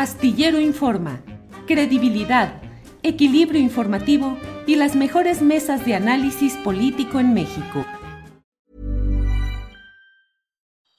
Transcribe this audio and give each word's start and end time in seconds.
Astillero 0.00 0.58
Informa, 0.58 1.20
credibilidad, 1.66 2.62
equilibrio 3.02 3.60
informativo 3.60 4.38
y 4.66 4.76
las 4.76 4.96
mejores 4.96 5.42
mesas 5.42 5.84
de 5.84 5.94
análisis 5.94 6.54
político 6.64 7.20
en 7.20 7.34
México. 7.34 7.84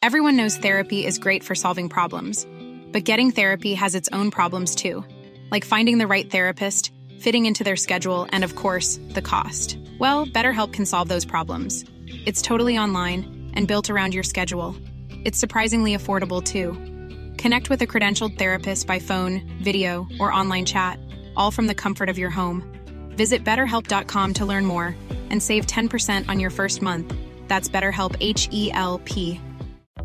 Everyone 0.04 0.38
knows 0.38 0.56
therapy 0.56 1.04
is 1.04 1.18
great 1.18 1.44
for 1.44 1.56
solving 1.56 1.90
problems, 1.90 2.46
but 2.92 3.04
getting 3.04 3.32
therapy 3.32 3.74
has 3.74 3.96
its 3.96 4.08
own 4.14 4.29
problems 4.29 4.75
too, 4.75 5.04
like 5.49 5.65
finding 5.65 5.97
the 5.97 6.05
right 6.05 6.29
therapist, 6.29 6.91
fitting 7.20 7.47
into 7.47 7.63
their 7.63 7.75
schedule, 7.75 8.27
and 8.31 8.43
of 8.43 8.55
course, 8.55 8.99
the 9.15 9.21
cost. 9.23 9.79
Well, 9.97 10.27
BetterHelp 10.27 10.73
can 10.73 10.86
solve 10.86 11.09
those 11.09 11.25
problems. 11.25 11.86
It's 12.27 12.43
totally 12.43 12.77
online 12.77 13.49
and 13.55 13.68
built 13.68 13.89
around 13.89 14.13
your 14.13 14.21
schedule. 14.21 14.75
It's 15.25 15.39
surprisingly 15.39 15.97
affordable 15.97 16.43
too. 16.43 16.77
Connect 17.42 17.71
with 17.71 17.82
a 17.82 17.88
credentialed 17.88 18.38
therapist 18.38 18.86
by 18.86 19.00
phone, 19.00 19.42
video, 19.64 20.07
or 20.20 20.32
online 20.32 20.64
chat, 20.64 21.00
all 21.36 21.50
from 21.50 21.65
the 21.65 21.74
comfort 21.74 22.07
of 22.07 22.20
your 22.20 22.29
home. 22.29 22.61
Visit 23.18 23.43
betterhelp.com 23.43 24.34
to 24.36 24.46
learn 24.46 24.64
more 24.64 24.96
and 25.32 25.42
save 25.42 25.65
10% 25.65 26.29
on 26.29 26.39
your 26.39 26.51
first 26.51 26.84
month. 26.84 27.12
That's 27.48 27.68
BetterHelp 27.68 28.15
H 28.20 28.48
E 28.51 28.71
L 28.74 29.01
P. 29.06 29.42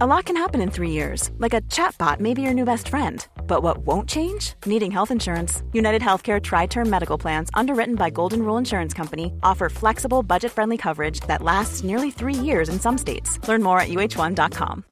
A 0.01 0.07
lot 0.07 0.25
can 0.25 0.37
happen 0.37 0.63
in 0.63 0.71
three 0.71 0.93
years, 0.93 1.31
like 1.37 1.53
a 1.53 1.61
chatbot 1.63 2.21
may 2.21 2.33
be 2.33 2.41
your 2.41 2.55
new 2.55 2.65
best 2.65 2.89
friend. 2.89 3.27
But 3.47 3.63
what 3.63 3.79
won't 3.79 4.09
change? 4.09 4.55
Needing 4.65 4.91
health 4.91 5.11
insurance. 5.11 5.63
United 5.75 6.01
Healthcare 6.01 6.43
Tri 6.43 6.65
Term 6.65 6.89
Medical 6.89 7.19
Plans, 7.19 7.51
underwritten 7.53 7.97
by 7.97 8.09
Golden 8.09 8.43
Rule 8.43 8.57
Insurance 8.57 8.95
Company, 8.95 9.31
offer 9.43 9.69
flexible, 9.69 10.23
budget 10.23 10.53
friendly 10.53 10.79
coverage 10.79 11.21
that 11.29 11.43
lasts 11.43 11.85
nearly 11.85 12.11
three 12.11 12.35
years 12.35 12.71
in 12.71 12.81
some 12.81 12.97
states. 12.97 13.39
Learn 13.47 13.63
more 13.63 13.79
at 13.79 13.89
uh1.com. 13.89 14.85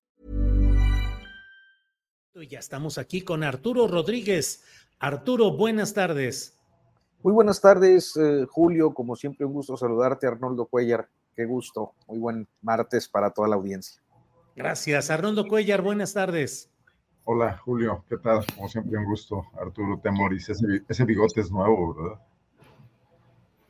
Ya 2.42 2.58
estamos 2.58 2.98
aquí 2.98 3.22
con 3.22 3.44
Arturo 3.44 3.86
Rodríguez. 3.86 4.64
Arturo, 4.98 5.56
buenas 5.56 5.94
tardes. 5.94 6.58
Muy 7.22 7.32
buenas 7.32 7.60
tardes, 7.60 8.16
eh, 8.16 8.44
Julio. 8.50 8.92
Como 8.92 9.14
siempre, 9.14 9.46
un 9.46 9.52
gusto 9.52 9.76
saludarte, 9.76 10.26
Arnoldo 10.26 10.66
Cuellar. 10.66 11.08
Qué 11.36 11.44
gusto. 11.44 11.92
Muy 12.08 12.18
buen 12.18 12.48
martes 12.60 13.08
para 13.08 13.30
toda 13.30 13.46
la 13.46 13.54
audiencia. 13.54 14.02
Gracias. 14.56 15.10
Arnoldo 15.10 15.46
Cuellar, 15.46 15.80
buenas 15.80 16.12
tardes. 16.12 16.72
Hola, 17.22 17.56
Julio. 17.58 18.04
¿Qué 18.08 18.16
tal? 18.16 18.44
Como 18.56 18.68
siempre, 18.68 18.98
un 18.98 19.04
gusto. 19.04 19.44
Arturo 19.56 20.00
Temoris. 20.02 20.48
Ese, 20.48 20.82
ese 20.88 21.04
bigote 21.04 21.40
es 21.40 21.52
nuevo, 21.52 21.94
¿verdad? 21.94 22.20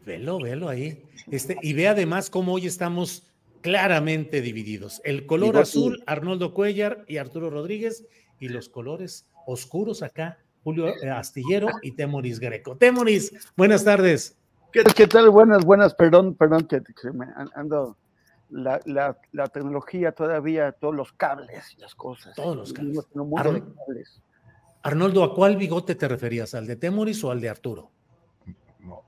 Velo, 0.07 0.39
velo 0.41 0.71
ahí. 0.71 1.05
Este, 1.31 1.59
y 1.61 1.75
ve 1.75 1.89
además 1.89 2.31
cómo 2.31 2.55
hoy 2.55 2.67
estamos 2.67 3.31
claramente 3.61 4.43
divididos. 4.43 5.01
El 5.05 5.27
color 5.27 5.53
Bigote. 5.53 5.63
azul, 5.63 6.03
Arnoldo 6.07 6.53
Cuellar 6.53 7.05
y 7.09 7.17
Arturo 7.17 7.49
Rodríguez, 7.49 8.07
y 8.45 8.49
los 8.49 8.69
colores 8.69 9.27
oscuros 9.47 10.03
acá, 10.03 10.39
Julio 10.63 10.89
eh, 11.03 11.09
Astillero 11.09 11.69
y 11.83 11.93
Temoris 11.93 12.39
Greco. 12.39 12.77
Temoris, 12.77 13.33
buenas 13.57 13.85
tardes. 13.85 14.37
¿Qué, 14.71 14.85
qué 14.85 15.07
tal? 15.07 15.31
Buenas, 15.31 15.65
buenas. 15.65 15.95
Perdón, 15.95 16.35
perdón 16.35 16.67
que, 16.67 16.83
que 16.83 17.11
me 17.11 17.25
an- 17.37 17.51
ando. 17.55 17.97
La, 18.51 18.79
la, 18.85 19.19
la 19.33 19.47
tecnología 19.49 20.13
todavía, 20.13 20.73
todos 20.73 20.95
los 20.95 21.13
cables 21.15 21.75
y 21.77 21.81
las 21.81 21.95
cosas. 21.95 22.37
Todos 22.37 22.55
los 22.55 22.73
cables. 22.73 23.01
Arnoldo, 24.83 25.25
¿a 25.25 25.35
cuál 25.35 25.57
bigote 25.57 25.95
te 25.95 26.07
referías? 26.07 26.55
¿Al 26.55 26.67
de 26.67 26.77
Temoris 26.77 27.25
o 27.25 27.31
al 27.31 27.41
de 27.41 27.49
Arturo? 27.49 27.91
No, 28.81 29.03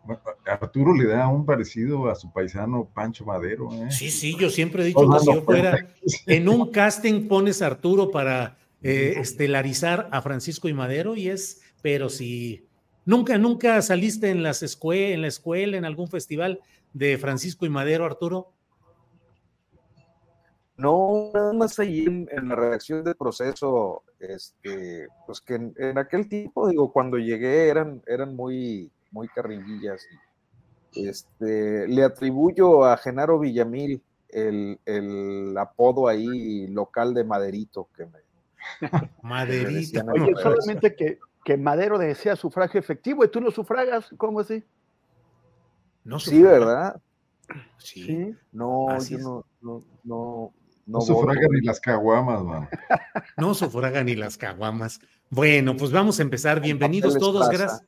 Arturo 0.46 0.94
le 0.94 1.06
da 1.06 1.28
un 1.28 1.44
parecido 1.44 2.08
a 2.10 2.14
su 2.14 2.32
paisano 2.32 2.88
Pancho 2.92 3.26
Madero. 3.26 3.70
¿eh? 3.74 3.90
Sí, 3.90 4.10
sí, 4.10 4.34
yo 4.40 4.48
siempre 4.48 4.82
he 4.82 4.86
dicho 4.86 5.06
que 5.08 5.18
si 5.20 5.26
yo 5.26 5.42
fuera 5.42 5.86
en 6.26 6.48
un 6.48 6.70
casting 6.72 7.28
pones 7.28 7.60
a 7.60 7.66
Arturo 7.66 8.10
para 8.10 8.56
eh, 8.86 9.14
estelarizar 9.18 10.08
a 10.12 10.22
Francisco 10.22 10.68
y 10.68 10.74
Madero 10.74 11.16
y 11.16 11.28
es, 11.28 11.62
pero 11.82 12.08
si 12.08 12.66
nunca, 13.04 13.38
nunca 13.38 13.82
saliste 13.82 14.30
en 14.30 14.42
las 14.42 14.62
escue 14.62 15.12
en 15.12 15.22
la 15.22 15.28
escuela, 15.28 15.76
en 15.76 15.84
algún 15.84 16.08
festival 16.08 16.60
de 16.92 17.18
Francisco 17.18 17.66
y 17.66 17.70
Madero, 17.70 18.04
Arturo. 18.04 18.52
No, 20.78 21.30
nada 21.32 21.52
más 21.54 21.78
ahí 21.78 22.04
en, 22.04 22.28
en 22.30 22.48
la 22.48 22.54
redacción 22.54 23.02
del 23.02 23.16
proceso, 23.16 24.02
este, 24.20 25.08
pues 25.24 25.40
que 25.40 25.54
en, 25.54 25.74
en 25.78 25.96
aquel 25.96 26.28
tiempo, 26.28 26.68
digo, 26.68 26.92
cuando 26.92 27.16
llegué 27.16 27.68
eran, 27.68 28.02
eran 28.06 28.36
muy, 28.36 28.90
muy 29.10 29.26
carrillas. 29.28 30.06
Este, 30.94 31.88
le 31.88 32.02
atribuyo 32.02 32.84
a 32.84 32.96
Genaro 32.98 33.38
Villamil 33.38 34.02
el, 34.28 34.78
el 34.84 35.56
apodo 35.56 36.08
ahí 36.08 36.66
local 36.68 37.14
de 37.14 37.24
Maderito 37.24 37.88
que 37.96 38.04
me, 38.04 38.18
Maderito. 39.22 39.70
decían 39.72 40.08
Oye, 40.10 40.32
solamente 40.42 40.94
que, 40.94 41.18
que 41.44 41.56
Madero 41.56 41.98
desea 41.98 42.36
sufragio 42.36 42.80
efectivo 42.80 43.24
y 43.24 43.28
tú 43.28 43.40
lo 43.40 43.50
sufragas, 43.50 44.10
¿cómo 44.16 44.40
así? 44.40 44.64
No 46.04 46.18
Sí, 46.20 46.36
sufraga. 46.36 46.58
¿verdad? 46.58 47.00
Sí. 47.78 48.34
No, 48.52 48.88
Así 48.90 49.14
yo 49.14 49.18
no, 49.18 49.46
no, 49.60 49.84
no, 50.04 50.52
No 50.86 50.98
no 50.98 51.00
sufraga 51.00 51.46
ni 51.50 51.60
las 51.60 51.80
caguamas, 51.80 52.42
man. 52.42 52.68
No 53.36 53.54
sufraga 53.54 54.02
ni 54.04 54.14
las 54.14 54.36
caguamas. 54.36 55.00
Bueno, 55.30 55.76
pues 55.76 55.92
vamos 55.92 56.18
a 56.18 56.22
empezar. 56.22 56.60
Bienvenidos 56.60 57.18
todos. 57.18 57.48
Gracias. 57.48 57.84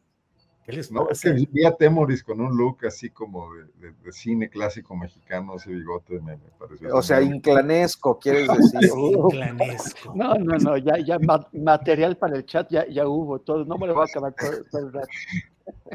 ¿Qué 0.68 0.74
les 0.74 0.92
No, 0.92 1.08
es 1.08 1.22
que 1.22 1.30
vi- 1.32 1.64
a 1.64 1.74
Temoris 1.74 2.22
con 2.22 2.42
un 2.42 2.54
look 2.54 2.84
así 2.86 3.08
como 3.08 3.54
de, 3.54 3.64
de- 3.80 3.92
de 4.04 4.12
cine 4.12 4.50
clásico 4.50 4.94
mexicano, 4.94 5.54
ese 5.56 5.70
bigote 5.70 6.20
me, 6.20 6.36
me 6.36 6.50
pareció. 6.58 6.94
O 6.94 7.00
sea, 7.00 7.22
inclanesco, 7.22 8.18
quieres 8.18 8.46
decir. 8.52 8.90
Inclanesco. 8.94 10.12
No, 10.14 10.34
no, 10.34 10.58
no, 10.58 10.76
ya, 10.76 10.98
ya 10.98 11.18
ma- 11.20 11.48
material 11.54 12.18
para 12.18 12.36
el 12.36 12.44
chat 12.44 12.68
ya, 12.70 12.86
ya 12.86 13.08
hubo 13.08 13.38
todo, 13.38 13.64
no 13.64 13.78
me 13.78 13.86
lo 13.86 13.94
voy 13.94 14.02
a 14.02 14.04
acabar 14.04 14.34
todo, 14.34 14.62
todo 14.70 14.86
el 14.88 14.92
rato. 14.92 15.08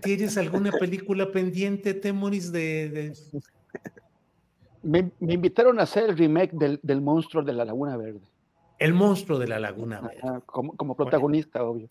¿Tienes 0.02 0.38
alguna 0.40 0.72
película 0.72 1.32
pendiente, 1.32 1.94
Temoris, 1.94 2.52
de, 2.52 2.90
de- 2.90 3.14
Me, 4.82 5.12
me 5.20 5.34
invitaron 5.36 5.80
a 5.80 5.84
hacer 5.84 6.10
el 6.10 6.18
remake 6.18 6.54
del, 6.54 6.80
del 6.82 7.00
monstruo 7.00 7.44
de 7.44 7.54
la 7.54 7.64
Laguna 7.64 7.96
Verde, 7.96 8.22
El 8.80 8.96
monstruo 8.96 9.38
de 9.38 9.48
la 9.50 9.60
Laguna 9.60 10.02
Verde? 10.02 10.18
Ajá, 10.24 10.42
como, 10.48 10.76
como 10.76 10.96
protagonista, 10.96 11.64
obvio. 11.64 11.90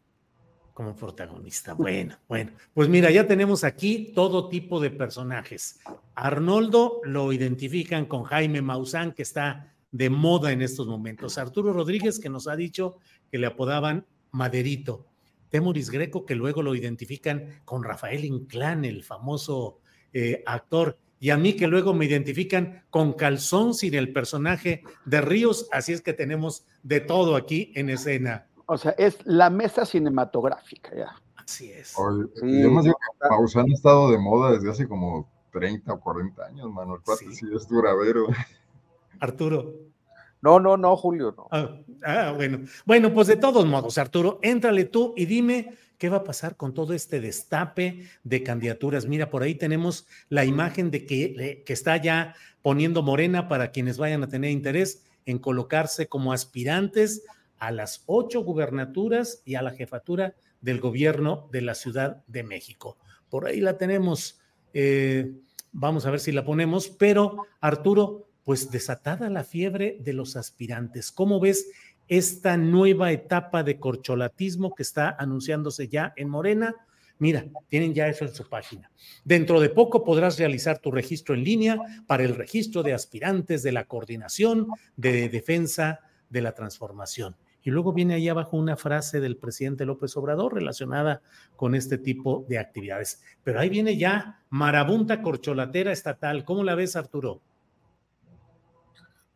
Como 0.83 0.97
protagonista. 0.97 1.75
Bueno, 1.75 2.17
bueno, 2.29 2.51
pues 2.75 2.89
mira, 2.89 3.11
ya 3.11 3.27
tenemos 3.27 3.63
aquí 3.63 4.13
todo 4.15 4.49
tipo 4.49 4.81
de 4.81 4.91
personajes. 4.91 5.79
Arnoldo 6.15 7.01
lo 7.05 7.33
identifican 7.33 8.07
con 8.07 8.25
Jaime 8.25 8.63
Maussan, 8.63 9.13
que 9.13 9.23
está 9.23 9.73
de 9.93 10.11
moda 10.11 10.51
en 10.51 10.61
estos 10.61 10.89
momentos. 10.89 11.39
Arturo 11.39 11.73
Rodríguez, 11.73 12.19
que 12.19 12.29
nos 12.29 12.49
ha 12.49 12.57
dicho 12.57 12.99
que 13.31 13.39
le 13.39 13.47
apodaban 13.47 14.07
Maderito. 14.33 15.07
Temoris 15.51 15.91
Greco, 15.91 16.27
que 16.27 16.35
luego 16.35 16.63
lo 16.63 16.75
identifican 16.75 17.61
con 17.65 17.85
Rafael 17.85 18.25
Inclán, 18.25 18.85
el 18.85 19.05
famoso 19.05 19.81
eh, 20.13 20.43
actor. 20.47 20.99
Y 21.21 21.31
a 21.31 21.37
mí 21.37 21.53
que 21.53 21.69
luego 21.69 21.95
me 21.95 22.07
identifican 22.07 22.83
con 22.91 23.13
Calzón 23.13 23.75
sin 23.75 23.95
el 23.95 24.13
personaje 24.13 24.83
de 25.05 25.21
Ríos. 25.21 25.69
Así 25.71 25.93
es 25.93 26.01
que 26.01 26.13
tenemos 26.13 26.67
de 26.83 26.99
todo 26.99 27.37
aquí 27.37 27.71
en 27.77 27.91
escena. 27.91 28.49
O 28.73 28.79
sea, 28.79 28.93
es 28.99 29.19
la 29.25 29.51
mesa 29.51 29.85
cinematográfica, 29.85 30.95
ya. 30.97 31.15
Así 31.37 31.71
es. 31.71 31.93
Oye, 31.99 32.25
Sí. 32.41 32.63
yo 32.63 32.71
más 32.71 32.85
digo 32.85 32.97
que 33.21 33.29
Maussan 33.29 33.71
ha 33.71 33.75
estado 33.75 34.11
de 34.11 34.19
moda 34.19 34.53
desde 34.53 34.71
hace 34.71 34.89
como 34.89 35.29
30 35.53 35.93
o 35.93 36.01
40 36.01 36.47
años, 36.47 36.71
mano. 36.73 36.95
El 36.97 37.03
cuate 37.03 37.27
Sí. 37.27 37.35
sí, 37.35 37.47
es 37.55 37.69
duradero. 37.69 38.27
Arturo. 39.21 39.75
No, 40.41 40.59
no, 40.59 40.77
no, 40.77 40.97
Julio, 40.97 41.35
no. 41.37 41.47
Ah, 41.53 41.77
ah, 42.05 42.33
bueno. 42.35 42.61
Bueno, 42.85 43.13
pues 43.15 43.29
de 43.29 43.37
todos 43.37 43.65
modos, 43.67 43.97
Arturo, 43.99 44.39
éntrale 44.43 44.85
tú 44.87 45.15
y 45.17 45.27
dime 45.27 45.77
qué 45.99 46.09
va 46.09 46.19
a 46.19 46.25
pasar 46.25 46.57
con 46.57 46.75
todo 46.75 46.95
este 46.95 47.21
destape 47.21 48.09
de 48.25 48.43
candidaturas. 48.43 49.07
Mira, 49.07 49.31
por 49.31 49.43
ahí 49.45 49.55
tenemos 49.55 50.09
la 50.29 50.45
imagen 50.45 50.91
de 50.91 51.07
que, 51.07 51.29
de- 51.37 51.63
que 51.65 51.73
está 51.73 51.97
ya 51.99 52.35
poniendo 52.61 53.03
Morena 53.03 53.47
para 53.49 53.71
quienes 53.71 53.99
vayan 53.99 54.25
a 54.25 54.29
tener 54.29 54.51
interés 54.51 55.05
en 55.27 55.39
colocarse 55.39 56.09
como 56.09 56.33
aspirantes 56.33 57.25
a 57.63 57.71
las 57.71 58.03
ocho 58.07 58.43
gubernaturas 58.43 59.41
y 59.45 59.55
a 59.55 59.63
la 59.63 59.71
jefatura 59.71 60.35
del 60.61 60.81
gobierno 60.81 61.49
de 61.53 61.63
la 61.63 61.77
Ciudad 61.77 62.25
de 62.27 62.43
México. 62.43 62.99
Por 63.31 63.47
ahí 63.47 63.61
la 63.61 63.79
tenemos. 63.79 64.41
eh, 64.75 65.31
vamos 65.71 66.05
a 66.05 66.11
ver 66.11 66.19
si 66.19 66.33
la 66.33 66.45
ponemos, 66.45 66.89
pero 66.89 67.47
Arturo, 67.61 68.27
pues 68.43 68.73
desatada 68.73 69.31
la 69.31 69.45
fiebre 69.45 69.97
de 70.01 70.13
los 70.13 70.35
aspirantes. 70.35 71.13
¿Cómo 71.13 71.39
ves 71.39 71.71
esta 72.09 72.57
nueva 72.57 73.13
etapa 73.13 73.63
de 73.63 73.79
corcholatismo 73.79 74.75
que 74.75 74.83
está 74.83 75.11
anunciándose 75.17 75.87
ya 75.87 76.15
en 76.17 76.31
Morena? 76.31 76.75
Mira, 77.21 77.47
tienen 77.69 77.95
ya 77.95 78.09
eso 78.09 78.25
en 78.25 78.35
su 78.35 78.49
página. 78.49 78.91
Dentro 79.25 79.61
de 79.61 79.69
poco 79.69 80.03
podrás 80.03 80.37
realizar 80.37 80.81
tu 80.81 80.91
registro 80.91 81.37
en 81.37 81.45
línea 81.45 81.79
para 82.09 82.25
el 82.25 82.35
registro 82.35 82.83
de 82.83 82.93
aspirantes 82.93 83.63
de 83.63 83.71
la 83.71 83.85
coordinación 83.85 84.67
de 84.97 85.29
defensa 85.29 86.01
de 86.29 86.41
la 86.41 86.55
transformación. 86.55 87.37
Y 87.65 87.71
luego 87.71 87.93
viene 87.93 88.15
ahí 88.15 88.29
abajo 88.29 88.57
una 88.57 88.77
frase 88.77 89.21
del 89.21 89.37
presidente 89.37 89.87
López 89.87 90.17
Obrador 90.17 90.55
relacionada 90.55 91.23
con 91.57 91.75
este 91.75 91.99
tipo 91.99 92.45
de 92.49 92.59
actividades. 92.59 93.23
Pero 93.45 93.61
ahí 93.61 93.69
viene 93.69 93.97
ya 93.97 94.43
marabunta 94.51 95.23
corcholatera 95.23 95.93
estatal. 95.93 96.45
¿Cómo 96.45 96.65
la 96.65 96.75
ves, 96.75 96.97
Arturo? 96.97 97.41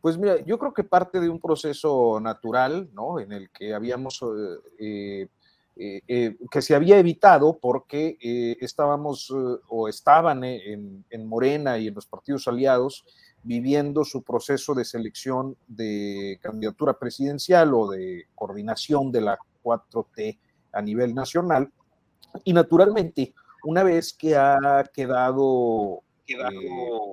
Pues 0.01 0.17
mira, 0.17 0.43
yo 0.45 0.59
creo 0.59 0.73
que 0.73 0.83
parte 0.83 1.19
de 1.19 1.29
un 1.29 1.39
proceso 1.39 2.19
natural, 2.19 2.89
¿no? 2.93 3.19
En 3.19 3.31
el 3.31 3.49
que 3.49 3.73
habíamos 3.73 4.23
eh, 4.79 5.27
eh, 5.75 6.37
que 6.51 6.61
se 6.61 6.75
había 6.75 6.97
evitado 6.99 7.57
porque 7.59 8.17
estábamos 8.59 9.33
o 9.67 9.87
estaban 9.87 10.43
en, 10.43 11.05
en 11.09 11.27
Morena 11.27 11.77
y 11.77 11.87
en 11.87 11.95
los 11.95 12.05
partidos 12.05 12.47
aliados 12.47 13.05
viviendo 13.43 14.03
su 14.03 14.23
proceso 14.23 14.73
de 14.73 14.85
selección 14.85 15.55
de 15.67 16.39
candidatura 16.41 16.93
presidencial 16.97 17.73
o 17.73 17.89
de 17.89 18.25
coordinación 18.35 19.11
de 19.11 19.21
la 19.21 19.37
4T 19.63 20.37
a 20.73 20.81
nivel 20.81 21.13
nacional. 21.13 21.71
Y 22.43 22.53
naturalmente, 22.53 23.33
una 23.63 23.83
vez 23.83 24.13
que 24.13 24.35
ha 24.35 24.83
quedado, 24.93 26.03
eh, 26.27 26.35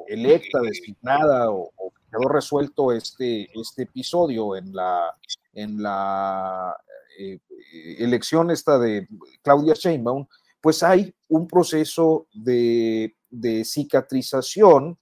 electa, 0.08 0.60
designada 0.60 1.50
o, 1.50 1.72
quedó 2.10 2.28
resuelto 2.28 2.92
este, 2.92 3.48
este 3.58 3.82
episodio 3.82 4.56
en 4.56 4.74
la, 4.74 5.16
en 5.52 5.82
la 5.82 6.76
eh, 7.18 7.38
elección 7.98 8.50
esta 8.50 8.78
de 8.78 9.08
Claudia 9.42 9.74
Sheinbaum, 9.74 10.26
pues 10.60 10.82
hay 10.82 11.12
un 11.28 11.46
proceso 11.46 12.26
de, 12.32 13.16
de 13.30 13.64
cicatrización 13.64 14.96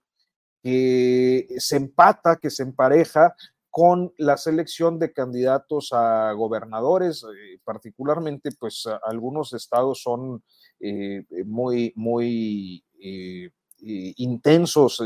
que 0.63 1.47
se 1.59 1.77
empata, 1.77 2.37
que 2.37 2.51
se 2.51 2.63
empareja 2.63 3.35
con 3.71 4.13
la 4.19 4.37
selección 4.37 4.99
de 4.99 5.13
candidatos 5.13 5.93
a 5.93 6.33
gobernadores, 6.33 7.25
eh, 7.25 7.59
particularmente, 7.65 8.51
pues 8.59 8.87
algunos 9.05 9.55
estados 9.55 10.03
son 10.03 10.45
eh, 10.79 11.25
muy, 11.47 11.93
muy 11.97 12.85
eh, 13.03 13.51
intensos 13.79 15.03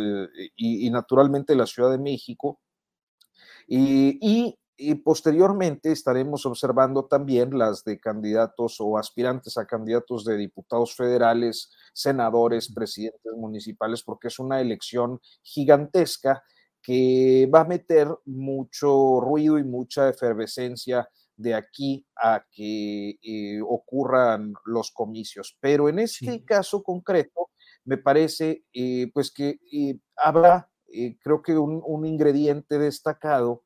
y, 0.56 0.90
naturalmente 0.90 1.54
la 1.54 1.66
Ciudad 1.66 1.90
de 1.90 1.98
México. 1.98 2.60
y 3.68 4.58
posteriormente 5.04 5.90
estaremos 5.90 6.44
observando 6.44 7.06
también 7.06 7.56
las 7.56 7.82
de 7.84 7.98
candidatos 7.98 8.76
o 8.80 8.98
aspirantes 8.98 9.56
a 9.56 9.66
candidatos 9.66 10.24
de 10.24 10.36
diputados 10.36 10.94
federales, 10.94 11.70
senadores, 11.94 12.72
presidentes 12.72 13.32
municipales, 13.34 14.02
porque 14.02 14.28
es 14.28 14.38
una 14.38 14.60
elección 14.60 15.20
gigantesca 15.42 16.42
que 16.82 17.50
va 17.52 17.62
a 17.62 17.64
meter 17.64 18.08
mucho 18.26 19.20
ruido 19.20 19.58
y 19.58 19.64
mucha 19.64 20.08
efervescencia 20.08 21.08
de 21.36 21.54
aquí 21.54 22.06
a 22.16 22.44
que 22.50 23.18
eh, 23.22 23.60
ocurran 23.66 24.54
los 24.64 24.90
comicios. 24.90 25.56
Pero 25.60 25.88
en 25.88 25.98
este 25.98 26.44
caso 26.44 26.82
concreto, 26.82 27.50
me 27.84 27.98
parece 27.98 28.64
eh, 28.72 29.10
pues 29.12 29.30
que 29.32 29.58
eh, 29.72 29.98
habrá, 30.16 30.70
creo 31.22 31.42
que 31.42 31.58
un 31.58 32.06
ingrediente 32.06 32.78
destacado 32.78 33.64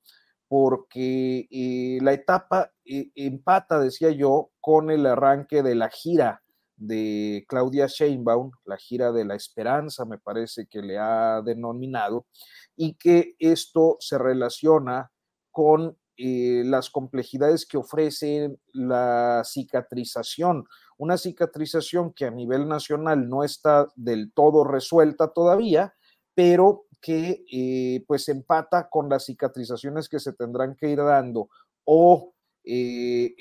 porque 0.50 1.47
eh, 1.49 2.00
la 2.02 2.12
etapa 2.12 2.73
eh, 2.85 3.12
empata, 3.14 3.79
decía 3.79 4.11
yo, 4.11 4.50
con 4.61 4.91
el 4.91 5.06
arranque 5.06 5.62
de 5.62 5.76
la 5.76 5.88
gira 5.91 6.43
de 6.76 7.44
Claudia 7.47 7.87
Sheinbaum, 7.87 8.50
la 8.64 8.76
gira 8.76 9.12
de 9.12 9.25
la 9.25 9.37
esperanza, 9.37 10.05
me 10.06 10.19
parece 10.19 10.67
que 10.67 10.82
le 10.82 10.99
ha 10.99 11.41
denominado, 11.43 12.26
y 12.75 12.94
que 12.94 13.37
esto 13.38 13.97
se 14.00 14.19
relaciona 14.19 15.12
con 15.52 15.97
eh, 16.17 16.64
las 16.67 16.91
complejidades 16.91 17.64
que 17.64 17.76
ofrece 17.76 18.58
la 18.73 19.43
cicatrización, 19.44 20.64
una 20.99 21.17
cicatrización 21.17 22.12
que 22.12 22.25
a 22.25 22.32
nivel 22.32 22.67
nacional 22.67 23.29
no 23.29 23.44
está 23.44 23.87
del 23.94 24.32
todo 24.32 24.64
resuelta 24.64 25.32
todavía, 25.32 25.94
pero 26.35 26.87
que 27.00 27.44
eh, 27.50 28.05
pues 28.06 28.29
empata 28.29 28.88
con 28.88 29.08
las 29.08 29.25
cicatrizaciones 29.25 30.08
que 30.08 30.20
se 30.20 30.32
tendrán 30.32 30.76
que 30.76 30.91
ir 30.91 30.99
dando 30.99 31.49
o 31.85 32.35
eh, 32.62 33.35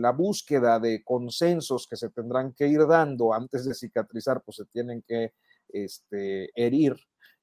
la 0.00 0.12
búsqueda 0.12 0.80
de 0.80 1.04
consensos 1.04 1.86
que 1.86 1.96
se 1.96 2.08
tendrán 2.08 2.54
que 2.54 2.66
ir 2.66 2.86
dando 2.86 3.34
antes 3.34 3.66
de 3.66 3.74
cicatrizar, 3.74 4.42
pues 4.42 4.56
se 4.56 4.64
tienen 4.66 5.02
que 5.02 5.34
este, 5.68 6.50
herir. 6.54 6.96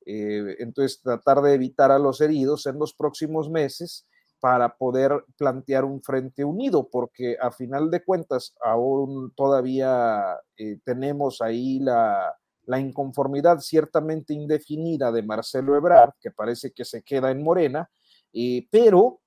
Eh, 0.07 0.55
entonces, 0.59 1.01
tratar 1.01 1.41
de 1.41 1.53
evitar 1.53 1.91
a 1.91 1.99
los 1.99 2.19
heridos 2.21 2.65
en 2.65 2.79
los 2.79 2.93
próximos 2.93 3.49
meses 3.49 4.07
para 4.39 4.75
poder 4.75 5.23
plantear 5.37 5.85
un 5.85 6.01
frente 6.01 6.43
unido, 6.43 6.89
porque 6.91 7.37
a 7.39 7.51
final 7.51 7.89
de 7.89 8.03
cuentas 8.03 8.53
aún 8.61 9.31
todavía 9.35 10.39
tenemos 10.83 11.41
ahí 11.41 11.79
la, 11.79 12.35
la 12.67 12.79
inconformidad 12.79 13.59
ciertamente 13.59 14.33
indefinida 14.33 15.11
de 15.11 15.23
Marcelo 15.23 15.75
Ebrard, 15.75 16.13
que 16.19 16.31
parece 16.31 16.71
que 16.71 16.85
se 16.85 17.03
queda 17.03 17.31
en 17.31 17.43
Morena, 17.43 17.89
eh, 18.33 18.67
pero 18.69 19.21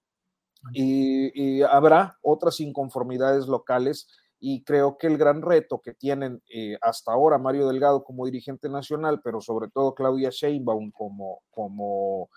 eh, 0.75 1.63
habrá 1.71 2.19
otras 2.23 2.61
inconformidades 2.61 3.47
locales 3.47 4.09
y 4.41 4.63
creo 4.65 4.99
que 4.99 5.07
el 5.07 5.17
gran 5.19 5.43
reto 5.43 5.81
que 5.81 5.95
tienen 5.95 6.43
eh, 6.53 6.77
hasta 6.81 7.13
ahora 7.13 7.39
Mario 7.39 7.69
Delgado 7.69 8.05
como 8.05 8.27
dirigente 8.27 8.69
nacional, 8.69 9.21
pero 9.23 9.41
sobre 9.41 9.69
todo 9.69 9.95
Claudia 9.95 10.31
Sheinbaum 10.31 10.91
como, 10.91 11.43
como 11.51 12.29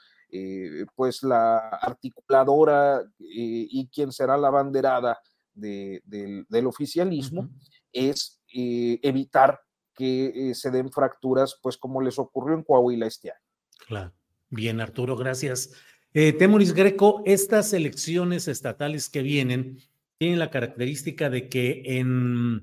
pues 0.95 1.23
la 1.23 1.57
articuladora 1.57 3.03
y 3.19 3.85
quien 3.89 4.13
será 4.13 4.37
la 4.37 4.49
banderada 4.49 5.19
del 5.53 6.67
oficialismo, 6.67 7.49
es 7.91 8.41
evitar 8.47 9.59
que 9.95 10.49
eh, 10.49 10.55
se 10.55 10.71
den 10.71 10.91
fracturas, 10.91 11.59
pues 11.61 11.77
como 11.77 12.01
les 12.01 12.19
ocurrió 12.19 12.55
en 12.55 12.63
Coahuila 12.63 13.07
este 13.07 13.31
año. 13.31 13.39
Claro. 13.87 14.13
Bien, 14.49 14.81
Arturo, 14.81 15.15
gracias. 15.15 15.71
Eh, 16.13 16.33
Temuris 16.33 16.73
Greco, 16.73 17.23
estas 17.25 17.71
elecciones 17.73 18.47
estatales 18.47 19.09
que 19.09 19.21
vienen 19.21 19.79
tienen 20.17 20.39
la 20.39 20.51
característica 20.51 21.29
de 21.29 21.47
que 21.47 21.83
en, 21.85 22.61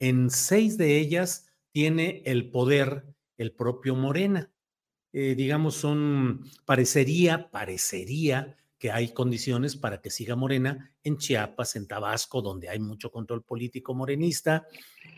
en 0.00 0.28
seis 0.28 0.76
de 0.76 0.98
ellas 0.98 1.46
tiene 1.72 2.22
el 2.26 2.50
poder 2.50 3.06
el 3.40 3.52
propio 3.52 3.94
Morena. 3.94 4.50
Eh, 5.12 5.34
digamos, 5.34 5.74
son, 5.74 6.44
parecería, 6.66 7.50
parecería 7.50 8.56
que 8.80 8.90
hay 8.90 9.12
condiciones 9.12 9.76
para 9.76 10.00
que 10.00 10.08
siga 10.08 10.36
Morena 10.36 10.90
en 11.04 11.18
Chiapas, 11.18 11.76
en 11.76 11.86
Tabasco, 11.86 12.40
donde 12.40 12.70
hay 12.70 12.78
mucho 12.78 13.12
control 13.12 13.44
político 13.44 13.94
morenista, 13.94 14.66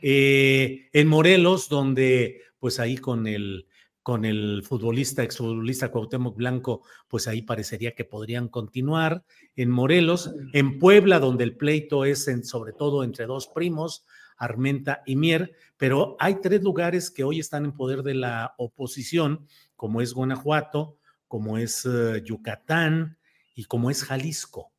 eh, 0.03 0.91
en 0.93 1.07
Morelos, 1.07 1.69
donde 1.69 2.41
pues 2.59 2.81
ahí 2.81 2.99
con 2.99 3.29
el, 3.29 3.69
con 4.03 4.25
el 4.25 4.65
futbolista, 4.65 5.23
exfutbolista 5.23 5.93
Cuauhtémoc 5.93 6.37
Blanco, 6.37 6.83
pues 7.07 7.29
ahí 7.29 7.43
parecería 7.43 7.95
que 7.95 8.05
podrían 8.05 8.49
continuar, 8.49 9.25
en 9.55 9.71
Morelos, 9.71 10.35
en 10.53 10.81
Puebla, 10.81 11.21
donde 11.21 11.45
el 11.45 11.57
pleito 11.57 12.05
es 12.05 12.29
sobre 12.43 12.73
todo 12.73 13.05
entre 13.05 13.27
dos 13.27 13.47
primos, 13.47 14.05
Armenta 14.37 15.05
y 15.07 15.15
Mier, 15.15 15.55
pero 15.77 16.17
hay 16.19 16.41
tres 16.41 16.65
lugares 16.65 17.13
que 17.13 17.23
hoy 17.23 17.39
están 17.39 17.65
en 17.65 17.77
poder 17.77 18.03
de 18.03 18.15
la 18.15 18.55
oposición, 18.59 19.47
como 19.77 20.01
es 20.01 20.15
Guanajuato, 20.15 20.99
como 21.29 21.59
es 21.59 21.87
eh, 21.87 22.23
Yucatán, 22.25 23.19
y 23.55 23.65
como 23.65 23.91
es 23.91 24.05
Jalisco. 24.05 24.73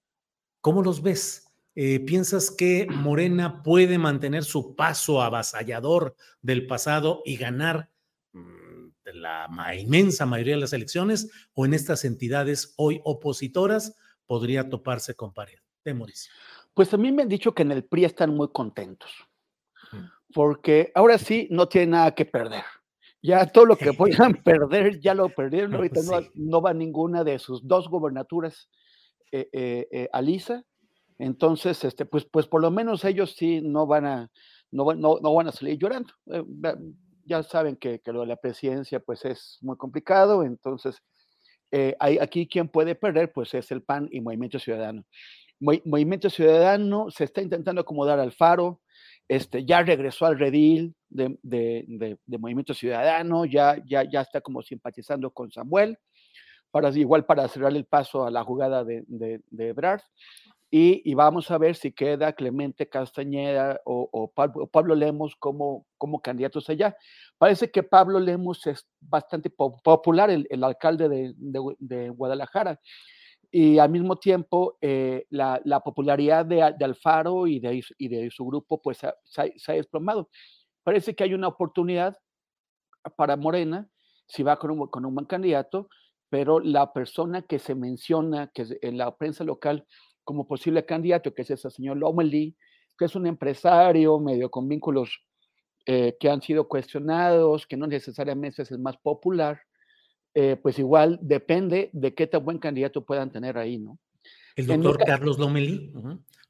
¿Cómo 0.61 0.81
los 0.81 1.01
ves? 1.01 1.47
Eh, 1.75 1.99
¿Piensas 1.99 2.51
que 2.51 2.87
Morena 2.87 3.63
puede 3.63 3.97
mantener 3.97 4.43
su 4.43 4.75
paso 4.75 5.21
avasallador 5.21 6.15
del 6.41 6.67
pasado 6.67 7.21
y 7.25 7.35
ganar 7.35 7.89
mm, 8.31 8.89
la 9.13 9.75
inmensa 9.75 10.25
mayoría 10.25 10.55
de 10.55 10.61
las 10.61 10.73
elecciones 10.73 11.31
o 11.53 11.65
en 11.65 11.73
estas 11.73 12.05
entidades 12.05 12.73
hoy 12.77 13.01
opositoras 13.03 13.95
podría 14.25 14.69
toparse 14.69 15.15
con 15.15 15.33
pared? 15.33 15.57
De 15.83 15.93
Pues 16.73 16.93
a 16.93 16.97
mí 16.97 17.11
me 17.11 17.23
han 17.23 17.29
dicho 17.29 17.53
que 17.53 17.63
en 17.63 17.71
el 17.71 17.83
PRI 17.83 18.05
están 18.05 18.33
muy 18.33 18.49
contentos, 18.51 19.11
porque 20.33 20.91
ahora 20.95 21.17
sí 21.17 21.47
no 21.51 21.67
tiene 21.67 21.87
nada 21.87 22.15
que 22.15 22.25
perder. 22.25 22.63
Ya 23.23 23.45
todo 23.45 23.65
lo 23.65 23.77
que 23.77 23.93
puedan 23.93 24.35
perder, 24.43 24.99
ya 24.99 25.15
lo 25.15 25.29
perdieron. 25.29 25.73
Ahorita 25.73 26.01
no, 26.35 26.61
va 26.61 26.73
ninguna 26.73 27.23
de 27.23 27.39
sus 27.39 27.65
dos 27.65 27.87
gobernaturas 27.87 28.69
eh, 29.31 29.49
eh, 29.53 29.87
eh, 29.91 30.09
a 30.11 30.21
Lisa. 30.21 30.63
Entonces, 31.17 31.83
este, 31.85 32.05
pues, 32.05 32.25
pues 32.25 32.47
por 32.47 32.61
lo 32.61 32.69
menos 32.69 33.05
ellos 33.05 33.33
sí 33.37 33.61
no 33.61 33.87
van 33.87 34.05
a, 34.05 34.31
no, 34.71 34.93
no, 34.93 35.19
no 35.21 35.33
van 35.33 35.47
a 35.47 35.51
salir 35.53 35.77
llorando. 35.79 36.13
ya 37.25 37.41
saben 37.43 37.77
que, 37.77 37.99
que, 37.99 38.11
lo 38.11 38.21
de 38.21 38.27
la 38.27 38.35
presidencia 38.35 38.99
pues 38.99 39.23
es 39.23 39.57
muy 39.61 39.77
complicado. 39.77 40.43
Entonces, 40.43 41.01
hay, 41.99 42.19
aquí 42.19 42.47
quien 42.47 42.67
puede 42.67 42.93
perder 42.93 43.31
pues 43.31 43.53
es 43.53 43.71
el 43.71 43.81
PAN 43.81 44.09
y 44.11 44.19
Movimiento 44.19 44.59
Ciudadano. 44.59 45.05
Movimiento 45.59 46.29
Ciudadano 46.29 47.09
se 47.09 47.23
está 47.23 47.41
intentando 47.41 47.81
acomodar 47.81 48.19
al 48.19 48.33
Faro, 48.33 48.81
este, 49.27 49.65
ya 49.65 49.81
regresó 49.81 50.25
al 50.25 50.37
redil 50.37 50.95
de, 51.09 52.17
Movimiento 52.27 52.73
Ciudadano, 52.73 53.45
ya, 53.45 53.77
ya, 53.85 54.03
ya 54.03 54.21
está 54.21 54.41
como 54.41 54.61
simpatizando 54.61 55.31
con 55.31 55.51
Samuel, 55.51 55.97
para, 56.71 56.89
igual 56.89 57.25
para 57.25 57.47
cerrar 57.47 57.75
el 57.75 57.85
paso 57.85 58.25
a 58.25 58.31
la 58.31 58.43
jugada 58.43 58.83
de, 58.83 59.03
de, 59.07 59.67
Ebrard. 59.67 60.01
Y, 60.71 61.13
vamos 61.13 61.51
a 61.51 61.59
ver 61.59 61.75
si 61.75 61.91
queda 61.91 62.33
Clemente 62.33 62.89
Castañeda 62.89 63.79
o, 63.85 64.33
Pablo, 64.33 64.95
Lemos 64.95 65.35
como, 65.35 65.85
como 65.99 66.19
candidatos 66.19 66.67
allá. 66.71 66.97
Parece 67.37 67.69
que 67.69 67.83
Pablo 67.83 68.19
Lemos 68.19 68.65
es 68.65 68.87
bastante 68.99 69.51
popular, 69.51 70.31
el, 70.31 70.63
alcalde 70.63 71.35
de, 71.37 72.09
Guadalajara. 72.09 72.79
Y 73.55 73.77
al 73.77 73.91
mismo 73.91 74.17
tiempo 74.17 74.79
eh, 74.81 75.27
la, 75.29 75.61
popularidad 75.85 76.43
de, 76.43 76.63
Alfaro 76.63 77.45
y 77.45 77.59
de, 77.59 77.83
y 77.99 78.07
de, 78.07 78.31
su 78.31 78.47
grupo 78.47 78.81
pues 78.81 78.97
se 78.97 79.71
ha 79.71 79.75
desplomado. 79.75 80.27
Parece 80.81 81.13
que 81.13 81.23
hay 81.23 81.35
una 81.35 81.49
oportunidad 81.49 82.17
para 83.15 83.37
Morena 83.37 83.87
si 84.25 84.41
va 84.41 84.57
con 84.57 84.71
un, 84.71 84.87
con 84.87 85.05
un 85.05 85.13
buen 85.13 85.27
candidato, 85.27 85.87
pero 86.29 86.59
la 86.59 86.93
persona 86.93 87.43
que 87.43 87.59
se 87.59 87.75
menciona 87.75 88.47
que 88.47 88.65
en 88.81 88.97
la 88.97 89.15
prensa 89.15 89.43
local 89.43 89.85
como 90.23 90.47
posible 90.47 90.83
candidato, 90.83 91.35
que 91.35 91.43
es 91.43 91.51
ese 91.51 91.69
señor 91.69 91.97
Lomeli, 91.97 92.57
que 92.97 93.05
es 93.05 93.15
un 93.15 93.27
empresario 93.27 94.19
medio 94.19 94.49
con 94.49 94.67
vínculos 94.67 95.21
eh, 95.85 96.17
que 96.19 96.31
han 96.31 96.41
sido 96.41 96.67
cuestionados, 96.67 97.67
que 97.67 97.77
no 97.77 97.85
necesariamente 97.85 98.63
es 98.63 98.71
el 98.71 98.79
más 98.79 98.97
popular, 98.97 99.61
eh, 100.33 100.57
pues 100.61 100.79
igual 100.79 101.19
depende 101.21 101.89
de 101.93 102.13
qué 102.13 102.27
tan 102.27 102.43
buen 102.43 102.57
candidato 102.57 103.05
puedan 103.05 103.31
tener 103.31 103.57
ahí, 103.57 103.77
¿no? 103.77 103.99
El 104.55 104.67
doctor 104.67 104.97
Carlos 105.05 105.39
Lomelí. 105.39 105.91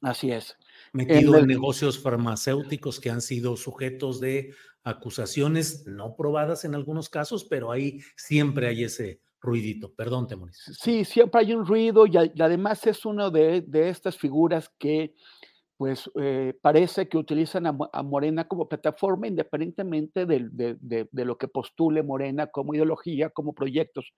Así 0.00 0.30
es. 0.30 0.56
Metido 0.92 1.38
en, 1.38 1.46
negocios 1.46 1.98
farmacéuticos 1.98 3.00
que 3.00 3.10
han 3.10 3.22
sido 3.22 3.56
sujetos 3.56 4.20
de 4.20 4.54
acusaciones 4.84 5.86
no 5.86 6.14
probadas 6.14 6.64
en 6.64 6.74
algunos 6.74 7.08
casos, 7.08 7.44
pero 7.44 7.72
ahí 7.72 8.00
siempre 8.16 8.68
hay 8.68 8.84
ese 8.84 9.20
ruidito. 9.40 9.92
Perdón, 9.94 10.26
Temoris. 10.26 10.70
Sí, 10.78 11.04
siempre 11.04 11.40
hay 11.40 11.54
un 11.54 11.66
ruido 11.66 12.06
y, 12.06 12.16
además 12.16 12.86
es 12.86 13.04
una 13.04 13.30
de, 13.30 13.62
de, 13.62 13.88
estas 13.88 14.16
figuras 14.16 14.70
que 14.78 15.14
pues 15.76 16.10
eh, 16.20 16.54
parece 16.60 17.08
que 17.08 17.18
utilizan 17.18 17.66
a, 17.66 18.02
Morena 18.02 18.46
como 18.46 18.68
plataforma 18.68 19.26
independientemente 19.26 20.24
de, 20.26 21.08
lo 21.12 21.38
que 21.38 21.48
postule 21.48 22.02
Morena 22.02 22.46
como 22.46 22.74
ideología, 22.74 23.30
como 23.30 23.54
proyectos, 23.54 24.12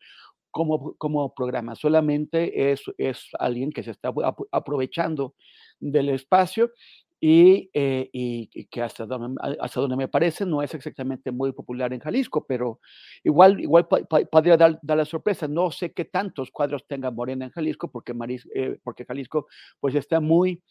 como, 0.51 0.95
como 0.97 1.35
programa. 1.35 1.75
Solamente 1.75 2.73
es, 2.73 2.83
es 2.99 3.29
alguien 3.39 3.71
que 3.73 3.83
se 3.83 3.93
está 3.93 4.13
aprovechando 4.53 5.35
del 5.81 6.11
espacio 6.11 6.71
y, 7.19 7.71
eh, 7.73 8.11
y, 8.13 8.67
que 8.67 8.83
hasta 8.83 9.07
donde, 9.07 9.41
hasta 9.61 9.81
donde 9.81 9.97
me 9.97 10.09
parece 10.09 10.45
no 10.45 10.63
es 10.63 10.75
exactamente 10.75 11.33
muy 11.33 11.53
popular 11.53 11.93
en 11.95 12.01
Jalisco, 12.01 12.45
pero 12.47 12.81
igual, 13.25 13.59
igual 13.61 13.89
podría 14.31 14.57
dar, 14.59 14.79
dar, 14.83 14.99
la 14.99 15.05
sorpresa. 15.07 15.49
No 15.49 15.71
sé 15.71 15.93
qué 15.93 16.05
tantos 16.05 16.51
cuadros 16.51 16.87
tenga 16.87 17.11
Morena 17.11 17.47
en 17.47 17.51
Jalisco, 17.53 17.91
porque, 17.91 18.15
eh, 18.55 18.79
porque 18.85 19.07
Jalisco 19.07 19.47
pues 19.81 19.95
está 19.95 20.21
muy 20.21 20.63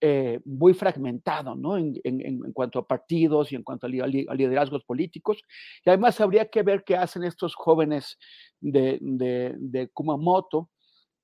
eh, 0.00 0.40
muy 0.44 0.74
fragmentado 0.74 1.54
¿no? 1.56 1.76
En, 1.76 2.52
cuanto 2.52 2.78
a 2.78 2.86
partidos 2.86 3.50
y 3.52 3.56
en 3.56 3.62
cuanto 3.62 3.86
a, 3.86 3.90
liderazgos 3.90 4.84
políticos. 4.84 5.42
Y 5.84 5.90
además 5.90 6.20
habría 6.20 6.48
que 6.48 6.62
ver 6.62 6.84
qué 6.84 6.96
hacen 6.96 7.24
estos 7.24 7.54
jóvenes 7.54 8.18
de 8.60 9.90
Kumamoto, 9.92 10.70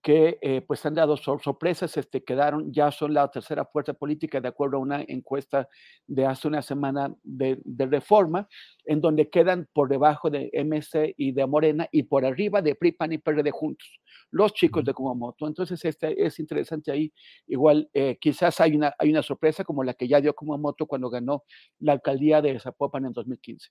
que 0.04 0.38
eh, 0.42 0.61
pues 0.61 0.84
han 0.84 0.94
dado 0.94 1.16
sorpresas, 1.16 1.96
este, 1.96 2.23
quedaron, 2.23 2.70
ya 2.70 2.92
son 2.92 3.14
la 3.14 3.26
tercera 3.30 3.64
fuerza 3.64 3.94
política 3.94 4.38
de 4.38 4.49
acuerdo 4.49 4.76
a 4.76 4.80
una 4.80 5.02
encuesta 5.08 5.66
de 6.06 6.26
hace 6.26 6.46
una 6.46 6.61
semana 6.61 7.11
de, 7.23 7.58
reforma, 7.64 8.46
en 8.84 9.00
donde 9.00 9.30
quedan 9.30 9.66
por 9.73 9.88
debajo 9.88 10.28
de 10.28 10.50
MC 10.52 11.14
y 11.16 11.32
de 11.32 11.46
Morena 11.46 11.88
y 11.90 12.02
por 12.02 12.26
arriba 12.26 12.61
de 12.61 12.75
PRI, 12.75 12.92
PAN 12.92 13.12
y 13.14 13.18
PRD 13.18 13.50
juntos, 13.50 13.99
los 14.30 14.52
chicos 14.52 14.84
de 14.84 14.92
Kumamoto. 14.92 15.46
Entonces 15.46 15.82
este, 15.87 16.23
es 16.23 16.38
interesante 16.38 16.92
ahí, 16.92 17.11
igual 17.46 17.88
eh, 17.94 18.18
quizás 18.20 18.61
hay 18.61 18.76
una, 18.76 18.94
hay 18.99 19.08
una 19.08 19.23
sorpresa 19.23 19.64
como 19.64 19.82
la 19.84 19.94
que 19.94 20.06
ya 20.06 20.20
dio 20.20 20.34
Kumamoto 20.34 20.84
cuando 20.84 21.08
ganó 21.08 21.44
la 21.78 21.92
alcaldía 21.92 22.42
de 22.42 22.61
Zapopan 22.61 23.06
en 23.06 23.14
2015. 23.14 23.70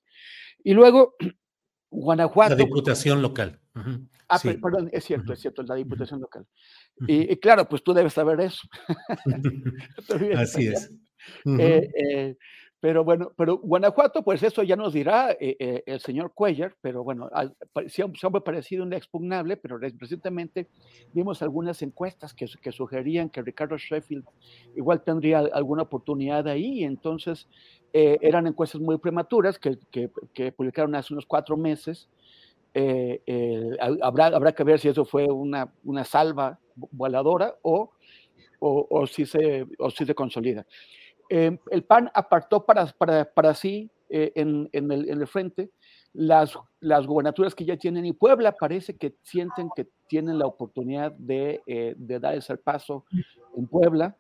Y 0.64 0.74
luego 0.74 1.14
Guanajuato. 1.94 2.56
La 2.56 2.56
diputación 2.56 3.22
local. 3.22 3.60
Ah, 4.28 4.40
perdón, 4.40 4.90
es 4.92 5.04
cierto, 5.04 5.34
es 5.34 5.40
cierto, 5.40 5.64
la 5.64 5.76
diputación 5.76 6.20
local. 6.20 6.46
Y, 7.08 7.36
claro, 7.38 7.68
pues 7.68 7.84
tú 7.84 7.94
debes 7.94 8.14
saber 8.14 8.40
eso. 8.42 8.68
Así 10.38 10.68
es. 10.68 10.92
Eh, 11.46 11.90
eh, 11.96 12.38
pero 12.84 13.06
bueno, 13.06 13.32
pero 13.38 13.60
Guanajuato, 13.60 14.24
pues 14.24 14.44
eso 14.44 14.62
ya 14.62 14.76
nos 14.76 14.92
dirá 14.92 15.38
eh, 15.40 15.84
el 15.86 16.02
señor 16.02 16.34
Cuellar, 16.34 16.76
pero 16.82 17.02
bueno, 17.02 17.30
siempre 17.88 18.20
ha 18.22 18.40
parecido 18.42 18.84
inexpugnable, 18.84 19.56
pero 19.56 19.78
recientemente 19.78 20.68
vimos 21.14 21.42
algunas 21.42 21.82
encuestas 21.82 22.34
que, 22.34 22.46
que, 22.62 22.74
sugerían 22.74 23.30
que 23.30 23.42
Ricardo 23.42 23.78
Sheffield 23.78 24.26
igual 24.76 25.02
tendría 25.02 25.40
alguna 25.54 25.84
oportunidad 25.84 26.46
ahí, 26.50 26.84
entonces 26.84 27.48
eh, 27.94 28.18
eran 28.20 28.48
encuestas 28.48 28.82
muy 28.82 28.98
prematuras 28.98 29.58
que, 29.58 29.78
que, 30.34 30.52
publicaron 30.52 30.94
hace 30.96 31.14
unos 31.14 31.26
cuatro 31.26 31.56
meses. 31.56 32.10
Eh, 32.74 33.22
eh, 33.26 33.78
habrá, 34.02 34.26
habrá 34.26 34.52
que 34.52 34.66
ver 34.66 34.82
si 34.82 34.90
eso 34.90 35.06
fue 35.06 35.24
una, 35.32 35.72
una 35.86 36.04
salva 36.04 36.60
voladora 36.76 37.56
o, 37.62 37.92
o, 38.60 38.88
o, 38.90 39.08
si, 39.08 39.26
se, 39.26 39.66
o 39.80 39.90
si 39.90 40.06
se 40.06 40.14
consolida. 40.14 40.66
El 41.34 41.84
PAN 41.84 42.12
apartó 42.14 42.66
para, 42.66 42.86
para, 42.86 43.26
para 43.26 43.54
sí 43.54 43.90
en, 44.10 44.70
en, 44.72 44.92
el, 44.92 45.10
en, 45.10 45.22
el, 45.22 45.28
frente 45.28 45.72
las, 46.14 46.54
las 46.80 47.08
gobernaturas 47.08 47.56
que 47.56 47.66
ya 47.66 47.78
tienen 47.78 48.06
y 48.06 48.14
Puebla 48.14 48.52
parece 48.52 48.96
que 48.96 49.16
sienten 49.24 49.70
que 49.76 49.88
tienen 50.08 50.38
la 50.38 50.46
oportunidad 50.46 51.12
de, 51.14 51.62
de 51.98 52.20
dar 52.20 52.36
ese 52.36 52.56
paso 52.58 53.06
en 53.58 53.68
Puebla. 53.68 54.16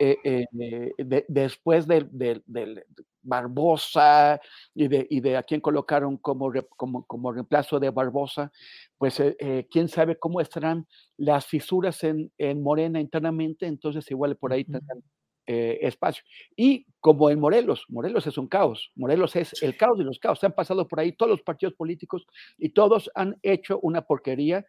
Eh, 0.00 0.46
de, 0.50 1.24
después 1.28 1.86
del 1.86 2.08
de, 2.10 2.84
Barbosa 3.24 4.40
y 4.74 4.88
de, 4.88 5.06
y 5.08 5.20
de 5.20 5.36
a 5.36 5.42
quién 5.42 5.60
colocaron 5.60 6.18
como, 6.18 6.52
como, 6.76 7.04
como 7.06 7.32
reemplazo 7.32 7.80
de 7.80 7.90
Barbosa, 7.90 8.52
pues 8.98 9.18
eh, 9.20 9.36
eh, 9.38 9.66
quién 9.70 9.88
sabe 9.88 10.18
cómo 10.18 10.40
estarán 10.40 10.86
las 11.16 11.46
fisuras 11.46 12.04
en, 12.04 12.30
en 12.38 12.62
Morena 12.62 13.00
internamente, 13.00 13.66
entonces 13.66 14.08
igual 14.10 14.36
por 14.36 14.52
ahí 14.52 14.64
tendrán 14.64 15.02
espacio. 15.46 16.24
Y 16.56 16.86
como 17.00 17.28
en 17.30 17.38
Morelos, 17.38 17.84
Morelos 17.88 18.26
es 18.26 18.38
un 18.38 18.48
caos, 18.48 18.90
Morelos 18.94 19.36
es 19.36 19.62
el 19.62 19.76
caos 19.76 19.98
de 19.98 20.04
los 20.04 20.18
caos, 20.18 20.40
se 20.40 20.46
han 20.46 20.54
pasado 20.54 20.88
por 20.88 21.00
ahí 21.00 21.12
todos 21.12 21.30
los 21.30 21.42
partidos 21.42 21.74
políticos 21.74 22.26
y 22.56 22.70
todos 22.70 23.10
han 23.14 23.36
hecho 23.42 23.78
una 23.82 24.02
porquería 24.02 24.64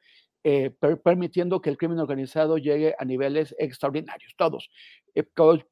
eh, 0.48 0.70
permitiendo 1.04 1.60
que 1.60 1.72
el 1.72 1.78
crimen 1.78 1.98
organizado 1.98 2.60
llegue 2.60 2.94
a 3.00 3.04
niveles 3.04 3.56
extraordinarios, 3.58 4.36
todos. 4.38 4.70
Eh, 5.16 5.24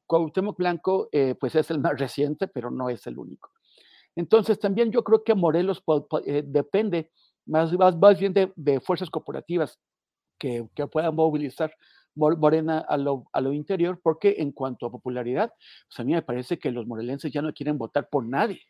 Cuauhtémoc 0.04 0.58
Blanco, 0.58 1.08
eh, 1.12 1.36
pues 1.38 1.54
es 1.54 1.70
el 1.70 1.78
más 1.78 1.96
reciente, 1.98 2.48
pero 2.48 2.72
no 2.72 2.90
es 2.90 3.06
el 3.06 3.16
único. 3.16 3.52
Entonces, 4.16 4.58
también 4.58 4.90
yo 4.90 5.04
creo 5.04 5.22
que 5.22 5.36
Morelos 5.36 5.80
eh, 6.26 6.42
depende 6.44 7.12
más, 7.46 7.72
más, 7.72 8.18
bien 8.18 8.32
de, 8.32 8.80
fuerzas 8.80 9.10
corporativas 9.10 9.78
que, 10.38 10.66
que, 10.74 10.88
puedan 10.88 11.14
movilizar 11.14 11.72
Morena 12.16 12.78
a 12.80 12.96
lo, 12.96 13.28
a 13.32 13.40
lo, 13.40 13.52
interior, 13.52 14.00
porque 14.02 14.36
en 14.38 14.52
cuanto 14.52 14.86
a 14.86 14.90
popularidad, 14.90 15.52
pues 15.88 16.00
a 16.00 16.04
mí 16.04 16.12
me 16.12 16.22
parece 16.22 16.58
que 16.58 16.70
los 16.70 16.86
morelenses 16.86 17.32
ya 17.32 17.42
no 17.42 17.52
quieren 17.52 17.78
votar 17.78 18.08
por 18.08 18.24
nadie. 18.24 18.60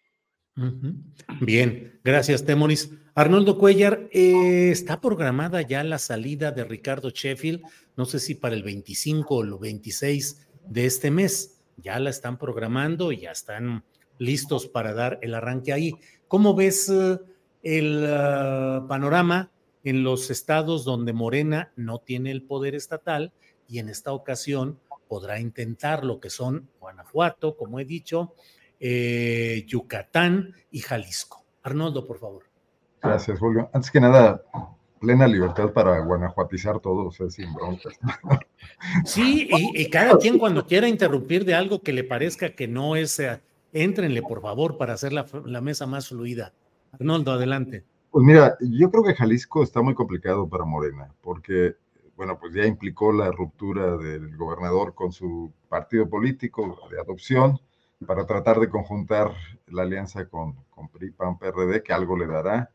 Bien, 1.40 1.98
gracias, 2.04 2.44
Temoris. 2.44 2.92
Arnoldo 3.16 3.58
Cuellar, 3.58 4.08
eh, 4.12 4.70
está 4.70 5.00
programada 5.00 5.62
ya 5.62 5.82
la 5.82 5.98
salida 5.98 6.52
de 6.52 6.64
Ricardo 6.64 7.10
Sheffield, 7.10 7.62
no 7.96 8.04
sé 8.04 8.20
si 8.20 8.34
para 8.34 8.54
el 8.54 8.62
25 8.62 9.34
o 9.34 9.42
el 9.42 9.54
26 9.58 10.48
de 10.66 10.86
este 10.86 11.10
mes. 11.10 11.60
Ya 11.76 11.98
la 11.98 12.10
están 12.10 12.38
programando 12.38 13.10
y 13.10 13.22
ya 13.22 13.32
están 13.32 13.84
listos 14.18 14.68
para 14.68 14.94
dar 14.94 15.18
el 15.22 15.34
arranque 15.34 15.72
ahí. 15.72 15.94
¿Cómo 16.28 16.54
ves 16.54 16.88
eh, 16.88 17.18
el 17.62 18.06
ah, 18.08 18.84
panorama 18.88 19.50
en 19.84 20.02
los 20.02 20.30
estados 20.30 20.84
donde 20.84 21.12
Morena 21.12 21.72
no 21.76 21.98
tiene 21.98 22.30
el 22.30 22.42
poder 22.42 22.74
estatal 22.74 23.32
y 23.68 23.78
en 23.78 23.88
esta 23.88 24.12
ocasión 24.12 24.78
podrá 25.08 25.38
intentar 25.38 26.04
lo 26.04 26.18
que 26.20 26.30
son 26.30 26.68
Guanajuato, 26.80 27.56
como 27.56 27.78
he 27.78 27.84
dicho, 27.84 28.34
eh, 28.80 29.64
Yucatán 29.68 30.54
y 30.70 30.80
Jalisco. 30.80 31.44
Arnoldo, 31.62 32.06
por 32.06 32.18
favor. 32.18 32.44
Gracias, 33.02 33.38
Julio. 33.38 33.70
Antes 33.72 33.90
que 33.90 34.00
nada, 34.00 34.42
plena 34.98 35.26
libertad 35.28 35.72
para 35.72 36.00
guanajuatizar 36.00 36.80
todo, 36.80 37.06
o 37.06 37.12
sea, 37.12 37.30
sin 37.30 37.52
broncas. 37.54 37.94
Sí, 39.04 39.48
y, 39.50 39.88
cada 39.88 40.18
quien 40.18 40.38
cuando 40.38 40.66
quiera 40.66 40.88
interrumpir 40.88 41.44
de 41.44 41.54
algo 41.54 41.80
que 41.80 41.92
le 41.92 42.02
parezca 42.02 42.54
que 42.54 42.66
no 42.66 42.96
es, 42.96 43.18
eh, 43.20 43.40
éntrenle, 43.72 44.22
por 44.22 44.40
favor, 44.40 44.78
para 44.78 44.94
hacer 44.94 45.12
la, 45.12 45.26
la 45.44 45.60
mesa 45.60 45.86
más 45.86 46.08
fluida. 46.08 46.52
Arnoldo, 46.92 47.32
adelante. 47.32 47.84
Pues 48.14 48.24
mira, 48.24 48.56
yo 48.60 48.92
creo 48.92 49.02
que 49.02 49.16
Jalisco 49.16 49.64
está 49.64 49.82
muy 49.82 49.92
complicado 49.92 50.48
para 50.48 50.64
Morena, 50.64 51.12
porque, 51.20 51.74
bueno, 52.14 52.38
pues 52.38 52.54
ya 52.54 52.64
implicó 52.64 53.12
la 53.12 53.32
ruptura 53.32 53.96
del 53.96 54.36
gobernador 54.36 54.94
con 54.94 55.10
su 55.10 55.52
partido 55.68 56.08
político 56.08 56.78
de 56.92 57.00
adopción 57.00 57.58
para 58.06 58.24
tratar 58.24 58.60
de 58.60 58.68
conjuntar 58.68 59.32
la 59.66 59.82
alianza 59.82 60.28
con, 60.28 60.54
con 60.70 60.88
PRI, 60.90 61.10
PAN, 61.10 61.38
PRD, 61.40 61.82
que 61.82 61.92
algo 61.92 62.16
le 62.16 62.28
dará. 62.28 62.70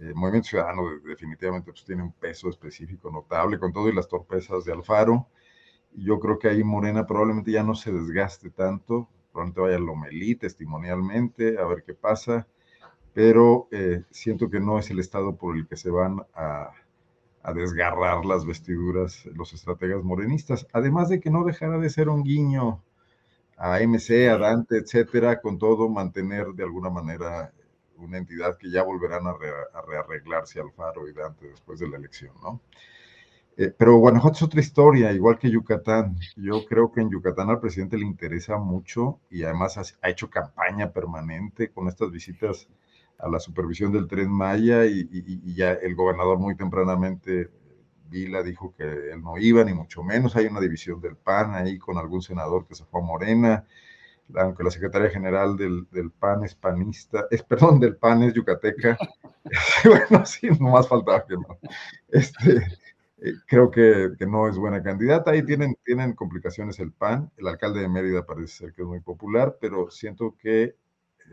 El 0.00 0.14
Movimiento 0.14 0.48
Ciudadano 0.48 0.84
definitivamente 1.06 1.72
pues, 1.72 1.84
tiene 1.84 2.02
un 2.02 2.12
peso 2.12 2.48
específico 2.48 3.10
notable 3.10 3.58
con 3.58 3.74
todo 3.74 3.86
y 3.90 3.94
las 3.94 4.08
torpezas 4.08 4.64
de 4.64 4.72
Alfaro. 4.72 5.26
Yo 5.94 6.20
creo 6.20 6.38
que 6.38 6.48
ahí 6.48 6.64
Morena 6.64 7.06
probablemente 7.06 7.52
ya 7.52 7.62
no 7.62 7.74
se 7.74 7.92
desgaste 7.92 8.50
tanto, 8.50 9.08
probablemente 9.32 9.60
vaya 9.60 9.78
Lomelí 9.78 10.36
testimonialmente, 10.36 11.58
a 11.58 11.66
ver 11.66 11.84
qué 11.84 11.94
pasa, 11.94 12.46
pero 13.14 13.68
eh, 13.70 14.04
siento 14.10 14.50
que 14.50 14.60
no 14.60 14.78
es 14.78 14.90
el 14.90 14.98
estado 15.00 15.36
por 15.36 15.56
el 15.56 15.66
que 15.66 15.76
se 15.76 15.90
van 15.90 16.22
a, 16.34 16.70
a 17.42 17.52
desgarrar 17.52 18.24
las 18.24 18.44
vestiduras 18.46 19.26
los 19.26 19.52
estrategas 19.52 20.02
morenistas, 20.02 20.66
además 20.72 21.08
de 21.08 21.20
que 21.20 21.30
no 21.30 21.44
dejara 21.44 21.78
de 21.78 21.90
ser 21.90 22.08
un 22.08 22.22
guiño 22.22 22.82
a 23.56 23.78
MC, 23.80 24.30
a 24.30 24.38
Dante, 24.38 24.78
etcétera, 24.78 25.40
con 25.40 25.58
todo 25.58 25.88
mantener 25.88 26.46
de 26.54 26.64
alguna 26.64 26.88
manera 26.88 27.52
una 27.98 28.18
entidad 28.18 28.56
que 28.56 28.70
ya 28.70 28.82
volverán 28.82 29.26
a, 29.26 29.34
rearreglarse 29.86 30.60
Alfaro 30.60 31.08
y 31.08 31.12
Dante 31.12 31.48
después 31.48 31.78
de 31.78 31.88
la 31.88 31.98
elección, 31.98 32.32
¿no? 32.42 32.60
Eh, 33.56 33.74
pero 33.76 33.96
Guanajuato 33.96 34.36
es 34.36 34.42
otra 34.42 34.60
historia, 34.60 35.12
igual 35.12 35.38
que 35.38 35.50
Yucatán. 35.50 36.16
Yo 36.36 36.64
creo 36.64 36.90
que 36.90 37.02
en 37.02 37.10
Yucatán 37.10 37.50
al 37.50 37.60
presidente 37.60 37.98
le 37.98 38.06
interesa 38.06 38.56
mucho 38.56 39.20
y 39.28 39.42
además 39.42 39.76
ha, 39.76 40.08
hecho 40.08 40.30
campaña 40.30 40.92
permanente 40.92 41.70
con 41.70 41.88
estas 41.88 42.10
visitas 42.10 42.68
a 43.22 43.28
la 43.28 43.40
supervisión 43.40 43.92
del 43.92 44.06
tren 44.08 44.30
Maya 44.30 44.86
y, 44.86 45.54
ya 45.54 45.72
el 45.72 45.94
gobernador 45.94 46.38
muy 46.38 46.56
tempranamente, 46.56 47.50
Vila, 48.08 48.42
dijo 48.42 48.74
que 48.76 48.84
él 48.84 49.22
no 49.22 49.38
iba, 49.38 49.62
ni 49.64 49.74
mucho 49.74 50.02
menos. 50.02 50.36
Hay 50.36 50.46
una 50.46 50.60
división 50.60 51.00
del 51.00 51.16
PAN 51.16 51.54
ahí 51.54 51.78
con 51.78 51.98
algún 51.98 52.22
senador 52.22 52.66
que 52.66 52.74
se 52.74 52.84
fue 52.84 53.00
a 53.00 53.04
Morena 53.04 53.64
aunque 54.36 54.62
la 54.62 54.70
secretaria 54.70 55.10
general 55.10 55.56
del, 55.56 55.86
PAN 56.18 56.44
es 56.44 56.54
panista, 56.54 57.26
es, 57.30 57.42
perdón, 57.42 57.80
del 57.80 57.96
PAN 57.96 58.22
es 58.22 58.34
yucateca, 58.34 58.96
bueno, 59.84 60.24
sí, 60.26 60.48
no 60.60 60.70
más 60.70 60.88
faltaba 60.88 61.24
que 61.26 61.34
no. 61.34 61.58
Este, 62.08 62.58
eh, 63.22 63.34
creo 63.46 63.70
que, 63.70 64.10
no 64.26 64.48
es 64.48 64.56
buena 64.56 64.82
candidata. 64.82 65.30
Ahí 65.30 65.44
tienen, 65.44 65.76
tienen 65.84 66.14
complicaciones 66.14 66.78
el 66.78 66.92
PAN. 66.92 67.30
El 67.36 67.48
alcalde 67.48 67.80
de 67.80 67.88
Mérida 67.88 68.24
parece 68.24 68.48
ser 68.48 68.72
que 68.72 68.82
es 68.82 68.88
muy 68.88 69.00
popular, 69.00 69.56
pero 69.60 69.90
siento 69.90 70.36
que 70.38 70.62
eh, 70.62 70.74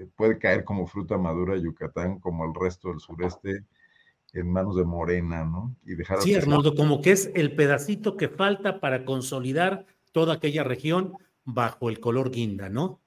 puede 0.06 0.38
caer 0.38 0.64
como 0.64 0.88
fruta 0.88 1.18
madura 1.18 1.58
Yucatán, 1.58 2.20
como 2.20 2.46
el 2.46 2.54
resto 2.54 2.90
del 2.90 3.00
sureste, 3.00 3.64
en 4.34 4.52
manos 4.52 4.76
de 4.76 4.84
Morena, 4.84 5.46
¿no? 5.46 5.76
Y 5.86 5.96
dejar 5.96 6.22
sí, 6.22 6.36
Arnoldo, 6.36 6.76
como 6.76 7.02
que 7.02 7.12
es 7.12 7.32
el 7.34 7.56
pedacito 7.56 8.18
que 8.18 8.30
falta 8.30 8.80
para 8.80 9.06
consolidar 9.06 9.86
toda 10.12 10.36
aquella 10.36 10.64
región 10.64 11.14
bajo 11.46 11.90
el 11.90 12.00
color 12.00 12.32
guinda, 12.32 12.70
¿no? 12.70 13.00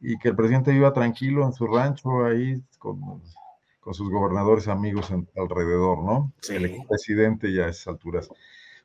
Y 0.00 0.18
que 0.18 0.30
el 0.30 0.36
presidente 0.36 0.72
viva 0.72 0.92
tranquilo 0.92 1.44
en 1.46 1.52
su 1.52 1.66
rancho 1.66 2.24
ahí 2.24 2.60
con, 2.78 3.22
con 3.80 3.94
sus 3.94 4.10
gobernadores 4.10 4.68
amigos 4.68 5.12
alrededor, 5.36 6.02
¿no? 6.02 6.32
Sí. 6.40 6.54
El 6.54 6.86
presidente 6.88 7.52
ya 7.52 7.66
a 7.66 7.68
esas 7.68 7.88
alturas. 7.88 8.28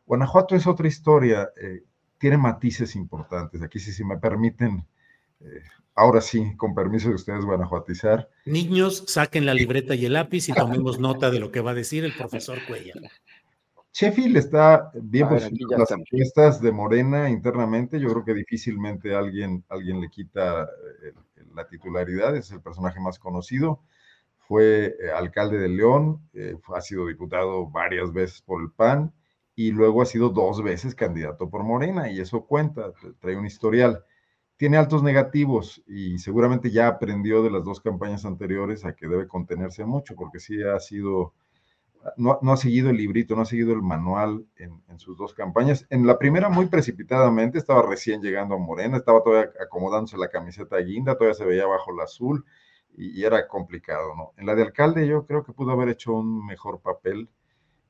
Guanajuato 0.06 0.56
es 0.56 0.68
otra 0.68 0.88
historia, 0.88 1.50
eh, 1.62 1.84
tiene 2.18 2.38
matices 2.38 2.96
importantes. 2.96 3.62
Aquí 3.62 3.80
sí, 3.80 3.92
si 3.92 4.04
me 4.04 4.18
permiten, 4.18 4.86
eh, 5.42 5.64
ahora 5.98 6.22
sí, 6.22 6.56
con 6.56 6.74
permiso 6.74 7.10
de 7.10 7.16
ustedes, 7.16 7.44
guanajuatizar. 7.44 8.30
Niños, 8.46 9.04
saquen 9.08 9.46
la 9.46 9.54
libreta 9.54 9.96
y 9.96 10.06
el 10.06 10.14
lápiz 10.14 10.48
y 10.48 10.54
tomemos 10.54 11.00
nota 11.00 11.30
de 11.30 11.40
lo 11.40 11.52
que 11.52 11.60
va 11.60 11.72
a 11.72 11.74
decir 11.74 12.06
el 12.06 12.14
profesor 12.14 12.60
Cuellar. 12.66 13.02
Sheffield 13.92 14.38
está 14.38 14.92
bien 14.94 15.28
posicionado 15.28 15.80
las 15.80 15.92
encuestas 15.92 16.62
de 16.62 16.72
Morena 16.72 17.32
internamente. 17.32 18.00
Yo 18.00 18.10
creo 18.10 18.24
que 18.24 18.36
difícilmente 18.36 19.16
alguien, 19.16 19.66
alguien 19.70 20.00
le 20.00 20.10
quita 20.10 20.64
eh, 20.64 21.14
la 21.56 21.68
titularidad, 21.68 22.36
es 22.36 22.52
el 22.52 22.62
personaje 22.62 23.00
más 23.00 23.18
conocido. 23.18 23.82
Fue 24.48 24.96
eh, 25.02 25.12
alcalde 25.16 25.58
de 25.58 25.70
León, 25.70 26.22
eh, 26.36 26.56
ha 26.76 26.82
sido 26.82 27.08
diputado 27.08 27.72
varias 27.72 28.14
veces 28.14 28.44
por 28.44 28.62
el 28.62 28.70
PAN 28.70 29.14
y 29.56 29.72
luego 29.72 30.04
ha 30.04 30.06
sido 30.06 30.30
dos 30.30 30.62
veces 30.62 30.94
candidato 30.94 31.50
por 31.50 31.64
Morena 31.64 32.12
y 32.12 32.20
eso 32.20 32.46
cuenta, 32.46 32.94
trae 33.20 33.36
un 33.36 33.48
historial. 33.48 34.04
Tiene 34.58 34.78
altos 34.78 35.04
negativos 35.04 35.84
y 35.88 36.18
seguramente 36.18 36.72
ya 36.72 36.88
aprendió 36.88 37.44
de 37.44 37.52
las 37.52 37.64
dos 37.64 37.80
campañas 37.80 38.26
anteriores 38.26 38.86
a 38.86 38.96
que 38.96 39.08
debe 39.08 39.28
contenerse 39.28 39.86
mucho 39.86 40.16
porque 40.16 40.40
sí 40.40 40.62
ha 40.64 40.80
sido 40.80 41.34
no, 42.16 42.40
ha 42.42 42.58
seguido 42.58 42.90
el 42.90 42.98
librito, 42.98 43.36
no 43.36 43.42
ha 43.42 43.46
seguido 43.46 43.74
el 43.74 43.82
manual 43.82 44.46
en, 44.58 44.82
sus 44.98 45.18
dos 45.18 45.34
campañas. 45.34 45.86
En 45.90 46.08
la 46.08 46.18
primera, 46.18 46.50
muy 46.50 46.68
precipitadamente, 46.68 47.58
estaba 47.58 47.88
recién 47.88 48.22
llegando 48.22 48.56
a 48.56 48.58
Morena, 48.58 48.98
estaba 48.98 49.22
todavía 49.22 49.52
acomodándose 49.62 50.18
la 50.18 50.30
camiseta 50.30 50.78
guinda, 50.78 51.16
todavía 51.16 51.36
se 51.36 51.46
veía 51.46 51.66
bajo 51.66 51.94
el 51.94 52.00
azul 52.00 52.46
y, 52.96 53.24
era 53.24 53.48
complicado, 53.48 54.16
¿no? 54.16 54.34
En 54.38 54.46
la 54.46 54.56
de 54.56 54.64
alcalde, 54.64 55.08
yo 55.08 55.26
creo 55.26 55.44
que 55.44 55.54
pudo 55.54 55.72
haber 55.72 55.90
hecho 55.90 56.14
un 56.14 56.46
mejor 56.46 56.80
papel. 56.80 57.30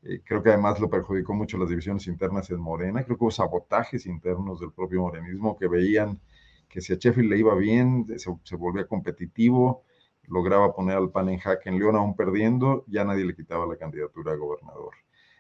Eh, 0.04 0.22
creo 0.24 0.44
que 0.44 0.50
además 0.50 0.80
lo 0.80 0.90
perjudicó 0.90 1.34
mucho 1.34 1.58
las 1.58 1.70
divisiones 1.70 2.08
internas 2.08 2.50
en 2.50 2.60
Morena. 2.60 3.04
Creo 3.04 3.18
que 3.18 3.24
hubo 3.24 3.32
sabotajes 3.32 4.06
internos 4.06 4.60
del 4.60 4.72
propio 4.72 5.02
morenismo 5.02 5.58
que 5.58 5.68
veían 5.68 6.20
que 6.70 6.82
si 6.82 6.94
a 6.94 6.98
Sheffield 6.98 7.30
le 7.30 7.40
iba 7.40 7.56
bien, 7.56 8.06
se, 8.18 8.30
se 8.44 8.56
volvía 8.56 8.88
competitivo 8.88 9.84
lograba 10.28 10.74
poner 10.76 10.98
al 10.98 11.12
PAN 11.12 11.30
en 11.30 11.40
jaque 11.40 11.70
en 11.70 11.80
León, 11.80 11.96
aún 11.96 12.16
perdiendo, 12.16 12.84
ya 12.88 13.04
nadie 13.04 13.26
le 13.26 13.36
quitaba 13.36 13.66
la 13.66 13.78
candidatura 13.78 14.34
a 14.34 14.36
gobernador. 14.36 14.94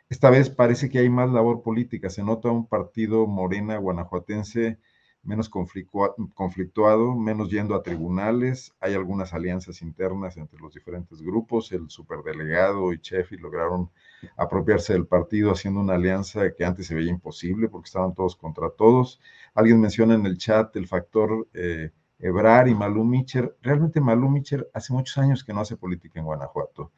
Esta 0.10 0.30
vez 0.30 0.50
parece 0.50 0.90
que 0.90 1.00
hay 1.00 1.10
más 1.10 1.30
labor 1.30 1.62
política, 1.62 2.10
se 2.10 2.24
nota 2.24 2.50
un 2.50 2.68
partido 2.68 3.28
morena 3.28 3.78
guanajuatense 3.78 4.80
menos 5.24 5.50
conflictuado, 5.50 7.16
menos 7.16 7.50
yendo 7.50 7.76
a 7.76 7.84
tribunales, 7.84 8.74
hay 8.80 8.94
algunas 8.94 9.34
alianzas 9.34 9.82
internas 9.82 10.38
entre 10.38 10.58
los 10.62 10.74
diferentes 10.74 11.22
grupos, 11.22 11.74
el 11.74 11.90
superdelegado 11.90 12.94
y 12.94 13.00
Sheffield 13.02 13.44
lograron 13.44 13.92
apropiarse 14.36 14.94
del 14.94 15.08
partido 15.08 15.52
haciendo 15.52 15.80
una 15.80 15.96
alianza 15.96 16.52
que 16.54 16.66
antes 16.66 16.88
se 16.88 16.96
veía 16.96 17.12
imposible 17.12 17.70
porque 17.70 17.88
estaban 17.88 18.14
todos 18.14 18.36
contra 18.36 18.70
todos. 18.70 19.20
Alguien 19.54 19.80
menciona 19.80 20.16
en 20.16 20.26
el 20.26 20.38
chat 20.38 20.76
el 20.76 20.88
factor 20.88 21.48
eh, 21.54 21.92
Ebrar 22.20 22.68
y 22.68 22.76
Malú 22.76 23.04
Micher. 23.04 23.56
Realmente 23.62 24.02
Malú 24.02 24.30
Micher 24.30 24.70
hace 24.74 24.94
muchos 24.94 25.18
años 25.18 25.44
que 25.44 25.54
no 25.54 25.62
hace 25.62 25.78
política 25.78 26.20
en 26.20 26.26
Guanajuato. 26.26 26.92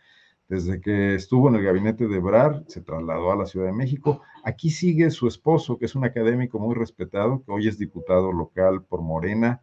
Desde 0.48 0.82
que 0.82 1.14
estuvo 1.14 1.48
en 1.50 1.56
el 1.56 1.64
gabinete 1.64 2.08
de 2.08 2.18
Ebrar, 2.18 2.64
se 2.68 2.82
trasladó 2.82 3.32
a 3.32 3.36
la 3.36 3.46
Ciudad 3.46 3.68
de 3.68 3.74
México. 3.74 4.22
Aquí 4.44 4.72
sigue 4.72 5.12
su 5.12 5.28
esposo, 5.28 5.78
que 5.78 5.86
es 5.86 5.94
un 5.94 6.06
académico 6.06 6.58
muy 6.58 6.74
respetado, 6.74 7.44
que 7.44 7.52
hoy 7.52 7.68
es 7.68 7.78
diputado 7.78 8.32
local 8.32 8.84
por 8.84 9.02
Morena, 9.02 9.62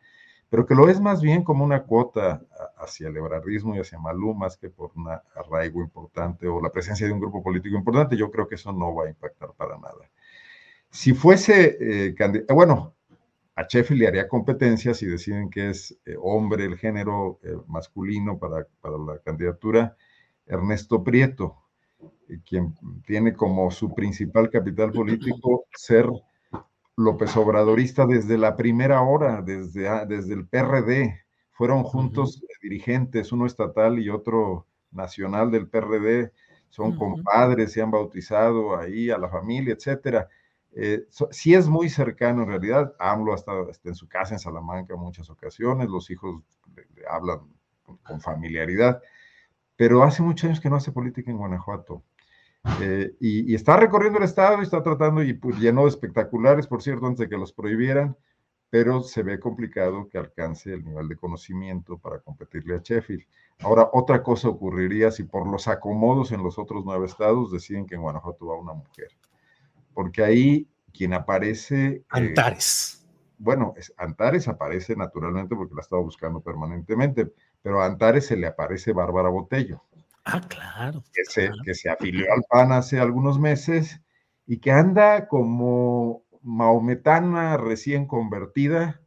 pero 0.49 0.67
que 0.67 0.75
lo 0.75 0.89
es 0.89 1.01
más 1.01 1.21
bien 1.21 1.43
como 1.43 1.65
una 1.65 1.83
cuota 1.83 2.43
hacia 2.79 3.09
el 3.09 3.17
ebrardismo 3.17 3.75
y 3.75 3.81
hacia 3.81 3.99
Malú, 3.99 4.35
más 4.35 4.57
que 4.57 4.71
por 4.71 4.93
un 4.95 5.09
arraigo 5.09 5.83
importante 5.83 6.47
o 6.47 6.61
la 6.61 6.71
presencia 6.71 7.07
de 7.07 7.13
un 7.13 7.21
grupo 7.21 7.43
político 7.43 7.77
importante. 7.77 8.17
Yo 8.17 8.31
creo 8.31 8.47
que 8.47 8.55
eso 8.55 8.73
no 8.73 8.95
va 8.95 9.07
a 9.07 9.09
impactar 9.09 9.53
para 9.57 9.77
nada. 9.77 10.11
Si 10.91 11.13
fuese 11.15 11.77
eh, 11.81 12.15
candidato, 12.15 12.55
bueno, 12.55 12.97
a 13.57 13.67
Sheffield 13.67 14.03
le 14.03 14.09
haría 14.09 14.29
competencia 14.29 14.93
si 14.93 15.07
deciden 15.07 15.49
que 15.49 15.71
es 15.71 15.99
eh, 16.05 16.15
hombre 16.21 16.67
el 16.67 16.77
género 16.77 17.41
eh, 17.43 17.57
masculino 17.67 18.39
para, 18.39 18.67
para, 18.83 18.99
la 18.99 19.19
candidatura, 19.19 19.97
Ernesto 20.47 21.03
Prieto, 21.03 21.57
eh, 22.29 22.39
quien 22.47 22.75
tiene 23.07 23.33
como 23.33 23.71
su 23.71 23.95
principal 23.95 24.51
capital 24.51 24.93
político 24.93 25.65
ser 25.75 26.07
López 26.97 27.37
Obradorista 27.37 28.07
desde 28.07 28.39
la 28.39 28.57
primera 28.57 29.03
hora, 29.03 29.43
desde, 29.43 30.07
desde 30.07 30.35
el 30.35 30.47
PRD. 30.47 31.25
Fueron 31.53 31.83
juntos 31.83 32.43
dirigentes, 32.63 33.33
uno 33.33 33.47
estatal 33.47 33.99
y 33.99 34.11
otro 34.11 34.67
nacional 34.91 35.51
del 35.51 35.69
PRD, 35.69 36.33
son 36.69 36.97
compadres, 36.97 37.73
se 37.73 37.81
han 37.81 37.91
bautizado 37.91 38.77
ahí 38.77 39.11
a 39.11 39.19
la 39.19 39.29
familia, 39.29 39.75
etcétera 39.75 40.29
eh, 40.79 41.07
sí 41.31 41.55
es 41.55 41.69
muy 41.69 41.89
cercano 41.89 42.43
en 42.43 42.49
realidad. 42.49 42.95
AMLO 42.99 43.33
ha 43.33 43.37
estado 43.37 43.71
en 43.83 43.95
su 43.95 44.07
casa 44.09 44.35
en 44.35 44.39
Salamanca 44.39 44.93
en 44.93 45.01
muchas 45.01 45.31
ocasiones, 45.31 45.89
los 45.89 46.11
hijos 46.11 46.43
le, 46.75 46.85
hablan 47.09 47.41
con, 47.83 48.21
familiaridad, 48.21 49.01
pero 49.75 50.03
hace 50.03 50.23
muchos 50.23 50.45
años 50.45 50.61
que 50.61 50.69
no 50.69 50.77
hace 50.77 50.93
política 50.93 51.31
en 51.31 51.39
Guanajuato. 51.39 52.03
Eh, 52.81 53.14
y, 53.20 53.55
está 53.55 53.76
recorriendo 53.76 54.18
el 54.18 54.24
estado 54.24 54.61
y 54.61 54.64
está 54.64 54.83
tratando, 54.83 55.22
y 55.22 55.33
pues, 55.35 55.59
llenó 55.59 55.83
de 55.83 55.88
espectaculares, 55.90 56.66
por 56.66 56.83
cierto, 56.83 57.07
antes 57.07 57.20
de 57.20 57.29
que 57.29 57.37
los 57.37 57.52
prohibieran, 57.52 58.16
pero 58.70 59.02
se 59.02 59.22
ve 59.22 59.38
complicado 59.38 60.09
que 60.09 60.18
alcance 60.18 60.72
el 60.72 60.85
nivel 60.85 61.09
de 61.09 61.16
conocimiento 61.16 61.98
para 61.98 62.18
competirle 62.20 62.74
a 62.74 62.81
Sheffield. 62.83 63.24
Ahora, 63.61 63.88
otra 63.92 64.22
cosa 64.22 64.48
ocurriría 64.48 65.11
si 65.11 65.22
por 65.22 65.48
los 65.48 65.68
acomodos 65.68 66.33
en 66.33 66.42
los 66.42 66.59
otros 66.59 66.85
nueve 66.85 67.07
estados 67.07 67.52
deciden 67.52 67.87
que 67.87 67.94
en 67.94 68.02
Guanajuato 68.02 68.46
va 68.46 68.59
una 68.59 68.74
mujer 68.74 69.09
porque 69.96 70.22
ahí 70.22 70.68
quien 70.92 71.14
aparece... 71.14 71.87
Eh, 71.87 72.05
Antares. 72.11 73.07
bueno, 73.38 73.72
Antares 73.96 74.46
aparece 74.46 74.94
naturalmente 74.94 75.57
porque 75.57 75.74
la 75.74 75.81
estaba 75.81 76.02
buscando 76.02 76.42
permanentemente, 76.42 77.33
pero 77.62 77.81
a 77.81 77.87
Antares 77.87 78.26
se 78.26 78.37
le 78.37 78.46
aparece 78.46 78.92
Bárbara 78.92 79.31
Botello. 79.31 79.83
Ah, 80.27 80.41
claro. 80.47 81.03
Que, 81.12 81.25
Se, 81.25 81.51
que 81.65 81.75
se 81.75 81.89
afilió 81.89 82.27
al 82.33 82.43
PAN 82.51 82.73
hace 82.73 83.01
algunos 83.01 83.39
meses 83.39 84.01
y 84.47 84.59
que 84.59 84.73
anda 84.73 85.29
como 85.29 86.25
maometana 86.43 87.57
recién 87.57 88.07
convertida, 88.07 89.01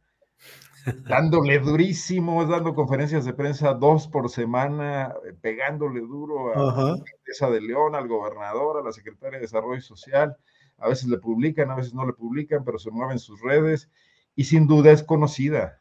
dándole 1.08 1.58
durísimo, 1.58 2.44
dando 2.46 2.74
conferencias 2.74 3.24
de 3.24 3.34
prensa 3.34 3.74
dos 3.74 4.08
por 4.08 4.30
semana, 4.30 5.14
eh, 5.24 5.34
pegándole 5.40 6.00
duro 6.00 6.52
a 6.54 6.82
la 6.82 6.96
empresa 6.96 7.48
de 7.50 7.60
León, 7.60 7.94
al 7.94 8.08
gobernador, 8.08 8.78
a 8.80 8.84
la 8.84 8.92
secretaria 8.92 9.38
de 9.38 9.42
Desarrollo 9.42 9.80
Social 9.80 10.36
a 10.80 10.88
veces 10.88 11.08
le 11.08 11.18
publican, 11.18 11.70
a 11.70 11.76
veces 11.76 11.94
no 11.94 12.06
le 12.06 12.14
publican, 12.14 12.64
pero 12.64 12.78
se 12.78 12.90
mueven 12.90 13.18
sus 13.18 13.40
redes 13.40 13.90
y 14.34 14.44
sin 14.44 14.66
duda 14.66 14.90
es 14.90 15.02
conocida 15.02 15.80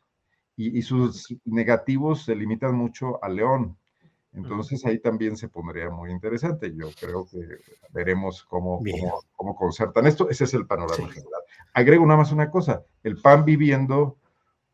y, 0.56 0.82
sus 0.82 1.34
negativos 1.45 2.25
se 2.25 2.36
limitan 2.36 2.75
mucho 2.75 3.23
a 3.23 3.30
León. 3.30 3.78
Entonces 4.33 4.85
ahí 4.85 4.99
también 4.99 5.37
se 5.37 5.49
pondría 5.49 5.89
muy 5.89 6.11
interesante. 6.11 6.73
Yo 6.75 6.89
creo 6.99 7.25
que 7.25 7.39
veremos 7.91 8.43
cómo, 8.43 8.81
cómo, 9.35 9.55
concertan 9.55 10.05
esto. 10.05 10.29
Ese 10.29 10.43
es 10.43 10.53
el 10.53 10.67
panorama 10.67 11.07
general. 11.11 11.41
Agrego 11.73 12.05
nada 12.05 12.19
más 12.19 12.31
una 12.31 12.49
cosa, 12.49 12.83
el 13.03 13.21
PAN 13.21 13.45
viviendo 13.45 14.17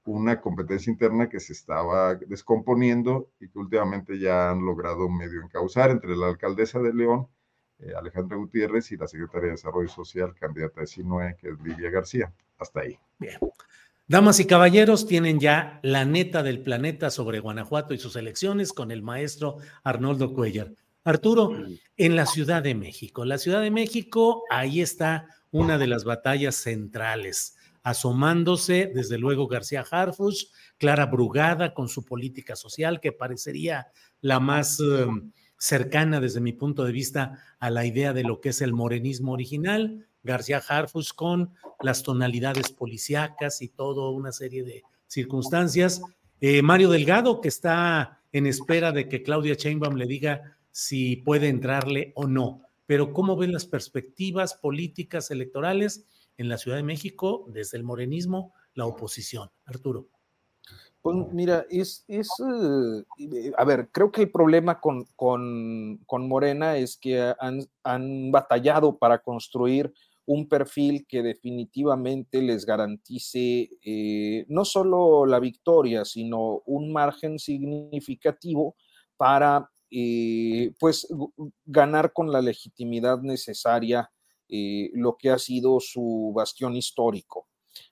una 0.05 0.39
competencia 0.39 0.91
interna 0.91 1.29
que 1.29 1.39
se 1.39 1.53
estaba 1.53 2.15
descomponiendo 2.15 3.31
y 3.39 3.49
que 3.49 3.57
últimamente 3.57 4.19
ya 4.19 4.51
han 4.51 4.63
logrado 4.63 5.09
medio 5.09 5.41
encauzar 5.41 5.89
entre 5.89 6.15
la 6.15 6.27
alcaldesa 6.27 6.79
de 6.79 6.93
León, 6.93 7.27
eh, 7.79 7.93
Alejandra 7.97 8.37
Gutiérrez, 8.37 8.91
y 8.91 8.97
la 8.97 9.07
secretaria 9.07 9.47
de 9.47 9.51
Desarrollo 9.53 9.89
Social, 9.89 10.35
candidata 10.35 10.81
de 10.81 10.87
Sinue, 10.87 11.35
que 11.37 11.49
es 11.49 11.59
Lidia 11.59 11.89
García. 11.89 12.31
Hasta 12.57 12.81
ahí. 12.81 12.97
Bien. 13.19 13.39
Damas 14.07 14.39
y 14.39 14.45
caballeros, 14.45 15.07
tienen 15.07 15.39
ya 15.39 15.79
la 15.81 16.05
neta 16.05 16.43
del 16.43 16.61
planeta 16.61 17.09
sobre 17.09 17.39
Guanajuato 17.39 17.95
y 17.95 17.97
sus 17.97 18.15
elecciones 18.15 18.71
con 18.71 18.91
el 18.91 19.01
maestro 19.01 19.57
Arnoldo 19.83 20.31
Cuellar. 20.31 20.73
Arturo, 21.03 21.51
en 21.97 22.15
la 22.15 22.27
Ciudad 22.27 22.61
de 22.61 22.75
México. 22.75 23.25
La 23.25 23.39
Ciudad 23.39 23.61
de 23.61 23.71
México, 23.71 24.43
ahí 24.51 24.81
está 24.81 25.27
una 25.49 25.79
de 25.79 25.87
las 25.87 26.03
batallas 26.03 26.53
centrales, 26.53 27.57
asomándose 27.81 28.91
desde 28.93 29.17
luego 29.17 29.47
García 29.47 29.83
Harfuch, 29.89 30.51
Clara 30.77 31.07
Brugada 31.07 31.73
con 31.73 31.89
su 31.89 32.05
política 32.05 32.55
social, 32.55 32.99
que 32.99 33.11
parecería 33.11 33.87
la 34.21 34.39
más 34.39 34.79
em, 34.81 35.31
cercana 35.57 36.19
desde 36.19 36.41
mi 36.41 36.53
punto 36.53 36.83
de 36.83 36.91
vista 36.91 37.39
a 37.57 37.71
la 37.71 37.87
idea 37.87 38.13
de 38.13 38.23
lo 38.23 38.39
que 38.39 38.49
es 38.49 38.61
el 38.61 38.73
morenismo 38.73 39.31
original, 39.31 40.05
García 40.25 40.61
Harfus 40.67 41.13
con 41.13 41.53
las 41.81 42.03
tonalidades 42.03 42.71
policíacas 42.71 43.61
y 43.61 43.69
toda 43.69 44.09
una 44.09 44.31
serie 44.31 44.63
de 44.63 44.83
circunstancias. 45.07 46.01
Eh, 46.41 46.61
Mario 46.61 46.89
Delgado, 46.89 47.39
que 47.39 47.47
está 47.47 48.21
en 48.31 48.47
espera 48.47 48.91
de 48.91 49.07
que 49.07 49.23
Claudia 49.23 49.53
Sheinbaum 49.53 49.95
le 49.95 50.07
diga 50.07 50.57
si 50.71 51.17
puede 51.17 51.47
entrarle 51.47 52.11
o 52.15 52.27
no. 52.27 52.63
Pero 52.87 53.13
¿cómo 53.13 53.37
ven 53.37 53.53
las 53.53 53.65
perspectivas 53.65 54.55
políticas 54.55 55.31
electorales 55.31 56.05
en 56.37 56.49
la 56.49 56.57
Ciudad 56.57 56.77
de 56.77 56.83
México 56.83 57.45
desde 57.47 57.77
el 57.77 57.83
morenismo, 57.83 58.53
la 58.73 58.85
oposición? 58.85 59.49
Arturo. 59.65 60.07
Pues 61.01 61.17
mira, 61.31 61.67
es, 61.69 62.03
es 62.07 62.27
eh, 62.39 63.51
a 63.55 63.63
ver, 63.63 63.89
creo 63.91 64.11
que 64.11 64.23
el 64.23 64.31
problema 64.31 64.81
con, 64.81 65.05
con, 65.15 66.27
Morena 66.27 66.77
es 66.77 66.97
que 66.97 67.31
han, 67.39 67.59
han, 67.83 68.31
batallado 68.31 68.97
para 68.97 69.19
construir 69.19 69.93
un 70.25 70.47
perfil 70.47 71.05
que 71.07 71.21
definitivamente 71.21 72.41
les 72.41 72.65
garantice 72.65 73.69
eh, 73.83 74.45
no 74.49 74.65
solo 74.65 75.25
la 75.25 75.39
victoria, 75.39 76.03
sino 76.03 76.63
un 76.65 76.91
margen 76.91 77.37
significativo 77.37 78.75
para 79.17 79.69
eh, 79.91 80.73
pues 80.79 81.07
ganar 81.65 82.11
con 82.11 82.31
la 82.31 82.41
legitimidad 82.41 83.21
necesaria 83.21 84.11
eh, 84.49 84.89
lo 84.93 85.15
que 85.15 85.29
ha 85.29 85.37
sido 85.37 85.79
su 85.79 86.31
bastión 86.35 86.75
histórico. 86.75 87.47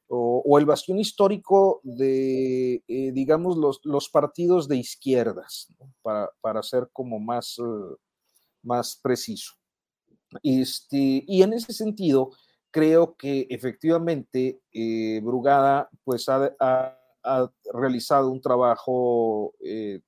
O, 0.07 0.59
el 0.59 0.65
bastión 0.65 0.99
histórico 0.99 1.81
de, 1.83 2.83
digamos, 2.87 3.57
los, 3.57 3.79
los, 3.83 4.09
partidos 4.09 4.67
de 4.67 4.77
izquierdas, 4.77 5.67
para, 6.03 6.29
para, 6.39 6.61
ser 6.61 6.89
como 6.93 7.19
más, 7.19 7.57
más 8.61 8.99
preciso. 9.01 9.53
Este, 10.41 11.23
y 11.27 11.43
en 11.43 11.53
ese 11.53 11.73
sentido, 11.73 12.31
creo 12.73 13.15
que 13.15 13.45
efectivamente 13.49 14.61
eh, 14.73 15.21
Brugada 15.23 15.89
pues 16.03 16.27
ha, 16.27 16.99
realizado 17.71 18.29
un 18.29 18.41
trabajo 18.41 19.53
eh, 19.63 20.01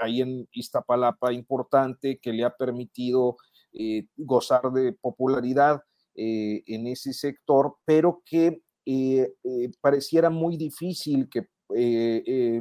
ahí 0.00 0.22
en 0.22 0.48
Iztapalapa 0.52 1.30
importante 1.32 2.18
que 2.18 2.32
le 2.32 2.44
ha 2.44 2.56
permitido 2.56 3.36
eh, 3.74 4.06
gozar 4.16 4.70
de 4.72 4.94
popularidad 4.94 5.82
en 6.16 6.86
ese 6.86 7.12
sector, 7.12 7.74
pero 7.84 8.22
que 8.24 8.62
pareciera 9.80 10.30
muy 10.30 10.56
difícil 10.56 11.28
que 11.28 11.48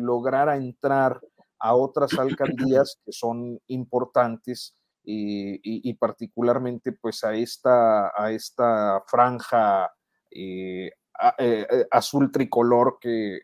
lograra 0.01 0.57
entrar 0.57 1.21
a 1.59 1.75
otras 1.75 2.17
alcaldías 2.17 2.97
que 3.05 3.11
son 3.11 3.59
importantes 3.67 4.75
y, 5.05 5.93
particularmente 5.95 6.91
pues 6.93 7.23
a 7.23 7.35
esta, 7.35 8.11
a 8.15 8.31
esta 8.31 9.03
franja 9.07 9.91
eh, 10.31 10.91
eh, 11.37 11.67
eh, 11.69 11.85
azul 11.91 12.31
tricolor 12.31 12.97
que 12.99 13.41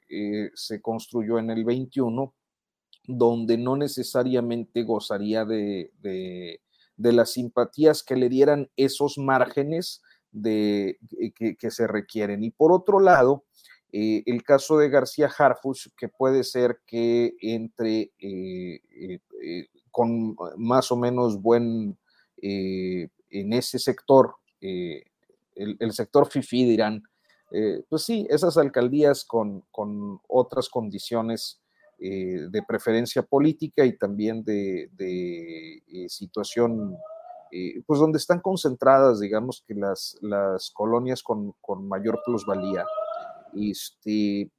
se 0.55 0.81
construyó 0.81 1.37
en 1.37 1.49
el 1.51 1.63
21, 1.65 2.33
donde 3.05 3.57
no 3.57 3.75
necesariamente 3.75 4.83
gozaría 4.83 5.45
de, 5.45 5.91
de, 5.99 6.59
las 7.13 7.31
simpatías 7.31 8.03
que 8.03 8.15
le 8.15 8.29
dieran 8.29 8.69
esos 8.75 9.17
márgenes 9.17 10.01
de, 10.31 10.99
que, 11.35 11.71
se 11.71 11.87
requieren. 11.87 12.43
Y 12.43 12.51
por 12.51 12.71
otro 12.71 12.99
lado, 12.99 13.45
el 13.91 14.43
caso 14.43 14.77
de 14.77 14.89
García 14.89 15.31
Harfus, 15.35 15.91
que 15.97 16.09
puede 16.09 16.43
ser 16.43 16.81
que 16.85 17.35
entre 17.41 18.11
con 19.91 20.35
más 20.57 20.91
o 20.91 20.95
menos 20.95 21.41
buen, 21.41 21.97
eh, 22.41 23.09
en 23.29 23.53
ese 23.53 23.79
sector, 23.79 24.35
eh, 24.61 25.03
el, 25.55 25.91
sector 25.91 26.27
FIFI 26.27 26.65
dirán, 26.65 27.03
eh, 27.51 27.83
pues 27.89 28.03
sí, 28.03 28.25
esas 28.29 28.57
alcaldías 28.57 29.25
con, 29.25 29.63
con 29.71 30.19
otras 30.27 30.69
condiciones 30.69 31.61
de 32.01 32.63
preferencia 32.65 33.23
política 33.23 33.83
y 33.83 33.97
también 33.97 34.41
de, 34.45 34.89
situación, 36.07 36.95
pues 37.85 37.99
donde 37.99 38.17
están 38.17 38.39
concentradas, 38.39 39.19
digamos 39.19 39.65
que 39.67 39.73
las, 39.73 40.17
las 40.21 40.71
colonias 40.71 41.21
con, 41.21 41.53
con 41.59 41.89
mayor 41.89 42.21
plusvalía. 42.23 42.85
Este, 43.53 44.49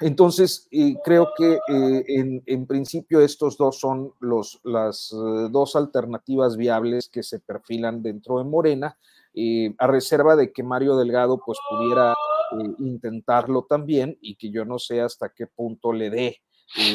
entonces, 0.00 0.68
creo 1.04 1.28
que 1.36 1.54
eh, 1.68 2.42
en, 2.44 2.66
principio 2.66 3.20
estos 3.20 3.56
dos 3.56 3.80
son 3.80 4.12
los, 4.20 4.60
las 4.62 5.10
eh, 5.12 5.48
dos 5.50 5.74
alternativas 5.74 6.58
viables 6.58 7.08
que 7.08 7.22
se 7.22 7.40
perfilan 7.40 8.02
dentro 8.02 8.38
de 8.38 8.44
Morena, 8.44 8.98
eh, 9.32 9.74
a 9.78 9.86
reserva 9.86 10.36
de 10.36 10.52
que 10.52 10.62
Mario 10.62 10.96
Delgado 10.96 11.40
pues 11.44 11.58
pudiera 11.70 12.14
intentarlo 12.78 13.66
también 13.68 14.16
y 14.20 14.36
que 14.36 14.50
yo 14.50 14.64
no 14.64 14.78
sé 14.78 15.00
hasta 15.00 15.30
qué 15.30 15.46
punto 15.46 15.92
le 15.92 16.10
dé 16.10 16.40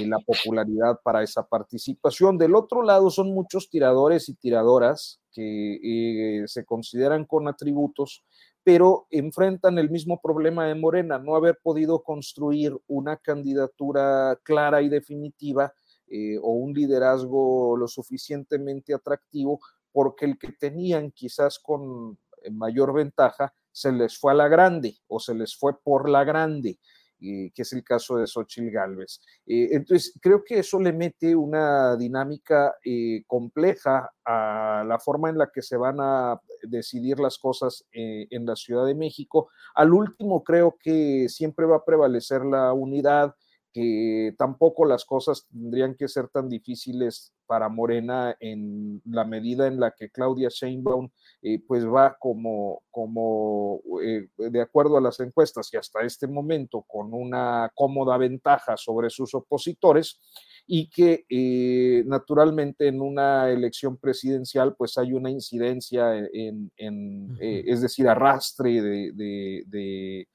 la 0.06 0.20
popularidad 0.20 1.00
para 1.04 1.24
esa 1.24 1.44
participación. 1.48 2.38
Del 2.38 2.56
otro 2.56 2.84
lado 2.84 3.10
son 3.10 3.34
muchos 3.34 3.70
tiradores 3.70 4.30
y 4.30 4.36
tiradoras 4.36 5.20
que 5.32 6.44
se 6.48 6.66
consideran 6.66 7.26
con 7.26 7.48
atributos 7.48 8.24
pero 8.64 9.08
enfrentan 9.10 9.78
el 9.78 9.90
mismo 9.90 10.20
problema 10.22 10.68
de 10.68 10.76
Morena, 10.76 11.18
no 11.18 11.36
haber 11.36 11.60
podido 11.62 12.04
construir 12.04 12.78
una 12.88 13.18
candidatura 13.18 14.38
clara 14.44 14.82
y 14.82 14.90
definitiva 14.90 15.74
eh, 16.08 16.38
o 16.38 16.52
un 16.52 16.74
liderazgo 16.74 17.76
lo 17.78 17.88
suficientemente 17.88 18.94
atractivo, 18.94 19.60
porque 19.92 20.26
el 20.26 20.38
que 20.38 20.52
tenían 20.52 21.12
quizás 21.12 21.60
con 21.60 22.18
mayor 22.52 22.94
ventaja 22.94 23.54
se 23.72 23.92
les 23.92 24.18
fue 24.18 24.32
a 24.34 24.36
la 24.36 24.48
grande 24.48 24.98
o 25.08 25.20
se 25.20 25.34
les 25.34 25.56
fue 25.56 25.80
por 25.82 26.10
la 26.10 26.24
grande. 26.24 26.80
Eh, 27.24 27.52
que 27.54 27.62
es 27.62 27.72
el 27.74 27.84
caso 27.84 28.18
de 28.18 28.26
Xochitl 28.26 28.72
Galvez. 28.72 29.22
Eh, 29.46 29.70
entonces, 29.74 30.18
creo 30.20 30.44
que 30.44 30.58
eso 30.58 30.80
le 30.80 30.92
mete 30.92 31.36
una 31.36 31.96
dinámica 31.96 32.74
eh, 32.84 33.24
compleja 33.28 34.10
a 34.26 34.84
la 34.88 34.98
forma 34.98 35.30
en 35.30 35.38
la 35.38 35.52
que 35.54 35.62
se 35.62 35.78
van 35.78 35.98
a 36.00 36.42
decidir 36.64 37.20
las 37.20 37.38
cosas 37.38 37.86
en 37.92 38.46
la 38.46 38.56
Ciudad 38.56 38.86
de 38.88 38.96
México. 38.96 39.50
Al 39.76 39.94
último, 39.94 40.44
creo 40.44 40.78
que 40.80 41.28
siempre 41.30 41.68
va 41.68 41.78
a 41.78 41.86
prevalecer 41.86 42.44
la 42.44 42.74
unidad, 42.74 43.36
que 43.72 44.34
tampoco 44.38 44.86
las 44.86 45.06
cosas 45.06 45.48
tendrían 45.48 45.96
que 45.96 46.08
ser 46.08 46.28
tan 46.28 46.50
difíciles 46.50 47.34
para 47.52 47.68
Morena 47.68 48.34
en 48.40 49.02
la 49.04 49.26
medida 49.26 49.68
en 49.68 49.78
la 49.78 49.92
que 49.92 50.10
Claudia 50.10 50.48
Sheinbaum 50.50 51.10
eh, 51.42 51.62
pues 51.68 51.86
va 51.86 52.16
como, 52.18 52.82
como 52.90 53.82
eh, 54.02 54.30
de 54.38 54.62
acuerdo 54.62 54.96
a 54.96 55.02
las 55.02 55.20
encuestas 55.20 55.68
y 55.74 55.76
hasta 55.76 56.00
este 56.00 56.28
momento 56.28 56.86
con 56.88 57.14
una 57.14 57.70
cómoda 57.76 58.16
ventaja 58.18 58.78
sobre 58.78 59.10
sus 59.10 59.34
opositores 59.34 60.22
y 60.66 60.90
que 60.90 61.26
eh, 61.28 62.06
naturalmente 62.06 62.88
en 62.88 63.02
una 63.02 63.50
elección 63.50 63.98
presidencial 63.98 64.74
pues 64.78 64.98
hay 64.98 65.12
una 65.12 65.30
incidencia 65.30 66.18
en, 66.32 66.72
es 66.78 67.82
decir, 67.82 68.08
arrastre 68.08 68.82
de 68.82 69.66
de 69.68 70.28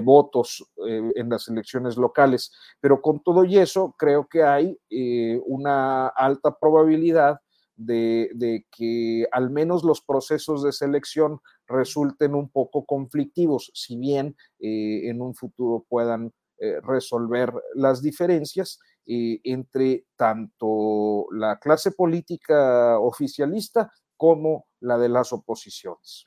votos 0.00 0.64
eh, 0.86 1.10
en 1.16 1.28
las 1.28 1.48
elecciones 1.48 1.96
locales. 1.96 2.52
Pero 2.80 3.02
con 3.02 3.20
todo 3.22 3.44
y 3.44 3.58
eso, 3.58 3.96
creo 3.98 4.28
que 4.28 4.44
hay 4.44 4.78
eh, 4.88 5.40
una 5.44 6.06
alta 6.06 6.56
probabilidad 6.56 7.40
de, 7.74 8.66
que 8.70 9.26
al 9.32 9.50
menos 9.50 9.82
los 9.82 10.02
procesos 10.02 10.62
de 10.62 10.70
selección 10.70 11.40
resulten 11.66 12.34
un 12.34 12.50
poco 12.50 12.84
conflictivos, 12.84 13.72
si 13.74 13.96
bien 13.96 14.36
eh, 14.60 15.08
en 15.08 15.20
un 15.20 15.34
futuro 15.34 15.84
puedan 15.88 16.32
resolver 16.82 17.50
las 17.74 18.02
diferencias 18.02 18.80
entre 19.06 20.04
tanto 20.14 21.26
la 21.32 21.58
clase 21.58 21.90
política 21.92 22.98
oficialista 22.98 23.90
como 24.18 24.66
la 24.80 24.98
de 24.98 25.08
las 25.08 25.32
oposiciones. 25.32 26.22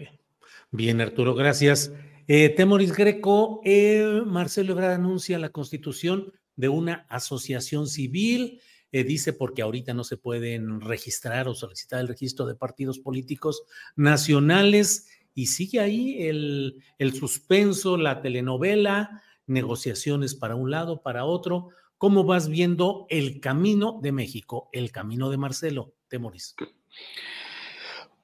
Bien, 0.72 1.00
Arturo, 1.02 1.36
gracias. 1.36 1.92
Eh, 2.28 2.50
Temoris 2.50 2.94
Greco, 2.94 3.62
eh, 3.66 4.22
Marcelo 4.26 4.74
Ebrard 4.74 4.94
anuncia 4.94 5.40
la 5.40 5.50
constitución 5.50 6.32
de 6.56 6.70
una 6.70 7.06
asociación 7.10 7.88
civil. 7.88 8.62
Eh, 8.92 9.04
dice 9.04 9.34
porque 9.34 9.64
ahorita 9.64 9.94
no 9.94 10.04
se 10.04 10.18
pueden 10.18 10.80
registrar 10.80 11.48
o 11.48 11.56
solicitar 11.56 12.00
el 12.00 12.08
registro 12.08 12.46
de 12.46 12.56
partidos 12.56 13.00
políticos 13.00 13.64
nacionales 13.96 15.08
y 15.34 15.48
sigue 15.48 15.80
ahí 15.80 16.28
el, 16.28 16.84
el 17.00 17.14
suspenso, 17.14 17.98
la 17.98 18.22
telenovela, 18.22 19.24
negociaciones 19.48 20.36
para 20.36 20.56
un 20.56 20.70
lado, 20.70 21.02
para 21.02 21.26
otro. 21.26 21.70
¿Cómo 21.98 22.24
vas 22.24 22.50
viendo 22.50 23.08
el 23.10 23.40
camino 23.40 24.00
de 24.02 24.12
México, 24.12 24.70
el 24.74 24.92
camino 24.92 25.30
de 25.32 25.38
Marcelo 25.38 25.96
Temoris? 26.08 26.56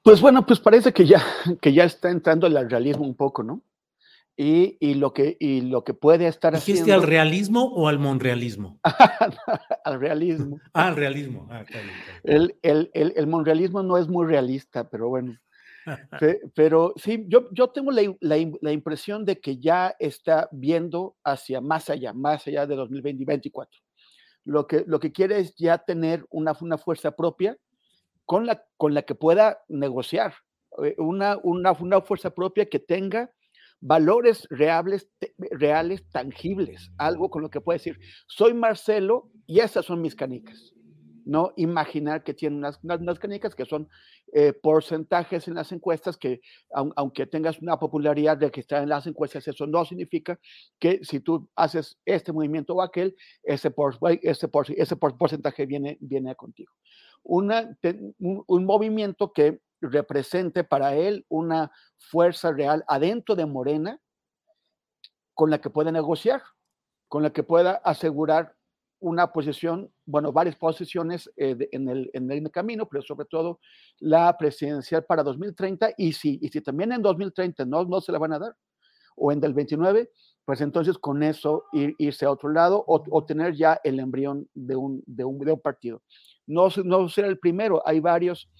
Pues 0.02 0.20
bueno, 0.20 0.46
pues 0.46 0.60
parece 0.60 0.92
que 0.92 1.04
ya, 1.04 1.22
que 1.60 1.72
ya 1.72 1.84
está 1.84 2.10
entrando 2.10 2.46
el 2.46 2.70
realismo 2.70 3.04
un 3.04 3.14
poco, 3.14 3.42
¿no? 3.42 3.62
Y, 4.42 4.78
y 4.80 4.94
lo, 4.94 5.12
que, 5.12 5.36
y 5.38 5.60
lo 5.60 5.84
que 5.84 5.92
puede 5.92 6.26
estar 6.26 6.54
¿Dijiste 6.54 6.80
haciendo... 6.80 7.02
al 7.02 7.06
realismo 7.06 7.62
o 7.74 7.88
al 7.88 7.98
monrealismo? 7.98 8.80
al 9.84 10.00
realismo. 10.00 10.58
Ah, 10.72 10.88
al 10.88 10.96
realismo. 10.96 11.46
Ah, 11.50 11.62
claro, 11.66 11.86
claro. 11.86 12.20
El, 12.24 12.58
el, 12.62 12.90
el, 12.94 13.12
el, 13.16 13.26
monrealismo 13.26 13.82
no 13.82 13.98
es 13.98 14.08
muy 14.08 14.26
realista, 14.26 14.88
pero 14.88 15.10
bueno. 15.10 15.38
pero 16.54 16.94
sí, 16.96 17.26
yo, 17.28 17.50
yo 17.52 17.68
tengo 17.68 17.90
la, 17.90 18.00
la, 18.20 18.36
la, 18.62 18.72
impresión 18.72 19.26
de 19.26 19.38
que 19.38 19.58
ya 19.58 19.94
está 19.98 20.48
viendo 20.52 21.16
hacia 21.22 21.60
más 21.60 21.90
allá, 21.90 22.14
más 22.14 22.46
allá 22.46 22.66
de 22.66 22.76
2024. 22.76 23.78
Lo 24.46 24.66
que, 24.66 24.84
lo 24.86 25.00
que 25.00 25.12
quiere 25.12 25.38
es 25.38 25.54
ya 25.56 25.76
tener 25.76 26.24
una, 26.30 26.56
una 26.62 26.78
fuerza 26.78 27.14
propia 27.14 27.58
con 28.24 28.46
la, 28.46 28.64
con 28.78 28.94
la 28.94 29.02
que 29.02 29.14
pueda 29.14 29.58
negociar, 29.68 30.32
eh, 30.82 30.94
una, 30.96 31.38
una, 31.42 31.72
una 31.72 32.00
fuerza 32.00 32.30
propia 32.30 32.64
que 32.64 32.78
tenga 32.78 33.30
valores 33.80 34.46
reales, 34.50 35.08
reales, 35.50 36.04
tangibles, 36.10 36.90
algo 36.98 37.30
con 37.30 37.42
lo 37.42 37.50
que 37.50 37.60
puede 37.60 37.78
decir, 37.78 37.98
soy 38.26 38.54
Marcelo 38.54 39.30
y 39.46 39.60
esas 39.60 39.86
son 39.86 40.02
mis 40.02 40.14
canicas. 40.14 40.72
No 41.24 41.52
imaginar 41.56 42.24
que 42.24 42.34
tiene 42.34 42.56
unas, 42.56 42.80
unas, 42.82 43.18
canicas 43.18 43.54
que 43.54 43.64
son 43.64 43.88
eh, 44.32 44.52
porcentajes 44.52 45.46
en 45.48 45.54
las 45.54 45.70
encuestas, 45.70 46.16
que 46.16 46.40
aunque 46.72 47.26
tengas 47.26 47.60
una 47.60 47.78
popularidad 47.78 48.36
de 48.36 48.50
que 48.50 48.60
está 48.60 48.82
en 48.82 48.88
las 48.88 49.06
encuestas, 49.06 49.46
eso 49.46 49.66
no 49.66 49.84
significa 49.84 50.40
que 50.78 51.00
si 51.02 51.20
tú 51.20 51.48
haces 51.54 51.98
este 52.04 52.32
movimiento 52.32 52.74
o 52.74 52.82
aquel, 52.82 53.14
ese, 53.42 53.70
por, 53.70 53.98
ese, 54.22 54.48
por, 54.48 54.66
ese 54.70 54.96
porcentaje 54.96 55.66
viene, 55.66 55.98
viene 56.00 56.34
contigo 56.34 56.72
una, 57.22 57.76
un, 58.18 58.44
un 58.46 58.64
movimiento 58.64 59.32
que 59.32 59.60
represente 59.80 60.64
para 60.64 60.94
él 60.94 61.24
una 61.28 61.70
fuerza 61.98 62.52
real 62.52 62.84
adentro 62.88 63.34
de 63.34 63.46
Morena 63.46 64.00
con 65.34 65.50
la 65.50 65.60
que 65.60 65.70
pueda 65.70 65.90
negociar, 65.90 66.42
con 67.08 67.22
la 67.22 67.30
que 67.30 67.42
pueda 67.42 67.72
asegurar 67.84 68.54
una 69.00 69.32
posición, 69.32 69.90
bueno, 70.04 70.32
varias 70.32 70.56
posiciones 70.56 71.30
eh, 71.36 71.56
en, 71.72 71.88
el, 71.88 72.50
camino, 72.52 72.86
pero 72.86 73.02
sobre 73.02 73.24
todo 73.24 73.58
la 73.98 74.36
presidencial 74.36 75.04
para 75.04 75.22
2030 75.22 75.94
y 75.96 76.12
si, 76.12 76.38
y 76.42 76.48
si 76.48 76.60
también 76.60 76.92
en 76.92 77.00
2030 77.00 77.64
no, 77.64 77.84
no 77.84 78.00
se 78.00 78.12
la 78.12 78.18
van 78.18 78.34
a 78.34 78.38
dar, 78.38 78.56
o 79.16 79.32
en 79.32 79.40
del 79.40 79.54
29, 79.54 80.10
pues 80.44 80.60
entonces 80.60 80.98
con 80.98 81.22
eso 81.22 81.64
ir, 81.72 81.94
irse 81.98 82.26
a 82.26 82.30
otro 82.30 82.50
lado 82.50 82.84
o, 82.86 83.02
o 83.10 83.24
tener 83.24 83.54
ya 83.54 83.80
el 83.82 83.98
embrión 83.98 84.48
de 84.52 84.76
un, 84.76 85.02
de 85.06 85.24
un, 85.24 85.38
de 85.38 85.52
un 85.52 85.60
partido. 85.60 86.02
No, 86.46 86.68
no 86.84 87.08
será 87.08 87.28
el 87.28 87.38
primero, 87.38 87.82
hay 87.86 88.00
varios 88.00 88.50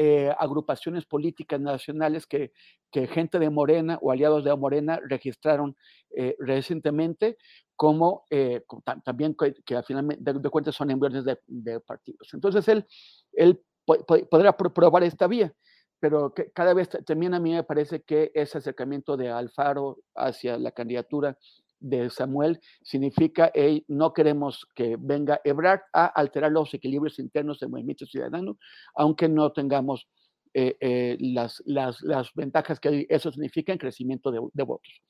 eh, 0.00 0.32
agrupaciones 0.38 1.04
políticas 1.06 1.60
nacionales 1.60 2.24
que, 2.24 2.52
que, 2.92 3.08
gente 3.08 3.40
de 3.40 3.50
Morena 3.50 3.98
o 4.00 4.12
aliados 4.12 4.44
de 4.44 4.54
Morena 4.54 5.00
registraron 5.02 5.76
eh, 6.16 6.36
recientemente, 6.38 7.36
como 7.74 8.24
eh, 8.30 8.62
también 9.04 9.34
que, 9.34 9.54
que, 9.64 9.74
al 9.74 9.82
final 9.82 10.06
de, 10.16 10.50
cuentas 10.50 10.76
son 10.76 10.92
embriones 10.92 11.24
de, 11.24 11.80
partidos. 11.80 12.32
Entonces 12.32 12.68
él, 12.68 12.86
él 13.32 13.60
podrá 14.30 14.56
probar 14.56 15.02
esta 15.02 15.26
vía, 15.26 15.52
pero 15.98 16.32
cada 16.54 16.74
vez 16.74 16.88
también 17.04 17.34
a 17.34 17.40
mí 17.40 17.52
me 17.52 17.64
parece 17.64 18.02
que 18.02 18.30
ese 18.34 18.58
acercamiento 18.58 19.16
de 19.16 19.30
Alfaro 19.30 19.98
hacia 20.14 20.58
la 20.58 20.70
candidatura 20.70 21.36
de 21.80 22.10
Samuel 22.10 22.60
significa 22.82 23.50
hey, 23.54 23.84
no 23.88 24.12
queremos 24.12 24.66
que 24.74 24.96
venga 24.98 25.40
Ebrard 25.44 25.80
a 25.92 26.06
alterar 26.06 26.52
los 26.52 26.72
equilibrios 26.74 27.18
internos 27.18 27.60
del 27.60 27.70
movimiento 27.70 28.06
ciudadano, 28.06 28.58
aunque 28.94 29.28
no 29.28 29.52
tengamos 29.52 30.08
eh, 30.54 30.76
eh, 30.80 31.16
las, 31.20 31.62
las, 31.66 32.00
las, 32.02 32.32
ventajas 32.34 32.80
que 32.80 33.06
eso 33.08 33.30
significa 33.30 33.72
en 33.72 33.78
crecimiento 33.78 34.30
de, 34.30 34.62
votos. 34.64 35.02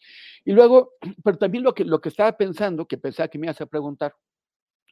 Y 0.44 0.52
luego, 0.52 0.94
pero 1.24 1.38
también 1.38 1.64
lo 1.64 1.74
que, 1.74 1.84
lo 1.84 2.00
que 2.00 2.08
estaba 2.08 2.36
pensando, 2.36 2.86
que 2.86 2.98
pensaba 2.98 3.28
que 3.28 3.38
me 3.38 3.46
ibas 3.46 3.60
a 3.60 3.66
preguntar 3.66 4.14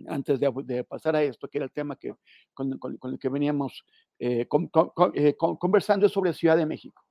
antes 0.09 0.39
de, 0.39 0.85
pasar 0.85 1.17
a 1.17 1.23
esto, 1.23 1.49
que 1.49 1.59
era 1.59 1.65
el 1.65 1.73
tema 1.73 1.97
que, 1.97 2.15
con, 2.55 2.79
con, 2.79 3.13
el 3.13 3.19
que 3.19 3.29
veníamos 3.29 3.85
eh, 4.19 4.47
con, 4.47 4.69
conversando 4.69 6.09
sobre 6.09 6.33
Ciudad 6.33 6.57
de 6.57 6.67
México. 6.67 7.06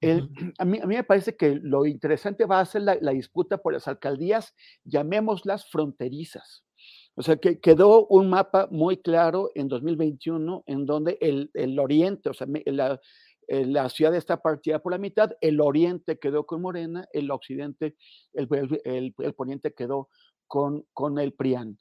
El, 0.00 0.28
a, 0.58 0.64
mí, 0.64 0.78
a, 0.82 0.86
mí, 0.86 0.96
me 0.96 1.04
parece 1.04 1.36
que 1.36 1.58
lo 1.62 1.86
interesante 1.86 2.46
va 2.46 2.60
a 2.60 2.66
ser 2.66 2.82
la, 2.82 2.96
la, 3.00 3.12
disputa 3.12 3.58
por 3.58 3.72
las 3.72 3.88
alcaldías, 3.88 4.54
llamémoslas 4.84 5.68
fronterizas. 5.70 6.64
O 7.14 7.22
sea, 7.22 7.36
que 7.36 7.60
quedó 7.60 8.06
un 8.06 8.30
mapa 8.30 8.68
muy 8.70 8.96
claro 8.96 9.50
en 9.54 9.68
2021 9.68 10.64
en 10.66 10.86
donde 10.86 11.18
el, 11.20 11.50
el 11.54 11.78
oriente, 11.78 12.30
o 12.30 12.34
sea, 12.34 12.46
la, 12.66 13.00
la, 13.48 13.88
ciudad 13.90 14.14
está 14.14 14.40
partida 14.40 14.78
por 14.78 14.92
la 14.92 14.98
mitad, 14.98 15.30
el 15.40 15.60
oriente 15.60 16.18
quedó 16.18 16.46
con 16.46 16.62
Morena, 16.62 17.06
el 17.12 17.30
occidente, 17.30 17.96
el, 18.32 18.48
el, 18.84 19.14
el 19.18 19.34
poniente 19.34 19.74
quedó 19.74 20.08
con, 20.46 20.86
con 20.92 21.18
el 21.18 21.32
PRIAN. 21.32 21.78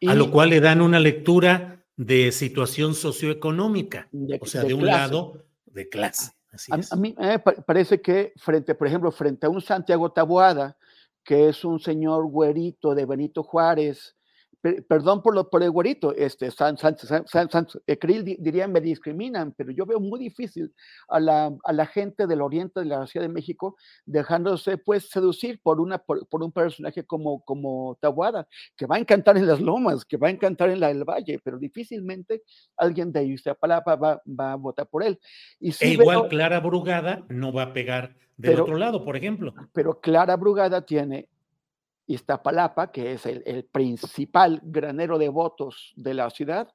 Y, 0.00 0.08
a 0.08 0.14
lo 0.14 0.30
cual 0.30 0.50
le 0.50 0.60
dan 0.60 0.80
una 0.80 1.00
lectura 1.00 1.84
de 1.96 2.30
situación 2.32 2.94
socioeconómica, 2.94 4.08
de, 4.12 4.38
o 4.40 4.46
sea, 4.46 4.62
de, 4.62 4.68
de 4.68 4.74
un 4.74 4.80
clase. 4.80 4.98
lado 4.98 5.44
de 5.64 5.88
clase. 5.88 6.32
A, 6.70 6.94
a, 6.94 6.96
mí 6.96 7.14
me 7.18 7.38
parece 7.38 8.00
que 8.00 8.32
frente, 8.36 8.74
por 8.74 8.86
ejemplo, 8.86 9.10
frente 9.10 9.46
a 9.46 9.50
un 9.50 9.60
Santiago 9.60 10.12
Taboada, 10.12 10.76
que 11.22 11.48
es 11.48 11.64
un 11.64 11.80
señor 11.80 12.26
güerito 12.26 12.94
de 12.94 13.04
Benito 13.04 13.42
Juárez, 13.42 14.16
perdón 14.60 15.22
por, 15.22 15.34
lo, 15.34 15.48
por 15.48 15.62
el 15.62 15.70
güerito, 15.70 16.14
este, 16.14 16.50
San, 16.50 16.76
San, 16.76 16.96
San, 16.98 17.50
San 17.50 17.66
Krill 18.00 18.24
diría 18.24 18.66
me 18.66 18.80
discriminan, 18.80 19.52
pero 19.56 19.70
yo 19.70 19.86
veo 19.86 20.00
muy 20.00 20.18
difícil 20.18 20.72
a 21.08 21.20
la, 21.20 21.56
a 21.64 21.72
la, 21.72 21.86
gente 21.86 22.26
del 22.26 22.40
oriente 22.40 22.80
de 22.80 22.86
la 22.86 23.06
Ciudad 23.06 23.26
de 23.26 23.32
México 23.32 23.76
dejándose 24.04 24.78
pues 24.78 25.08
seducir 25.08 25.60
por, 25.62 25.80
una, 25.80 25.98
por, 25.98 26.26
por, 26.28 26.42
un 26.42 26.52
personaje 26.52 27.04
como, 27.04 27.44
como 27.44 27.96
Tabuada, 28.00 28.48
que 28.76 28.86
va 28.86 28.96
a 28.96 28.98
encantar 28.98 29.36
en 29.36 29.46
las 29.46 29.60
lomas, 29.60 30.04
que 30.04 30.16
va 30.16 30.28
a 30.28 30.30
encantar 30.30 30.70
en 30.70 30.80
la 30.80 30.88
del 30.88 31.04
valle, 31.04 31.38
pero 31.42 31.58
difícilmente 31.58 32.42
alguien 32.76 33.12
de 33.12 33.24
Iztapalapa 33.24 33.96
va, 33.96 34.22
va 34.28 34.52
a 34.52 34.56
votar 34.56 34.86
por 34.86 35.02
él. 35.02 35.18
Y 35.60 35.72
si 35.72 35.84
e 35.84 35.88
igual 35.90 36.20
veo, 36.22 36.28
Clara 36.28 36.60
Brugada 36.60 37.24
no 37.28 37.52
va 37.52 37.62
a 37.62 37.72
pegar 37.72 38.16
del 38.36 38.52
pero, 38.52 38.64
otro 38.64 38.76
lado, 38.76 39.04
por 39.04 39.16
ejemplo. 39.16 39.54
Pero 39.72 40.00
Clara 40.00 40.36
Brugada 40.36 40.84
tiene 40.84 41.28
Iztapalapa, 42.06 42.92
que 42.92 43.12
es 43.12 43.26
el, 43.26 43.64
principal 43.72 44.60
granero 44.62 45.18
de 45.18 45.28
votos 45.28 45.92
de 45.96 46.14
la 46.14 46.30
ciudad. 46.30 46.72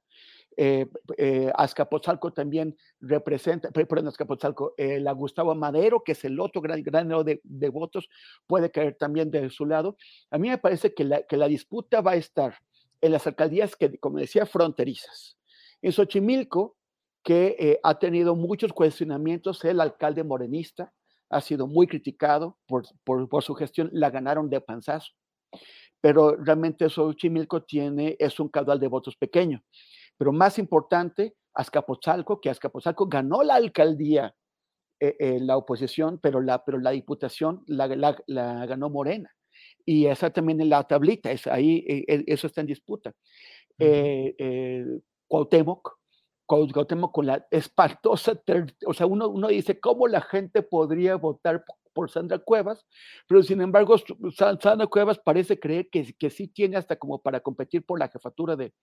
Eh, 0.58 0.86
eh, 1.18 1.50
Azcapotzalco 1.56 2.34
también 2.34 2.78
representa, 3.00 3.72
perdón, 3.72 4.10
Azcapotzalco, 4.10 4.74
eh, 4.78 5.00
la 5.00 5.14
Gustavo 5.14 5.56
Madero, 5.56 6.04
que 6.04 6.12
es 6.12 6.26
el 6.26 6.40
otro 6.40 6.62
gran 6.62 6.84
granero 6.84 7.24
de, 7.24 7.70
votos, 7.70 8.10
puede 8.46 8.70
caer 8.70 8.96
también 8.96 9.32
de 9.32 9.50
su 9.50 9.66
lado. 9.66 9.96
A 10.30 10.38
mí 10.38 10.50
me 10.50 10.58
parece 10.58 10.94
que 10.94 11.06
la, 11.06 11.24
que 11.24 11.38
la 11.38 11.48
disputa 11.48 12.02
va 12.02 12.12
a 12.12 12.16
estar 12.16 12.56
en 13.00 13.12
las 13.14 13.26
alcaldías 13.26 13.76
que, 13.76 13.98
como 13.98 14.20
decía, 14.20 14.46
fronterizas. 14.46 15.38
En 15.82 15.94
Xochimilco, 15.94 16.76
que 17.24 17.56
eh, 17.58 17.80
ha 17.84 17.98
tenido 18.00 18.36
muchos 18.36 18.74
cuestionamientos, 18.74 19.64
el 19.64 19.80
alcalde 19.80 20.24
morenista 20.24 20.94
ha 21.30 21.40
sido 21.40 21.66
muy 21.66 21.88
criticado 21.88 22.58
por, 22.68 22.84
por, 23.04 23.30
por 23.30 23.44
su 23.44 23.56
gestión, 23.56 23.90
la 23.94 24.10
ganaron 24.10 24.50
de 24.50 24.60
panzazo 24.60 25.14
pero 26.02 26.36
realmente 26.36 26.90
Xochimilco 26.90 27.64
tiene, 27.64 28.16
es 28.20 28.40
un 28.40 28.50
caudal 28.50 28.80
de 28.80 28.88
votos 28.88 29.16
pequeño. 29.16 29.64
Pero 30.18 30.32
más 30.32 30.58
importante, 30.60 31.36
Azcapotzalco, 31.54 32.42
que 32.42 32.50
Azcapotzalco 32.50 33.08
ganó 33.08 33.44
la 33.44 33.56
alcaldía, 33.56 34.36
eh, 35.00 35.16
eh, 35.20 35.40
la 35.40 35.58
oposición, 35.58 36.20
pero 36.22 36.42
la, 36.42 36.64
pero 36.64 36.80
la 36.80 36.92
diputación 36.92 37.64
la, 37.68 37.88
la, 37.88 38.16
la, 38.28 38.66
ganó 38.66 38.90
Morena. 38.90 39.32
Y 39.86 40.08
esa 40.08 40.30
también 40.32 40.62
en 40.62 40.70
la 40.70 40.84
tablita, 40.84 41.32
es 41.32 41.48
ahí, 41.48 41.86
eh, 41.88 42.24
eso 42.28 42.48
está 42.48 42.62
en 42.62 42.68
disputa. 42.68 43.14
Uh 43.80 43.84
-huh. 43.84 45.02
Cuauhtémoc, 45.28 45.98
Cuauhtémoc 46.46 47.14
con 47.14 47.26
la 47.26 47.48
espantosa, 47.50 48.42
o 48.86 48.94
sea, 48.94 49.06
uno, 49.08 49.30
uno 49.30 49.48
dice, 49.48 49.80
¿cómo 49.80 50.08
la 50.08 50.22
gente 50.22 50.62
podría 50.62 51.16
votar 51.16 51.64
por 51.94 52.10
Sandra 52.10 52.40
Cuevas, 52.40 52.86
pero 53.28 53.44
sin 53.44 53.62
embargo, 53.62 53.96
Sandra 54.60 54.88
Cuevas 54.88 55.20
parece 55.20 55.60
creer 55.60 55.90
que, 55.90 56.14
que 56.18 56.30
sí 56.30 56.48
tiene 56.48 56.78
hasta 56.78 56.96
como 56.96 57.22
para 57.22 57.40
competir 57.40 57.86
por 57.86 58.00
la 58.00 58.08
jefatura 58.08 58.56
de, 58.56 58.74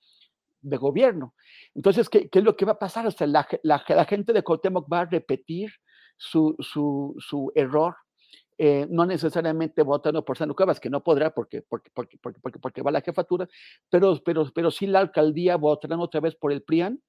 de 0.60 0.76
gobierno. 0.76 1.34
Entonces, 1.74 2.08
¿qué, 2.08 2.28
¿qué, 2.28 2.40
es 2.40 2.44
lo 2.44 2.56
que 2.56 2.64
va 2.64 2.72
a 2.72 2.78
pasar? 2.78 3.06
O 3.06 3.10
sea, 3.10 3.26
la, 3.26 3.46
la, 3.62 4.04
gente 4.04 4.32
de 4.32 4.42
Cuauhtémoc 4.42 4.92
va 4.92 5.00
a 5.00 5.04
repetir 5.06 5.70
su, 6.16 6.56
su, 6.58 7.14
su 7.18 7.52
error 7.54 7.94
eh, 8.60 8.88
no 8.90 9.06
necesariamente 9.06 9.84
votando 9.84 10.24
por 10.24 10.36
Sandra 10.36 10.56
Cuevas, 10.56 10.80
que 10.80 10.90
no 10.90 11.04
podrá 11.04 11.32
porque, 11.32 11.62
porque, 11.62 11.90
porque, 11.94 12.18
porque, 12.18 12.58
porque 12.58 12.82
va 12.82 12.90
a 12.90 12.92
la 12.92 13.00
jefatura, 13.00 13.48
pero, 13.88 14.20
pero, 14.24 14.50
pero 14.52 14.72
sí 14.72 14.88
la 14.88 14.98
alcaldía 14.98 15.56
votarán 15.56 16.00
otra 16.00 16.20
vez 16.20 16.34
por 16.34 16.50
el 16.50 16.62
PRIAN. 16.62 17.00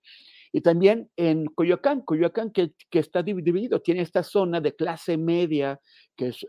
Y 0.51 0.61
también 0.61 1.09
en 1.15 1.45
Coyoacán, 1.45 2.01
Coyoacán 2.01 2.51
que, 2.51 2.73
que 2.89 2.99
está 2.99 3.21
dividido, 3.21 3.81
tiene 3.81 4.01
esta 4.01 4.23
zona 4.23 4.59
de 4.61 4.75
clase 4.75 5.17
media, 5.17 5.79
que 6.15 6.29
es 6.29 6.45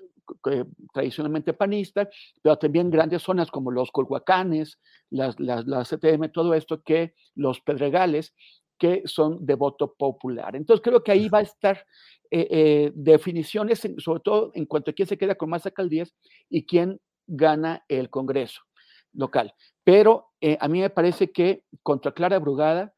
tradicionalmente 0.93 1.53
panista, 1.53 2.09
pero 2.43 2.57
también 2.57 2.91
grandes 2.91 3.23
zonas 3.23 3.51
como 3.51 3.71
los 3.71 3.91
Colhuacanes, 3.91 4.79
las, 5.11 5.39
las, 5.41 5.67
las 5.67 5.89
CTM, 5.89 6.31
todo 6.33 6.55
esto, 6.55 6.83
que 6.83 7.15
los 7.35 7.61
Pedregales, 7.61 8.35
que 8.79 9.03
son 9.05 9.45
de 9.45 9.55
voto 9.55 9.95
popular. 9.95 10.57
Entonces 10.57 10.83
creo 10.83 11.03
que 11.03 11.13
ahí 11.13 11.29
va 11.29 11.39
a 11.39 11.43
estar 11.43 11.85
eh, 12.31 12.49
eh, 12.51 12.93
definiciones, 12.95 13.87
sobre 13.99 14.21
todo 14.21 14.53
en 14.55 14.67
cuanto 14.67 14.91
a 14.91 14.95
quién 14.95 15.07
se 15.07 15.19
queda 15.19 15.35
con 15.35 15.51
más 15.51 15.67
alcaldías 15.67 16.15
y 16.49 16.65
quién 16.65 16.99
gana 17.27 17.85
el 17.89 18.09
Congreso 18.09 18.63
local. 19.13 19.53
Pero 19.85 20.29
eh, 20.41 20.57
a 20.61 20.69
mí 20.69 20.81
me 20.81 20.91
parece 20.91 21.31
que 21.31 21.65
contra 21.83 22.13
Clara 22.13 22.39
Brugada 22.39 22.95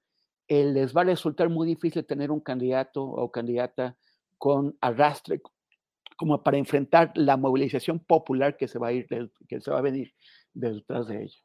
les 0.53 0.95
va 0.95 1.03
a 1.03 1.05
resultar 1.05 1.49
muy 1.49 1.67
difícil 1.67 2.05
tener 2.05 2.31
un 2.31 2.41
candidato 2.41 3.03
o 3.03 3.31
candidata 3.31 3.97
con 4.39 4.77
arrastre 4.81 5.41
como 6.17 6.43
para 6.43 6.59
enfrentar 6.59 7.13
la 7.15 7.37
movilización 7.37 7.99
popular 7.99 8.57
que 8.57 8.69
se 8.69 8.79
va 8.79 8.89
a 8.89 8.93
ir, 8.93 9.07
que 9.49 9.61
se 9.61 9.71
va 9.71 9.79
a 9.79 9.83
venir 9.83 10.15
detrás 10.53 11.09
de 11.09 11.25
ella. 11.25 11.39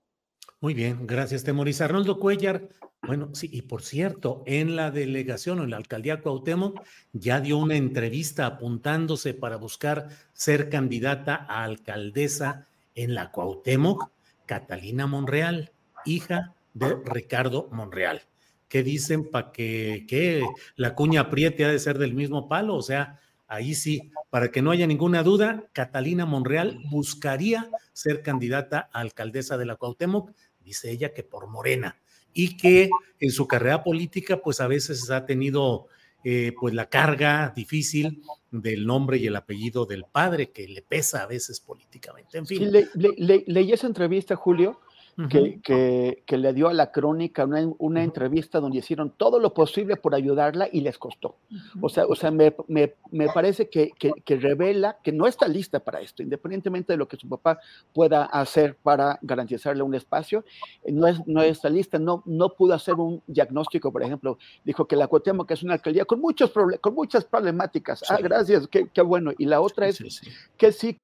Muy 0.59 0.73
bien, 0.73 1.05
gracias, 1.05 1.43
Temoris. 1.43 1.81
Arnoldo 1.81 2.19
Cuellar, 2.19 2.69
bueno, 3.03 3.29
sí, 3.33 3.49
y 3.51 3.61
por 3.61 3.83
cierto, 3.83 4.43
en 4.47 4.75
la 4.75 4.89
delegación 4.89 5.59
o 5.59 5.63
en 5.63 5.69
la 5.69 5.77
alcaldía 5.77 6.21
Cuauhtémoc 6.21 6.81
ya 7.13 7.39
dio 7.39 7.57
una 7.57 7.75
entrevista 7.75 8.47
apuntándose 8.47 9.35
para 9.35 9.57
buscar 9.57 10.09
ser 10.33 10.69
candidata 10.69 11.45
a 11.47 11.63
alcaldesa 11.63 12.67
en 12.95 13.13
la 13.13 13.31
Cuauhtémoc, 13.31 14.09
Catalina 14.47 15.05
Monreal, 15.05 15.71
hija 16.05 16.55
de 16.73 16.97
Ricardo 17.05 17.69
Monreal. 17.71 18.23
¿Qué 18.67 18.83
dicen 18.83 19.29
para 19.29 19.51
que, 19.51 20.43
la 20.75 20.95
cuña 20.95 21.21
apriete 21.21 21.65
ha 21.65 21.71
de 21.71 21.79
ser 21.79 21.97
del 21.97 22.13
mismo 22.13 22.47
palo? 22.49 22.75
O 22.75 22.81
sea, 22.81 23.19
ahí 23.47 23.75
sí, 23.75 24.11
para 24.29 24.51
que 24.51 24.61
no 24.61 24.71
haya 24.71 24.87
ninguna 24.87 25.23
duda, 25.23 25.69
Catalina 25.71 26.25
Monreal 26.25 26.79
buscaría 26.89 27.69
ser 27.93 28.21
candidata 28.21 28.89
a 28.91 28.99
alcaldesa 28.99 29.57
de 29.57 29.65
la 29.65 29.75
Cuauhtémoc 29.75 30.31
dice 30.67 30.91
ella 30.91 31.13
que 31.13 31.23
por 31.23 31.47
Morena, 31.47 31.97
y 32.33 32.57
que 32.57 32.89
en 33.19 33.31
su 33.31 33.47
carrera 33.47 33.83
política 33.83 34.41
pues 34.41 34.59
a 34.59 34.67
veces 34.67 35.09
ha 35.09 35.25
tenido 35.25 35.87
eh, 36.23 36.51
pues 36.59 36.73
la 36.73 36.89
carga 36.89 37.53
difícil 37.55 38.21
del 38.51 38.85
nombre 38.85 39.17
y 39.17 39.27
el 39.27 39.35
apellido 39.35 39.85
del 39.85 40.03
padre 40.03 40.51
que 40.51 40.67
le 40.67 40.81
pesa 40.81 41.23
a 41.23 41.25
veces 41.25 41.61
políticamente. 41.61 42.37
En 42.37 42.45
fin. 42.45 42.69
leí 42.95 43.71
esa 43.71 43.87
entrevista, 43.87 44.35
Julio, 44.35 44.81
que, 45.29 46.21
que, 46.25 46.37
le 46.37 46.53
dio 46.53 46.67
a 46.67 46.73
la 46.73 46.91
crónica 46.91 47.45
una, 47.45 47.67
una 47.79 48.03
entrevista 48.03 48.59
donde 48.59 48.77
hicieron 48.77 49.09
todo 49.09 49.39
lo 49.39 49.51
posible 49.51 49.95
por 49.95 50.13
ayudarla 50.13 50.69
y 50.71 50.81
les 50.81 50.99
costó. 50.99 51.37
O 51.81 51.89
sea, 51.89 52.05
o 52.05 52.15
sea 52.15 52.29
me, 52.29 52.55
me, 52.67 52.93
me 53.11 53.27
parece 53.27 53.67
que, 53.67 53.91
que, 53.97 54.35
revela 54.35 54.97
que 55.03 55.11
no 55.11 55.25
está 55.25 55.47
lista 55.47 55.79
para 55.79 56.01
esto, 56.01 56.21
independientemente 56.21 56.93
de 56.93 56.97
lo 56.97 57.07
que 57.07 57.17
su 57.17 57.27
papá 57.27 57.59
pueda 57.93 58.25
hacer 58.25 58.75
para 58.75 59.17
garantizarle 59.23 59.81
un 59.81 59.95
espacio, 59.95 60.45
eh, 60.83 60.91
no, 60.91 61.07
es, 61.07 61.25
no 61.25 61.41
está 61.41 61.69
lista, 61.69 61.97
no, 61.97 62.21
no 62.25 62.49
pudo 62.49 62.75
hacer 62.75 62.93
un 62.93 63.23
diagnóstico, 63.25 63.91
por 63.91 64.03
ejemplo, 64.03 64.37
dijo 64.63 64.85
que 64.85 64.95
la 64.95 65.07
Cuauhtémoc 65.07 65.49
es 65.49 65.63
una 65.63 65.73
alcaldía 65.73 66.05
con, 66.05 66.21
muchos 66.21 66.51
con 66.79 66.93
muchas 66.93 67.25
problemáticas. 67.25 68.03
Ah, 68.07 68.19
gracias, 68.21 68.67
qué, 68.67 68.87
qué, 68.93 69.01
bueno. 69.01 69.31
Y 69.37 69.45
la 69.45 69.61
otra 69.61 69.87
es 69.87 69.95
sí, 69.95 70.11
sí. 70.11 70.27
que 70.57 70.71
sí. 70.71 70.97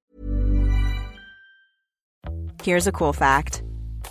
Here's 2.64 2.88
a 2.88 2.92
cool 2.92 3.14
fact. 3.14 3.64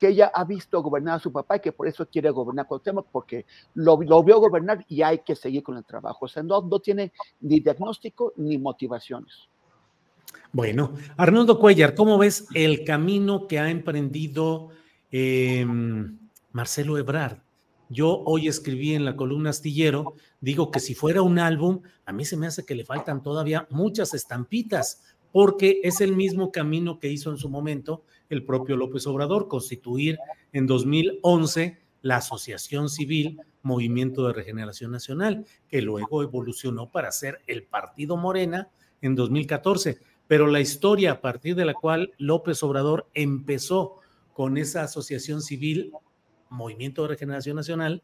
Que 0.00 0.08
ella 0.08 0.32
ha 0.34 0.44
visto 0.44 0.82
gobernar 0.82 1.16
a 1.16 1.20
su 1.20 1.30
papá 1.30 1.56
y 1.56 1.60
que 1.60 1.72
por 1.72 1.86
eso 1.86 2.08
quiere 2.08 2.30
gobernar 2.30 2.66
Cuauhtémoc, 2.66 3.08
porque 3.12 3.44
lo, 3.74 3.98
vio 3.98 4.40
gobernar 4.40 4.84
y 4.88 5.02
hay 5.02 5.18
que 5.18 5.36
seguir 5.36 5.62
con 5.62 5.76
el 5.76 5.84
trabajo. 5.84 6.24
O 6.24 6.28
sea, 6.28 6.42
no, 6.42 6.62
no 6.62 6.80
tiene 6.80 7.12
ni 7.40 7.60
diagnóstico 7.60 8.32
ni 8.36 8.56
motivaciones. 8.56 9.48
Bueno, 10.52 10.94
Arnoldo 11.18 11.58
Cuellar, 11.58 11.94
¿cómo 11.94 12.16
ves 12.16 12.48
el 12.54 12.82
camino 12.84 13.46
que 13.46 13.58
ha 13.58 13.70
emprendido 13.70 14.70
eh, 15.12 15.66
Marcelo 16.52 16.96
Ebrard? 16.96 17.38
Yo 17.90 18.22
hoy 18.24 18.48
escribí 18.48 18.94
en 18.94 19.04
la 19.04 19.16
columna 19.16 19.50
astillero, 19.50 20.14
digo 20.40 20.70
que 20.70 20.80
si 20.80 20.94
fuera 20.94 21.22
un 21.22 21.38
álbum, 21.38 21.82
a 22.06 22.12
mí 22.12 22.24
se 22.24 22.36
me 22.38 22.46
hace 22.46 22.64
que 22.64 22.74
le 22.74 22.84
faltan 22.84 23.22
todavía 23.22 23.66
muchas 23.68 24.14
estampitas, 24.14 25.02
porque 25.32 25.80
es 25.82 26.00
el 26.00 26.16
mismo 26.16 26.52
camino 26.52 26.98
que 26.98 27.08
hizo 27.08 27.30
en 27.30 27.36
su 27.36 27.50
momento 27.50 28.04
el 28.30 28.44
propio 28.44 28.76
López 28.76 29.06
Obrador, 29.06 29.48
constituir 29.48 30.18
en 30.52 30.66
2011 30.66 31.78
la 32.02 32.16
Asociación 32.16 32.88
Civil 32.88 33.38
Movimiento 33.62 34.26
de 34.26 34.32
Regeneración 34.32 34.90
Nacional, 34.90 35.44
que 35.68 35.82
luego 35.82 36.22
evolucionó 36.22 36.90
para 36.90 37.12
ser 37.12 37.40
el 37.46 37.64
Partido 37.64 38.16
Morena 38.16 38.70
en 39.02 39.14
2014. 39.14 39.98
Pero 40.26 40.46
la 40.46 40.60
historia 40.60 41.12
a 41.12 41.20
partir 41.20 41.56
de 41.56 41.64
la 41.66 41.74
cual 41.74 42.12
López 42.16 42.62
Obrador 42.62 43.08
empezó 43.12 43.98
con 44.32 44.56
esa 44.56 44.82
Asociación 44.84 45.42
Civil 45.42 45.92
Movimiento 46.48 47.02
de 47.02 47.08
Regeneración 47.08 47.56
Nacional, 47.56 48.02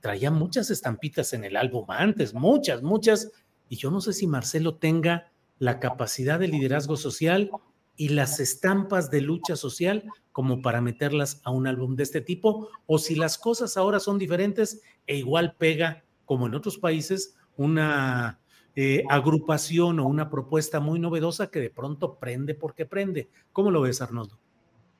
traía 0.00 0.30
muchas 0.30 0.70
estampitas 0.70 1.32
en 1.32 1.44
el 1.44 1.56
álbum 1.56 1.86
antes, 1.88 2.34
muchas, 2.34 2.82
muchas, 2.82 3.30
y 3.68 3.76
yo 3.76 3.90
no 3.90 4.00
sé 4.00 4.12
si 4.12 4.26
Marcelo 4.26 4.76
tenga 4.76 5.32
la 5.58 5.80
capacidad 5.80 6.38
de 6.38 6.48
liderazgo 6.48 6.96
social 6.96 7.50
y 7.96 8.10
las 8.10 8.40
estampas 8.40 9.10
de 9.10 9.20
lucha 9.20 9.56
social 9.56 10.04
como 10.32 10.60
para 10.60 10.80
meterlas 10.80 11.40
a 11.44 11.50
un 11.50 11.66
álbum 11.66 11.96
de 11.96 12.02
este 12.02 12.20
tipo, 12.20 12.68
o 12.86 12.98
si 12.98 13.14
las 13.14 13.38
cosas 13.38 13.76
ahora 13.76 14.00
son 14.00 14.18
diferentes 14.18 14.82
e 15.06 15.16
igual 15.16 15.56
pega, 15.58 16.04
como 16.26 16.46
en 16.46 16.54
otros 16.54 16.76
países, 16.76 17.36
una 17.56 18.38
eh, 18.74 19.02
agrupación 19.08 19.98
o 19.98 20.06
una 20.06 20.28
propuesta 20.28 20.78
muy 20.78 20.98
novedosa 20.98 21.50
que 21.50 21.60
de 21.60 21.70
pronto 21.70 22.18
prende 22.18 22.54
porque 22.54 22.84
prende. 22.84 23.30
¿Cómo 23.52 23.70
lo 23.70 23.80
ves, 23.80 24.02
Arnoldo? 24.02 24.38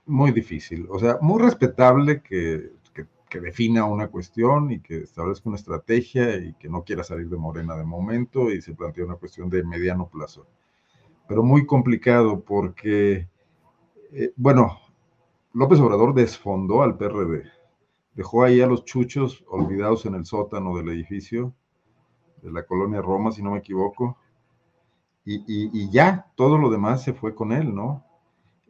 Muy 0.06 0.32
difícil, 0.32 0.86
o 0.88 0.98
sea, 0.98 1.18
muy 1.20 1.42
respetable 1.42 2.22
que, 2.22 2.70
que, 2.94 3.06
que 3.28 3.40
defina 3.40 3.84
una 3.84 4.08
cuestión 4.08 4.70
y 4.70 4.80
que 4.80 4.98
establezca 4.98 5.50
una 5.50 5.58
estrategia 5.58 6.36
y 6.36 6.54
que 6.54 6.68
no 6.68 6.84
quiera 6.84 7.04
salir 7.04 7.28
de 7.28 7.36
Morena 7.36 7.76
de 7.76 7.84
momento 7.84 8.50
y 8.50 8.62
se 8.62 8.74
plantea 8.74 9.04
una 9.04 9.16
cuestión 9.16 9.50
de 9.50 9.64
mediano 9.64 10.08
plazo 10.08 10.46
pero 11.28 11.42
muy 11.42 11.66
complicado 11.66 12.40
porque, 12.40 13.28
eh, 14.12 14.32
bueno, 14.36 14.78
López 15.52 15.80
Obrador 15.80 16.14
desfondó 16.14 16.82
al 16.82 16.96
PRD, 16.96 17.44
dejó 18.14 18.44
ahí 18.44 18.60
a 18.60 18.66
los 18.66 18.84
chuchos 18.84 19.44
olvidados 19.48 20.06
en 20.06 20.14
el 20.14 20.24
sótano 20.24 20.76
del 20.76 20.88
edificio 20.90 21.54
de 22.42 22.52
la 22.52 22.64
colonia 22.64 23.02
Roma, 23.02 23.32
si 23.32 23.42
no 23.42 23.52
me 23.52 23.58
equivoco, 23.58 24.18
y, 25.28 25.90
ya, 25.90 26.30
todo 26.36 26.56
lo 26.56 26.70
demás 26.70 27.02
se 27.02 27.12
fue 27.12 27.34
con 27.34 27.50
él, 27.50 27.74
¿no? 27.74 28.04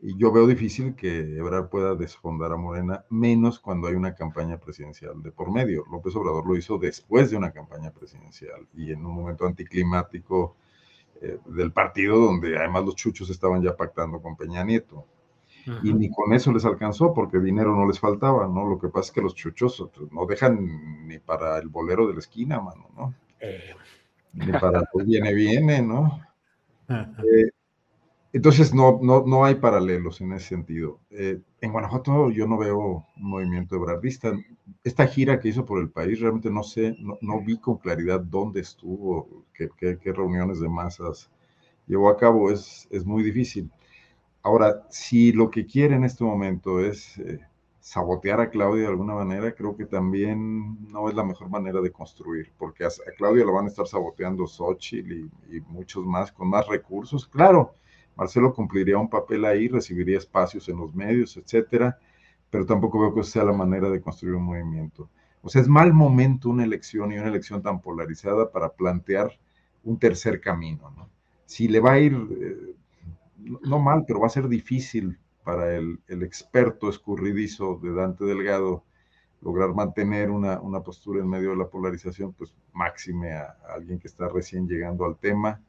Y 0.01 0.17
yo 0.17 0.33
veo 0.33 0.47
difícil 0.47 0.95
que 0.95 1.37
Ebrard 1.37 1.69
pueda 1.69 1.95
desfondar 1.95 2.51
a 2.53 2.57
Morena, 2.57 3.05
menos 3.11 3.59
cuando 3.59 3.89
hay 3.89 3.95
una 3.95 4.15
campaña 4.15 4.57
presidencial 4.57 5.23
de 5.23 5.33
por 5.33 5.51
medio. 5.51 5.85
López 5.91 6.17
Obrador 6.17 6.47
lo 6.47 6.57
hizo 6.57 6.79
después 6.79 7.31
de 7.31 7.37
una 7.37 7.51
campaña 7.51 7.91
presidencial 7.91 8.67
y 8.75 8.91
en 8.91 9.05
un 9.05 9.15
momento 9.15 9.47
anticlimático 9.47 10.57
eh, 11.21 11.39
del 11.47 11.73
partido 11.73 12.19
donde 12.19 12.57
además 12.57 12.85
los 12.85 12.97
chuchos 12.97 13.31
estaban 13.31 13.63
ya 13.63 13.77
pactando 13.77 14.21
con 14.21 14.37
Peña 14.37 14.65
Nieto. 14.65 15.05
Y 15.83 15.93
ni 15.93 16.09
con 16.11 16.33
eso 16.33 16.53
les 16.53 16.65
alcanzó 16.65 17.13
porque 17.13 17.41
dinero 17.41 17.75
no 17.75 17.89
les 17.89 17.99
faltaba, 17.99 18.47
¿no? 18.47 18.69
Lo 18.69 18.79
que 18.79 18.87
pasa 18.87 19.07
es 19.07 19.11
que 19.11 19.21
los 19.21 19.35
chuchos 19.35 19.85
no 20.13 20.25
dejan 20.25 21.09
ni 21.09 21.19
para 21.19 21.59
el 21.59 21.67
bolero 21.67 22.07
de 22.07 22.13
la 22.13 22.21
esquina, 22.21 22.61
mano, 22.61 22.89
¿no? 22.97 23.15
Eh. 23.41 23.75
Ni 24.33 24.53
para 24.53 24.85
viene, 25.05 25.35
viene, 25.35 25.83
¿no? 25.83 26.21
Eh, 26.89 27.51
entonces 28.37 28.75
no, 28.75 28.99
no, 29.03 29.25
no 29.27 29.47
hay 29.47 29.55
paralelos 29.55 30.21
en 30.21 30.33
ese 30.33 30.49
sentido. 30.49 31.01
Eh, 31.11 31.41
en 31.63 31.73
Guanajuato 31.73 32.31
yo 32.31 32.47
no 32.47 32.59
veo 32.59 33.07
un 33.17 33.31
movimiento 33.31 33.77
ebrardista. 33.77 34.33
Esta 34.85 35.07
gira 35.07 35.41
que 35.41 35.49
hizo 35.49 35.65
por 35.65 35.81
el 35.81 35.89
país, 35.89 36.21
realmente 36.21 36.51
no 36.51 36.63
sé, 36.63 36.95
no, 37.01 37.17
no 37.23 37.41
vi 37.41 37.59
con 37.59 37.79
claridad 37.79 38.21
dónde 38.21 38.61
estuvo, 38.61 39.45
qué, 39.55 39.71
qué, 39.79 39.99
qué, 39.99 40.13
reuniones 40.13 40.61
de 40.61 40.69
masas 40.69 41.31
llevó 41.87 42.11
a 42.11 42.19
cabo. 42.19 42.51
Es, 42.51 42.87
es 42.91 43.07
muy 43.07 43.23
difícil. 43.23 43.71
Ahora, 44.43 44.87
si 44.91 45.33
lo 45.33 45.51
que 45.51 45.65
quiere 45.65 45.95
en 45.97 46.05
este 46.05 46.23
momento 46.23 46.81
es 46.81 47.17
eh, 47.17 47.41
sabotear 47.81 48.43
a 48.43 48.51
Claudia 48.51 48.83
de 48.83 48.89
alguna 48.91 49.15
manera, 49.15 49.55
creo 49.55 49.75
que 49.75 49.87
también 49.87 50.77
no 50.93 51.09
es 51.09 51.15
la 51.15 51.25
mejor 51.25 51.49
manera 51.49 51.81
de 51.81 51.91
construir, 51.91 52.53
porque 52.59 52.85
a, 52.85 52.91
Claudia 53.17 53.47
lo 53.47 53.55
van 53.55 53.65
a 53.65 53.69
estar 53.69 53.87
saboteando 53.87 54.47
Xochitl 54.47 55.31
y, 55.51 55.61
muchos 55.69 56.05
más 56.05 56.33
con 56.33 56.51
más 56.51 56.69
recursos. 56.69 57.27
Claro, 57.27 57.77
Marcelo 58.17 58.55
cumpliría 58.55 58.99
un 58.99 59.11
papel 59.11 59.45
ahí, 59.45 59.69
recibiría 59.69 60.19
espacios 60.19 60.69
en 60.69 60.79
los 60.79 60.95
medios, 60.95 61.37
etcétera, 61.37 61.99
pero 62.51 62.65
tampoco 62.65 63.01
veo 63.01 63.15
que 63.15 63.23
sea 63.23 63.45
la 63.45 63.53
manera 63.53 63.91
de 63.91 64.01
construir 64.01 64.35
un 64.35 64.45
movimiento. 64.45 65.09
O 65.43 65.49
sea, 65.49 65.63
es 65.63 65.69
mal 65.69 65.93
momento 65.93 66.49
una 66.49 66.65
elección 66.65 67.13
y 67.13 67.19
una 67.19 67.29
elección 67.29 67.63
tan 67.63 67.81
polarizada 67.81 68.51
para 68.51 68.71
plantear 68.71 69.31
un 69.85 69.99
tercer 69.99 70.41
camino, 70.41 70.91
¿no? 70.97 71.09
Si 71.45 71.69
le 71.69 71.79
va 71.79 71.93
a 71.93 72.01
ir, 72.01 72.13
eh, 72.15 72.75
no 73.63 73.79
mal, 73.79 74.05
pero 74.07 74.21
va 74.21 74.27
a 74.27 74.31
ser 74.31 74.49
difícil 74.49 75.19
para 75.45 75.77
el, 75.77 76.01
experto 76.09 76.91
escurridizo 76.91 77.79
de 77.81 77.95
Dante 77.95 78.25
Delgado 78.25 78.83
lograr 79.41 79.73
mantener 79.75 80.29
una, 80.29 80.59
postura 80.81 81.21
en 81.21 81.29
medio 81.29 81.51
de 81.51 81.57
la 81.57 81.69
polarización, 81.69 82.33
pues 82.33 82.53
máxime 82.73 83.35
a, 83.35 83.57
alguien 83.73 84.01
que 84.01 84.09
está 84.09 84.29
recién 84.29 84.67
llegando 84.67 85.05
al 85.05 85.17
tema, 85.17 85.61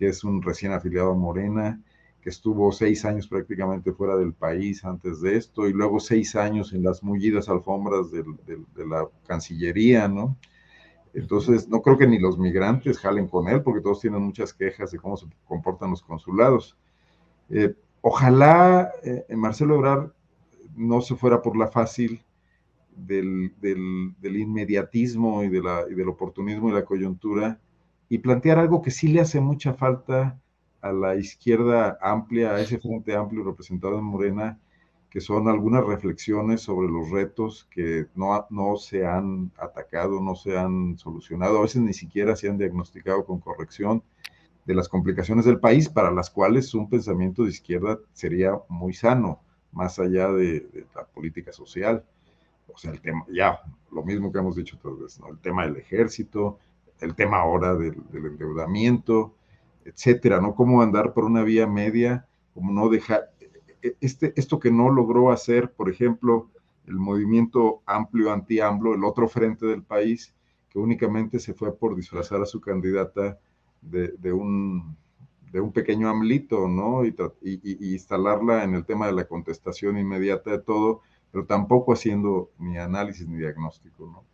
que 0.00 0.08
es 0.08 0.24
un 0.24 0.40
recién 0.40 0.72
afiliado 0.72 1.12
a 1.12 1.14
Morena, 1.14 1.78
que 2.22 2.30
estuvo 2.30 2.72
seis 2.72 3.04
años 3.04 3.28
prácticamente 3.28 3.92
fuera 3.92 4.16
del 4.16 4.32
país 4.32 4.82
antes 4.84 5.20
de 5.20 5.36
esto, 5.36 5.68
y 5.68 5.72
luego 5.72 6.00
seis 6.00 6.34
años 6.34 6.72
en 6.72 6.82
las 6.82 7.02
mullidas 7.02 7.48
alfombras 7.48 8.10
de, 8.10 8.24
la 8.86 9.06
Cancillería, 9.26 10.08
¿no? 10.08 10.38
Entonces, 11.12 11.68
no 11.68 11.82
creo 11.82 11.98
que 11.98 12.06
ni 12.06 12.18
los 12.18 12.38
migrantes 12.38 12.98
jalen 12.98 13.28
con 13.28 13.48
él, 13.48 13.62
porque 13.62 13.82
todos 13.82 14.00
tienen 14.00 14.22
muchas 14.22 14.54
quejas 14.54 14.90
de 14.90 14.98
cómo 14.98 15.16
se 15.18 15.26
comportan 15.46 15.90
los 15.90 16.02
consulados. 16.02 16.76
Eh, 17.50 17.74
Ojalá 18.02 18.92
eh, 19.02 19.26
Marcelo 19.36 19.74
Ebrard 19.74 20.12
no 20.74 21.02
se 21.02 21.16
fuera 21.16 21.42
por 21.42 21.56
la 21.56 21.68
fácil 21.68 22.22
del, 22.96 23.52
del, 23.60 24.36
inmediatismo 24.36 25.44
y, 25.44 25.48
y, 25.48 25.94
del 25.94 26.08
oportunismo 26.08 26.70
y 26.70 26.72
la 26.72 26.84
coyuntura 26.84 27.60
y 28.10 28.18
plantear 28.18 28.58
algo 28.58 28.82
que 28.82 28.90
sí 28.90 29.08
le 29.08 29.20
hace 29.20 29.40
mucha 29.40 29.72
falta 29.72 30.38
a 30.82 30.92
la 30.92 31.14
izquierda 31.14 31.96
amplia, 32.02 32.50
a 32.50 32.60
ese 32.60 32.78
frente 32.78 33.14
amplio 33.14 33.44
representado 33.44 33.96
en 33.98 34.04
Morena, 34.04 34.58
que 35.08 35.20
son 35.20 35.48
algunas 35.48 35.84
reflexiones 35.84 36.60
sobre 36.60 36.88
los 36.88 37.08
retos 37.08 37.68
que 37.70 38.08
no, 38.16 38.46
no 38.50 38.76
se 38.76 39.06
han 39.06 39.52
atacado, 39.56 40.20
no 40.20 40.34
se 40.34 40.58
han 40.58 40.98
solucionado, 40.98 41.58
a 41.58 41.62
veces 41.62 41.82
ni 41.82 41.92
siquiera 41.92 42.34
se 42.34 42.48
han 42.48 42.58
diagnosticado 42.58 43.24
con 43.24 43.38
corrección 43.38 44.02
de 44.64 44.74
las 44.74 44.88
complicaciones 44.88 45.44
del 45.44 45.60
país 45.60 45.88
para 45.88 46.10
las 46.10 46.30
cuales 46.30 46.74
un 46.74 46.90
pensamiento 46.90 47.44
de 47.44 47.50
izquierda 47.50 48.00
sería 48.12 48.58
muy 48.68 48.92
sano, 48.92 49.40
más 49.70 50.00
allá 50.00 50.32
de, 50.32 50.86
la 50.96 51.04
política 51.04 51.52
social. 51.52 52.04
O 52.66 52.76
sea, 52.76 52.90
el 52.90 53.00
tema, 53.00 53.24
ya, 53.32 53.60
lo 53.92 54.02
mismo 54.02 54.32
que 54.32 54.38
hemos 54.38 54.56
dicho 54.56 54.76
otras 54.76 54.98
veces, 54.98 55.20
¿no? 55.20 55.28
el 55.28 55.38
tema 55.38 55.64
del 55.64 55.76
ejército, 55.76 56.58
el 57.00 57.14
tema 57.14 57.38
ahora 57.38 57.74
del, 57.74 57.96
del, 58.10 58.26
endeudamiento, 58.26 59.34
etcétera, 59.84 60.40
¿no? 60.40 60.54
Cómo 60.54 60.82
andar 60.82 61.12
por 61.12 61.24
una 61.24 61.42
vía 61.42 61.66
media, 61.66 62.26
como 62.54 62.72
no 62.72 62.88
dejar, 62.88 63.30
este, 64.00 64.32
esto 64.36 64.58
que 64.58 64.70
no 64.70 64.90
logró 64.90 65.30
hacer, 65.30 65.72
por 65.72 65.90
ejemplo, 65.90 66.50
el 66.86 66.96
movimiento 66.96 67.82
amplio 67.86 68.32
anti-AMLO, 68.32 68.94
el 68.94 69.04
otro 69.04 69.28
frente 69.28 69.66
del 69.66 69.82
país, 69.82 70.34
que 70.68 70.78
únicamente 70.78 71.38
se 71.38 71.54
fue 71.54 71.76
por 71.76 71.96
disfrazar 71.96 72.40
a 72.42 72.46
su 72.46 72.60
candidata 72.60 73.38
de, 73.80 74.08
de, 74.18 74.32
un, 74.32 74.96
de 75.52 75.60
un 75.60 75.72
pequeño 75.72 76.08
amlito, 76.08 76.68
¿no? 76.68 77.04
Y, 77.04 77.14
y, 77.42 77.60
y, 77.62 77.92
instalarla 77.94 78.64
en 78.64 78.74
el 78.74 78.84
tema 78.84 79.06
de 79.06 79.12
la 79.12 79.24
contestación 79.24 79.98
inmediata 79.98 80.50
de 80.50 80.58
todo, 80.58 81.00
pero 81.32 81.46
tampoco 81.46 81.92
haciendo 81.92 82.50
ni 82.58 82.78
análisis 82.78 83.26
ni 83.26 83.38
diagnóstico, 83.38 84.06
¿no? 84.06 84.24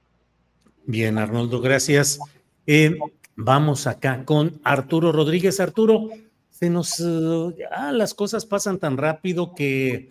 Bien, 0.86 1.18
Arnoldo, 1.18 1.60
gracias. 1.60 2.20
Eh, 2.66 2.98
vamos 3.36 3.86
acá 3.86 4.24
con 4.24 4.60
Arturo 4.64 5.12
Rodríguez. 5.12 5.60
Arturo, 5.60 6.08
se 6.50 6.70
nos, 6.70 6.98
ya 6.98 7.92
las 7.92 8.14
cosas 8.14 8.46
pasan 8.46 8.78
tan 8.78 8.96
rápido 8.96 9.54
que 9.54 10.10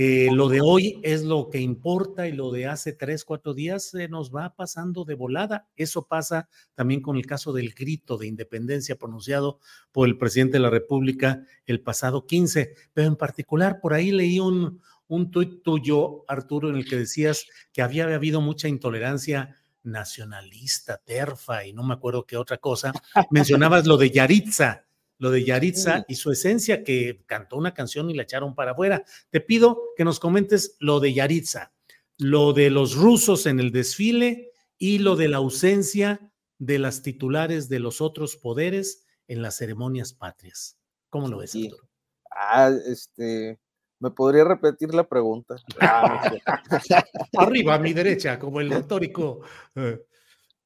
eh, 0.00 0.28
lo 0.32 0.48
de 0.48 0.60
hoy 0.60 1.00
es 1.02 1.24
lo 1.24 1.50
que 1.50 1.58
importa 1.58 2.28
y 2.28 2.32
lo 2.32 2.52
de 2.52 2.66
hace 2.66 2.92
tres, 2.92 3.24
cuatro 3.24 3.52
días 3.52 3.90
se 3.90 4.06
nos 4.06 4.32
va 4.32 4.54
pasando 4.54 5.04
de 5.04 5.14
volada. 5.14 5.66
Eso 5.74 6.06
pasa 6.06 6.48
también 6.76 7.00
con 7.02 7.16
el 7.16 7.26
caso 7.26 7.52
del 7.52 7.74
grito 7.74 8.16
de 8.16 8.28
independencia 8.28 8.96
pronunciado 8.96 9.58
por 9.90 10.06
el 10.06 10.16
presidente 10.16 10.52
de 10.52 10.60
la 10.60 10.70
República 10.70 11.42
el 11.66 11.80
pasado 11.80 12.26
15. 12.26 12.74
Pero 12.94 13.08
en 13.08 13.16
particular, 13.16 13.80
por 13.80 13.92
ahí 13.92 14.12
leí 14.12 14.38
un, 14.38 14.80
un 15.08 15.32
tuyo, 15.32 16.24
Arturo, 16.28 16.70
en 16.70 16.76
el 16.76 16.88
que 16.88 16.94
decías 16.94 17.46
que 17.72 17.82
había 17.82 18.04
habido 18.04 18.40
mucha 18.40 18.68
intolerancia 18.68 19.56
nacionalista, 19.90 20.98
terfa 20.98 21.64
y 21.64 21.72
no 21.72 21.82
me 21.82 21.94
acuerdo 21.94 22.26
qué 22.26 22.36
otra 22.36 22.58
cosa. 22.58 22.92
Mencionabas 23.30 23.86
lo 23.86 23.96
de 23.96 24.10
Yaritza 24.10 24.88
lo 25.18 25.30
de 25.30 25.44
Yaritza 25.44 26.04
y 26.08 26.14
su 26.14 26.30
esencia, 26.30 26.84
que 26.84 27.22
cantó 27.26 27.56
una 27.56 27.74
canción 27.74 28.08
y 28.08 28.14
la 28.14 28.22
echaron 28.22 28.54
para 28.54 28.72
afuera. 28.72 29.04
Te 29.30 29.40
pido 29.40 29.82
que 29.96 30.04
nos 30.04 30.20
comentes 30.20 30.76
lo 30.78 31.00
de 31.00 31.12
Yaritza, 31.12 31.72
lo 32.16 32.52
de 32.52 32.70
los 32.70 32.94
rusos 32.94 33.46
en 33.46 33.60
el 33.60 33.72
desfile 33.72 34.52
y 34.78 34.98
lo 34.98 35.16
de 35.16 35.28
la 35.28 35.38
ausencia 35.38 36.32
de 36.58 36.78
las 36.78 37.02
titulares 37.02 37.68
de 37.68 37.80
los 37.80 38.00
otros 38.00 38.36
poderes 38.36 39.06
en 39.26 39.42
las 39.42 39.56
ceremonias 39.56 40.12
patrias. 40.12 40.78
¿Cómo 41.10 41.28
lo 41.28 41.38
ves, 41.38 41.50
sí. 41.50 41.70
Ah, 42.30 42.70
este, 42.86 43.58
¿me 44.00 44.10
podría 44.10 44.44
repetir 44.44 44.94
la 44.94 45.04
pregunta? 45.04 45.56
Ah, 45.80 46.30
Arriba 47.38 47.74
a 47.74 47.78
mi 47.78 47.92
derecha, 47.92 48.38
como 48.38 48.60
el 48.60 48.72
histórico. 48.72 49.40
Eh, 49.74 50.00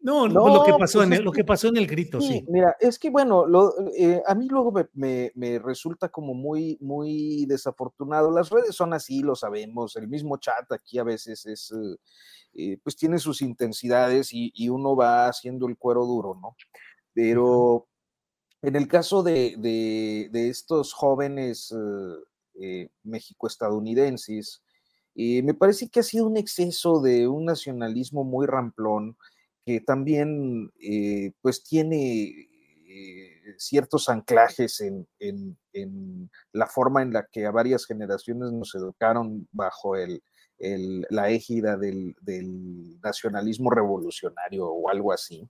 no, 0.00 0.26
no 0.26 0.48
lo, 0.48 0.64
que 0.64 0.72
pasó 0.72 0.98
pues 0.98 1.06
en 1.06 1.12
el, 1.12 1.22
lo 1.22 1.30
que 1.30 1.44
pasó 1.44 1.68
en 1.68 1.76
el 1.76 1.86
grito, 1.86 2.20
sí. 2.20 2.32
sí. 2.32 2.44
Mira, 2.48 2.76
es 2.80 2.98
que 2.98 3.08
bueno, 3.08 3.46
lo, 3.46 3.72
eh, 3.96 4.20
a 4.26 4.34
mí 4.34 4.48
luego 4.48 4.72
me, 4.72 4.88
me, 4.94 5.32
me, 5.36 5.60
resulta 5.60 6.08
como 6.08 6.34
muy, 6.34 6.76
muy 6.80 7.46
desafortunado. 7.46 8.32
Las 8.32 8.50
redes 8.50 8.74
son 8.74 8.94
así, 8.94 9.22
lo 9.22 9.36
sabemos. 9.36 9.94
El 9.94 10.08
mismo 10.08 10.38
chat 10.38 10.70
aquí 10.72 10.98
a 10.98 11.04
veces 11.04 11.46
es, 11.46 11.72
eh, 12.54 12.78
pues 12.82 12.96
tiene 12.96 13.18
sus 13.18 13.42
intensidades 13.42 14.32
y, 14.32 14.50
y, 14.56 14.68
uno 14.68 14.96
va 14.96 15.28
haciendo 15.28 15.68
el 15.68 15.78
cuero 15.78 16.04
duro, 16.04 16.34
¿no? 16.34 16.56
Pero 17.14 17.86
en 18.60 18.74
el 18.74 18.88
caso 18.88 19.22
de, 19.22 19.54
de, 19.58 20.28
de 20.32 20.48
estos 20.48 20.92
jóvenes 20.92 21.72
eh, 21.72 22.31
México-estadounidenses, 23.02 24.62
eh, 25.14 25.42
me 25.42 25.54
parece 25.54 25.88
que 25.88 26.00
ha 26.00 26.02
sido 26.02 26.26
un 26.26 26.36
exceso 26.36 27.00
de 27.00 27.28
un 27.28 27.44
nacionalismo 27.44 28.24
muy 28.24 28.46
ramplón 28.46 29.16
que 29.64 29.80
también 29.80 30.72
eh, 30.80 31.32
pues 31.42 31.62
tiene 31.62 32.48
eh, 32.88 33.54
ciertos 33.58 34.08
anclajes 34.08 34.80
en, 34.80 35.06
en, 35.18 35.56
en, 35.72 36.30
la 36.52 36.66
forma 36.66 37.02
en 37.02 37.12
la 37.12 37.28
que 37.30 37.46
a 37.46 37.50
varias 37.50 37.86
generaciones 37.86 38.52
nos 38.52 38.74
educaron 38.74 39.46
bajo 39.52 39.96
el, 39.96 40.22
el, 40.58 41.06
la 41.10 41.30
égida 41.30 41.76
del, 41.76 42.16
del, 42.22 43.00
nacionalismo 43.00 43.70
revolucionario 43.70 44.66
o 44.66 44.88
algo 44.88 45.12
así. 45.12 45.48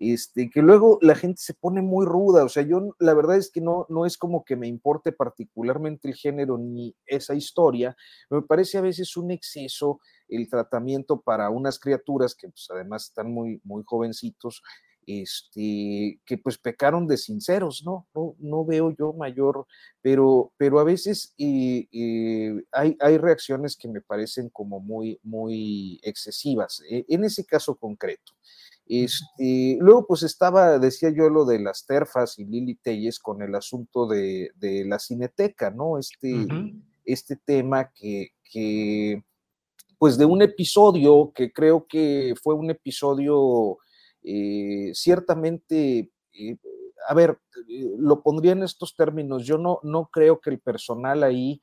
Este, 0.00 0.48
que 0.48 0.62
luego 0.62 0.98
la 1.02 1.16
gente 1.16 1.40
se 1.42 1.54
pone 1.54 1.82
muy 1.82 2.06
ruda, 2.06 2.44
o 2.44 2.48
sea, 2.48 2.62
yo 2.62 2.94
la 3.00 3.14
verdad 3.14 3.36
es 3.36 3.50
que 3.50 3.60
no, 3.60 3.84
no 3.88 4.06
es 4.06 4.16
como 4.16 4.44
que 4.44 4.54
me 4.54 4.68
importe 4.68 5.10
particularmente 5.10 6.06
el 6.06 6.14
género 6.14 6.56
ni 6.56 6.94
esa 7.04 7.34
historia, 7.34 7.96
me 8.30 8.42
parece 8.42 8.78
a 8.78 8.82
veces 8.82 9.16
un 9.16 9.32
exceso 9.32 10.00
el 10.28 10.48
tratamiento 10.48 11.20
para 11.20 11.50
unas 11.50 11.80
criaturas 11.80 12.34
que 12.36 12.48
pues, 12.48 12.68
además 12.70 13.06
están 13.06 13.32
muy, 13.32 13.60
muy 13.64 13.82
jovencitos 13.84 14.62
este, 15.08 16.20
que 16.26 16.36
pues 16.36 16.58
pecaron 16.58 17.06
de 17.06 17.16
sinceros, 17.16 17.82
¿no? 17.82 18.06
No, 18.14 18.36
no 18.38 18.64
veo 18.66 18.90
yo 18.90 19.14
mayor, 19.14 19.66
pero, 20.02 20.52
pero 20.58 20.78
a 20.80 20.84
veces 20.84 21.34
hay, 21.38 22.96
hay, 23.00 23.16
reacciones 23.16 23.74
que 23.74 23.88
me 23.88 24.02
parecen 24.02 24.50
como 24.50 24.80
muy, 24.80 25.18
muy 25.22 25.98
excesivas, 26.02 26.82
e, 26.90 27.06
en 27.08 27.24
ese 27.24 27.46
caso 27.46 27.74
concreto. 27.76 28.34
Este, 28.88 29.76
luego, 29.80 30.06
pues 30.06 30.22
estaba, 30.22 30.78
decía 30.78 31.10
yo, 31.10 31.28
lo 31.28 31.44
de 31.44 31.58
las 31.58 31.84
terfas 31.84 32.38
y 32.38 32.46
Lili 32.46 32.74
Telles 32.76 33.18
con 33.18 33.42
el 33.42 33.54
asunto 33.54 34.06
de, 34.06 34.50
la 34.86 34.98
cineteca, 34.98 35.70
¿no? 35.70 35.98
Este, 35.98 36.46
este 37.04 37.36
tema 37.36 37.90
que, 37.92 38.30
que, 38.42 39.22
pues 39.98 40.16
de 40.16 40.24
un 40.24 40.42
episodio 40.42 41.32
que 41.34 41.52
creo 41.52 41.86
que 41.86 42.34
fue 42.42 42.54
un 42.54 42.70
episodio 42.70 43.78
eh, 44.22 44.90
ciertamente, 44.94 46.10
eh, 46.32 46.56
a 47.08 47.14
ver, 47.14 47.38
eh, 47.68 47.90
lo 47.98 48.22
pondría 48.22 48.52
en 48.52 48.62
estos 48.62 48.94
términos, 48.96 49.44
yo 49.44 49.58
no, 49.58 49.80
no 49.82 50.08
creo 50.12 50.40
que 50.40 50.50
el 50.50 50.60
personal 50.60 51.22
ahí 51.22 51.62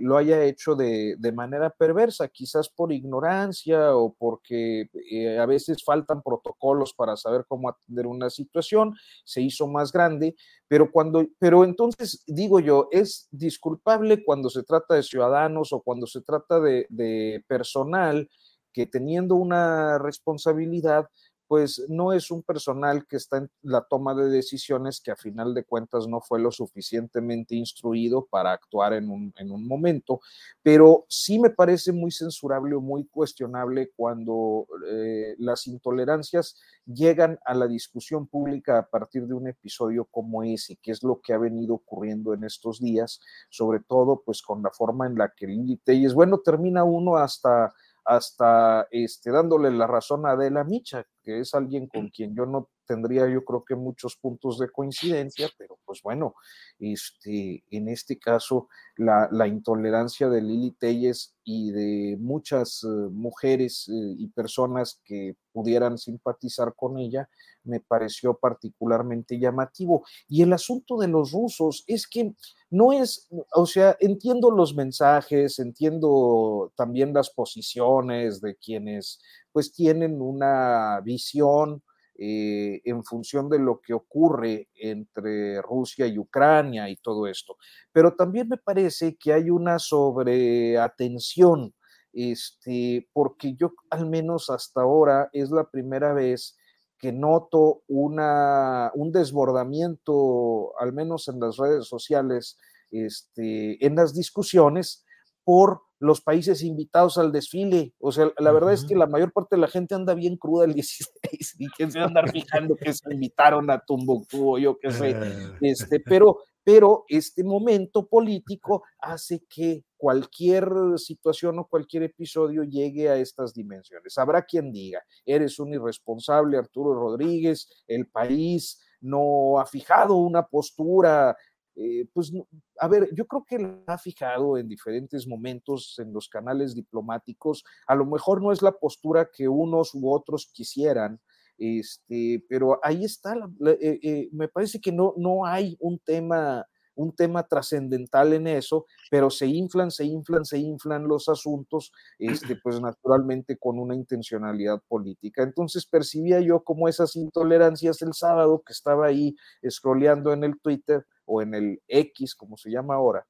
lo 0.00 0.16
haya 0.16 0.42
hecho 0.44 0.74
de, 0.74 1.16
manera 1.32 1.70
perversa, 1.70 2.28
quizás 2.28 2.68
por 2.68 2.92
ignorancia 2.92 3.94
o 3.94 4.12
porque 4.12 4.90
a 5.38 5.46
veces 5.46 5.84
faltan 5.84 6.22
protocolos 6.22 6.92
para 6.92 7.16
saber 7.16 7.44
cómo 7.46 7.68
atender 7.68 8.06
una 8.06 8.30
situación, 8.30 8.94
se 9.24 9.40
hizo 9.40 9.68
más 9.68 9.92
grande, 9.92 10.34
pero 10.66 10.90
cuando, 10.90 11.24
pero 11.38 11.64
entonces 11.64 12.24
digo 12.26 12.58
yo, 12.58 12.88
es 12.90 13.28
disculpable 13.30 14.24
cuando 14.24 14.50
se 14.50 14.64
trata 14.64 14.94
de 14.94 15.02
ciudadanos 15.04 15.72
o 15.72 15.82
cuando 15.82 16.06
se 16.06 16.20
trata 16.22 16.58
de, 16.58 16.86
de 16.88 17.44
personal 17.46 18.28
que 18.72 18.86
teniendo 18.86 19.34
una 19.34 19.98
responsabilidad, 19.98 21.08
pues 21.48 21.84
no 21.88 22.12
es 22.12 22.30
un 22.30 22.42
personal 22.42 23.06
que 23.06 23.16
está 23.16 23.38
en 23.38 23.50
la 23.62 23.80
toma 23.80 24.14
de 24.14 24.28
decisiones 24.28 25.00
que 25.00 25.10
a 25.10 25.16
final 25.16 25.54
de 25.54 25.64
cuentas 25.64 26.06
no 26.06 26.20
fue 26.20 26.38
lo 26.38 26.52
suficientemente 26.52 27.54
instruido 27.54 28.26
para 28.30 28.52
actuar 28.52 28.92
en 28.92 29.08
un, 29.10 29.32
momento, 29.66 30.20
pero 30.62 31.06
sí 31.08 31.38
me 31.38 31.50
parece 31.50 31.90
muy 31.90 32.10
censurable 32.10 32.74
o 32.74 32.80
muy 32.80 33.06
cuestionable 33.06 33.90
cuando 33.96 34.66
eh, 34.86 35.34
las 35.38 35.66
intolerancias 35.66 36.56
llegan 36.84 37.38
a 37.44 37.54
la 37.54 37.66
discusión 37.66 38.26
pública 38.26 38.78
a 38.78 38.86
partir 38.86 39.26
de 39.26 39.34
un 39.34 39.48
episodio 39.48 40.04
como 40.04 40.42
ese, 40.42 40.76
que 40.76 40.92
es 40.92 41.02
lo 41.02 41.20
que 41.20 41.32
ha 41.32 41.38
venido 41.38 41.74
ocurriendo 41.74 42.34
en 42.34 42.44
estos 42.44 42.78
días, 42.78 43.20
sobre 43.48 43.80
todo 43.80 44.22
pues 44.24 44.42
con 44.42 44.62
la 44.62 44.70
forma 44.70 45.06
en 45.06 45.16
la 45.16 45.32
que 45.34 45.46
Lili 45.46 45.78
Telles, 45.78 46.14
bueno, 46.14 46.38
termina 46.38 46.84
uno 46.84 47.16
hasta 47.16 47.72
hasta 48.08 48.88
este, 48.90 49.30
dándole 49.30 49.70
la 49.70 49.86
razón 49.86 50.24
a 50.24 50.30
Adela 50.30 50.64
Micha, 50.64 51.04
que 51.22 51.40
es 51.40 51.52
alguien 51.54 51.86
con 51.88 52.08
quien 52.08 52.34
yo 52.34 52.46
no 52.46 52.70
tendría 52.86 53.28
yo 53.28 53.44
creo 53.44 53.64
que 53.66 53.74
muchos 53.74 54.16
puntos 54.16 54.58
de 54.58 54.70
coincidencia, 54.70 55.50
pero 55.58 55.78
pues 55.84 56.00
bueno, 56.02 56.34
este, 56.78 57.62
en 57.70 57.88
este 57.90 58.18
caso 58.18 58.68
la, 58.96 59.46
intolerancia 59.46 60.30
de 60.30 60.40
Lili 60.40 60.70
Telles 60.70 61.36
y 61.44 61.70
de 61.70 62.16
muchas 62.18 62.82
eh, 62.82 62.86
mujeres 62.86 63.88
eh, 63.88 64.14
y 64.18 64.28
personas 64.28 65.02
que 65.04 65.36
pudieran 65.52 65.98
simpatizar 65.98 66.74
con 66.74 66.98
ella 66.98 67.28
me 67.64 67.80
pareció 67.80 68.38
particularmente 68.38 69.38
llamativo. 69.38 70.06
Y 70.28 70.42
el 70.42 70.54
asunto 70.54 70.96
de 70.96 71.08
los 71.08 71.32
rusos 71.32 71.84
es 71.86 72.06
que 72.06 72.32
no 72.70 72.92
es, 72.92 73.28
o 73.54 73.66
sea, 73.66 73.96
entiendo 74.00 74.50
los 74.50 74.74
mensajes, 74.74 75.58
entiendo 75.58 76.72
también 76.76 77.14
las 77.14 77.30
posiciones 77.30 78.40
de 78.40 78.56
quienes 78.56 79.20
pues 79.52 79.72
tienen 79.72 80.20
una 80.20 81.00
visión 81.02 81.82
eh, 82.20 82.80
en 82.84 83.04
función 83.04 83.48
de 83.48 83.60
lo 83.60 83.80
que 83.80 83.94
ocurre 83.94 84.68
entre 84.74 85.62
Rusia 85.62 86.06
y 86.08 86.18
Ucrania 86.18 86.90
y 86.90 86.96
todo 86.96 87.26
esto. 87.28 87.56
Pero 87.92 88.14
también 88.16 88.48
me 88.48 88.56
parece 88.58 89.16
que 89.16 89.32
hay 89.32 89.50
una 89.50 89.78
sobreatención, 89.78 91.72
este, 92.12 93.08
porque 93.12 93.54
yo 93.54 93.72
al 93.90 94.06
menos 94.10 94.50
hasta 94.50 94.82
ahora 94.82 95.30
es 95.32 95.50
la 95.50 95.70
primera 95.70 96.12
vez 96.12 96.57
que 96.98 97.12
noto 97.12 97.82
una, 97.86 98.90
un 98.94 99.12
desbordamiento, 99.12 100.78
al 100.78 100.92
menos 100.92 101.28
en 101.28 101.40
las 101.40 101.56
redes 101.56 101.86
sociales, 101.86 102.58
este, 102.90 103.84
en 103.84 103.94
las 103.94 104.14
discusiones 104.14 105.04
por 105.44 105.82
los 106.00 106.20
países 106.20 106.62
invitados 106.62 107.18
al 107.18 107.32
desfile. 107.32 107.94
O 107.98 108.12
sea, 108.12 108.30
la 108.38 108.52
verdad 108.52 108.72
es 108.72 108.84
que 108.84 108.94
la 108.94 109.06
mayor 109.06 109.32
parte 109.32 109.56
de 109.56 109.62
la 109.62 109.68
gente 109.68 109.94
anda 109.94 110.14
bien 110.14 110.36
cruda 110.36 110.64
el 110.64 110.74
16 110.74 111.56
y 111.58 111.66
que 111.76 111.90
se 111.90 111.98
andar 111.98 112.30
fijando 112.30 112.76
que 112.76 112.92
se 112.92 113.12
invitaron 113.12 113.70
a 113.70 113.80
Tumbuktu 113.80 114.54
o 114.54 114.58
yo 114.58 114.78
qué 114.78 114.90
sé. 114.90 115.14
Ah. 115.14 115.56
Este, 115.60 116.00
pero, 116.00 116.38
pero 116.64 117.04
este 117.08 117.44
momento 117.44 118.06
político 118.06 118.82
hace 119.00 119.42
que 119.48 119.84
cualquier 119.98 120.70
situación 120.96 121.58
o 121.58 121.66
cualquier 121.66 122.04
episodio 122.04 122.62
llegue 122.62 123.10
a 123.10 123.16
estas 123.16 123.52
dimensiones. 123.52 124.16
Habrá 124.16 124.42
quien 124.42 124.72
diga, 124.72 125.02
eres 125.26 125.58
un 125.58 125.74
irresponsable, 125.74 126.56
Arturo 126.56 126.94
Rodríguez, 126.94 127.68
el 127.86 128.06
país 128.06 128.80
no 129.00 129.60
ha 129.60 129.66
fijado 129.66 130.16
una 130.16 130.46
postura 130.46 131.36
eh, 131.80 132.08
pues, 132.12 132.32
a 132.80 132.88
ver, 132.88 133.08
yo 133.14 133.24
creo 133.26 133.44
que 133.46 133.56
la 133.56 133.94
ha 133.94 133.98
fijado 133.98 134.58
en 134.58 134.68
diferentes 134.68 135.28
momentos 135.28 135.94
en 135.98 136.12
los 136.12 136.28
canales 136.28 136.74
diplomáticos. 136.74 137.62
A 137.86 137.94
lo 137.94 138.04
mejor 138.04 138.42
no 138.42 138.50
es 138.50 138.62
la 138.62 138.72
postura 138.72 139.30
que 139.32 139.46
unos 139.46 139.94
u 139.94 140.10
otros 140.10 140.50
quisieran, 140.52 141.20
este, 141.56 142.44
pero 142.48 142.80
ahí 142.82 143.04
está. 143.04 143.36
Eh, 143.64 144.00
eh, 144.02 144.28
me 144.32 144.48
parece 144.48 144.80
que 144.80 144.90
no, 144.90 145.14
no 145.16 145.46
hay 145.46 145.76
un 145.78 146.00
tema 146.00 146.66
un 146.98 147.14
tema 147.14 147.46
trascendental 147.46 148.32
en 148.32 148.46
eso, 148.46 148.86
pero 149.10 149.30
se 149.30 149.46
inflan, 149.46 149.90
se 149.90 150.04
inflan, 150.04 150.44
se 150.44 150.58
inflan 150.58 151.08
los 151.08 151.28
asuntos, 151.28 151.92
este, 152.18 152.56
pues 152.62 152.80
naturalmente 152.80 153.56
con 153.56 153.78
una 153.78 153.94
intencionalidad 153.94 154.82
política. 154.88 155.42
Entonces 155.42 155.86
percibía 155.86 156.40
yo 156.40 156.62
como 156.62 156.88
esas 156.88 157.16
intolerancias 157.16 158.02
el 158.02 158.14
sábado 158.14 158.62
que 158.64 158.72
estaba 158.72 159.06
ahí 159.06 159.36
scrolleando 159.68 160.32
en 160.32 160.44
el 160.44 160.60
Twitter, 160.60 161.06
o 161.28 161.42
en 161.42 161.54
el 161.54 161.82
X, 161.86 162.34
como 162.34 162.56
se 162.56 162.70
llama 162.70 162.94
ahora. 162.94 163.24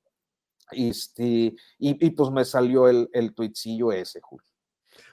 Este, 0.70 1.54
y, 1.78 2.10
pues 2.10 2.30
me 2.30 2.44
salió 2.44 2.88
el, 2.88 3.08
el 3.12 3.34
tuitcillo 3.34 3.92
ese, 3.92 4.20
Julio. 4.20 4.46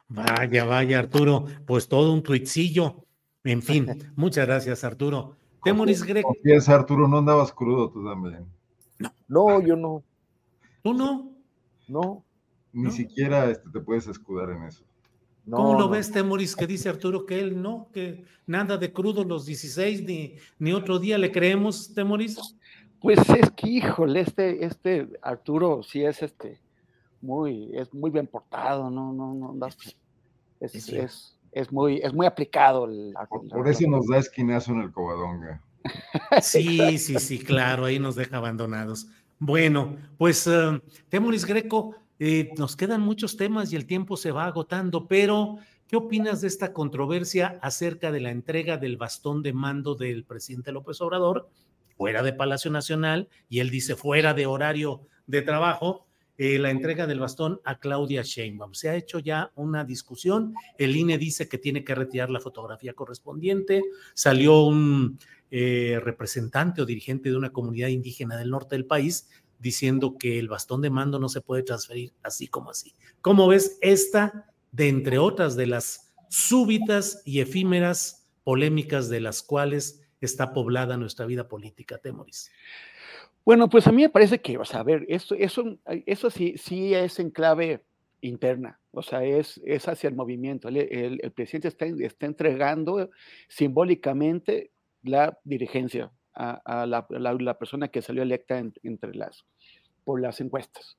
Vaya, 0.07 0.65
vaya, 0.65 0.99
Arturo, 0.99 1.45
pues 1.65 1.87
todo 1.87 2.13
un 2.13 2.21
tuitcillo. 2.21 3.05
En 3.43 3.61
fin, 3.61 4.13
muchas 4.15 4.45
gracias, 4.45 4.83
Arturo. 4.83 5.35
Temoris 5.65 6.03
Greco. 6.03 6.29
Confiesa, 6.29 6.75
Arturo, 6.75 7.07
no 7.07 7.17
andabas 7.17 7.51
crudo 7.51 7.89
tú 7.89 8.05
también. 8.05 8.45
No, 8.99 9.11
no 9.27 9.61
yo 9.61 9.75
no. 9.75 10.03
¿Tú 10.81 10.93
no? 10.93 11.33
No. 11.87 12.23
Ni 12.71 12.91
siquiera 12.91 13.49
este, 13.49 13.69
te 13.69 13.79
puedes 13.79 14.07
escudar 14.07 14.51
en 14.51 14.63
eso. 14.63 14.85
¿Cómo 15.49 15.77
lo 15.77 15.89
ves, 15.89 16.11
Temoris, 16.11 16.55
que 16.55 16.65
dice 16.65 16.89
Arturo 16.89 17.25
que 17.25 17.39
él 17.39 17.61
no, 17.61 17.89
que 17.93 18.25
nada 18.47 18.77
de 18.77 18.91
crudo 18.91 19.23
los 19.23 19.45
16, 19.45 20.03
ni, 20.03 20.35
ni 20.57 20.73
otro 20.73 20.97
día 20.97 21.17
le 21.17 21.31
creemos, 21.31 21.93
Temoris? 21.93 22.57
Pues 22.99 23.19
es 23.29 23.51
que, 23.51 23.69
híjole, 23.69 24.21
este, 24.21 24.65
este 24.65 25.19
Arturo 25.21 25.83
sí 25.83 26.03
es 26.03 26.23
este 26.23 26.59
muy, 27.21 27.75
es 27.75 27.93
muy 27.93 28.11
bien 28.11 28.27
portado, 28.27 28.89
no, 28.89 29.11
no, 29.13 29.33
no, 29.33 29.67
es, 29.67 29.97
es, 30.59 30.89
es, 30.89 31.34
muy, 31.71 31.97
es 31.97 32.13
muy 32.13 32.25
aplicado. 32.25 32.85
El, 32.85 33.13
por, 33.49 33.67
eso 33.67 33.87
nos 33.89 34.07
da 34.07 34.17
esquinazo 34.17 34.73
en 34.73 34.81
el 34.81 34.91
cobadonga. 34.91 35.61
Sí, 36.41 36.97
sí, 36.97 37.19
sí, 37.19 37.37
claro, 37.37 37.85
ahí 37.85 37.99
nos 37.99 38.15
deja 38.15 38.37
abandonados. 38.37 39.07
Bueno, 39.37 39.97
pues 40.17 40.47
uh, 40.47 40.81
Temoris 41.09 41.45
Greco, 41.45 41.95
eh, 42.17 42.51
nos 42.57 42.75
quedan 42.75 43.01
muchos 43.01 43.37
temas 43.37 43.71
y 43.71 43.75
el 43.75 43.85
tiempo 43.85 44.17
se 44.17 44.31
va 44.31 44.45
agotando, 44.45 45.07
pero 45.07 45.57
¿qué 45.87 45.97
opinas 45.97 46.41
de 46.41 46.47
esta 46.47 46.73
controversia 46.73 47.59
acerca 47.61 48.11
de 48.11 48.21
la 48.21 48.31
entrega 48.31 48.77
del 48.77 48.97
bastón 48.97 49.43
de 49.43 49.53
mando 49.53 49.95
del 49.95 50.23
presidente 50.23 50.71
López 50.71 51.01
Obrador 51.01 51.49
fuera 51.97 52.23
de 52.23 52.33
Palacio 52.33 52.71
Nacional 52.71 53.29
y 53.49 53.59
él 53.59 53.69
dice 53.69 53.95
fuera 53.95 54.33
de 54.33 54.45
horario 54.45 55.01
de 55.27 55.41
trabajo, 55.41 56.07
eh, 56.37 56.59
la 56.59 56.69
entrega 56.69 57.07
del 57.07 57.19
bastón 57.19 57.61
a 57.63 57.79
Claudia 57.79 58.21
Sheinbaum. 58.23 58.73
Se 58.73 58.89
ha 58.89 58.95
hecho 58.95 59.19
ya 59.19 59.51
una 59.55 59.83
discusión, 59.83 60.53
el 60.77 60.95
INE 60.95 61.17
dice 61.17 61.47
que 61.47 61.57
tiene 61.57 61.83
que 61.83 61.95
retirar 61.95 62.29
la 62.29 62.39
fotografía 62.39 62.93
correspondiente, 62.93 63.83
salió 64.13 64.63
un 64.63 65.17
eh, 65.51 65.99
representante 66.03 66.81
o 66.81 66.85
dirigente 66.85 67.29
de 67.29 67.37
una 67.37 67.51
comunidad 67.51 67.87
indígena 67.89 68.37
del 68.37 68.49
norte 68.49 68.75
del 68.75 68.85
país 68.85 69.29
diciendo 69.59 70.17
que 70.17 70.37
el 70.37 70.49
bastón 70.49 70.81
de 70.81 70.89
mando 70.89 71.19
no 71.19 71.29
se 71.29 71.41
puede 71.41 71.63
transferir 71.63 72.13
así 72.21 72.47
como 72.47 72.69
así. 72.69 72.93
¿Cómo 73.21 73.47
ves 73.47 73.77
esta 73.81 74.51
de 74.71 74.89
entre 74.89 75.17
otras 75.17 75.55
de 75.55 75.67
las 75.67 76.13
súbitas 76.29 77.21
y 77.25 77.39
efímeras 77.39 78.27
polémicas 78.43 79.09
de 79.09 79.21
las 79.21 79.41
cuales 79.41 80.01
está 80.19 80.53
poblada 80.53 80.97
nuestra 80.97 81.25
vida 81.25 81.47
política, 81.47 81.97
Temoris. 81.97 82.51
Bueno, 83.45 83.69
pues 83.69 83.85
a 83.85 83.91
mí 83.91 84.01
me 84.01 84.09
parece 84.09 84.41
que, 84.41 84.57
o 84.57 84.65
sea, 84.65 84.79
a 84.79 84.83
ver, 84.83 85.05
eso, 85.07 85.35
eso, 85.35 85.77
eso 85.85 86.29
sí, 86.31 86.55
sí 86.57 86.95
es 86.95 87.19
en 87.19 87.29
clave 87.29 87.83
interna, 88.21 88.79
o 88.89 89.03
sea, 89.03 89.23
es, 89.23 89.61
es 89.63 89.87
hacia 89.87 90.09
el 90.09 90.15
movimiento. 90.15 90.67
El, 90.67 90.77
el, 91.21 91.31
presidente 91.31 91.67
está, 91.67 91.85
está, 91.85 92.25
entregando 92.25 93.11
simbólicamente 93.47 94.71
la 95.03 95.37
dirigencia 95.43 96.11
a, 96.33 96.81
a 96.81 96.87
la, 96.87 97.05
la, 97.09 97.57
persona 97.59 97.89
que 97.89 98.01
salió 98.01 98.23
electa 98.23 98.57
entre 98.57 99.13
las, 99.13 99.45
por 100.03 100.19
las 100.19 100.41
encuestas. 100.41 100.97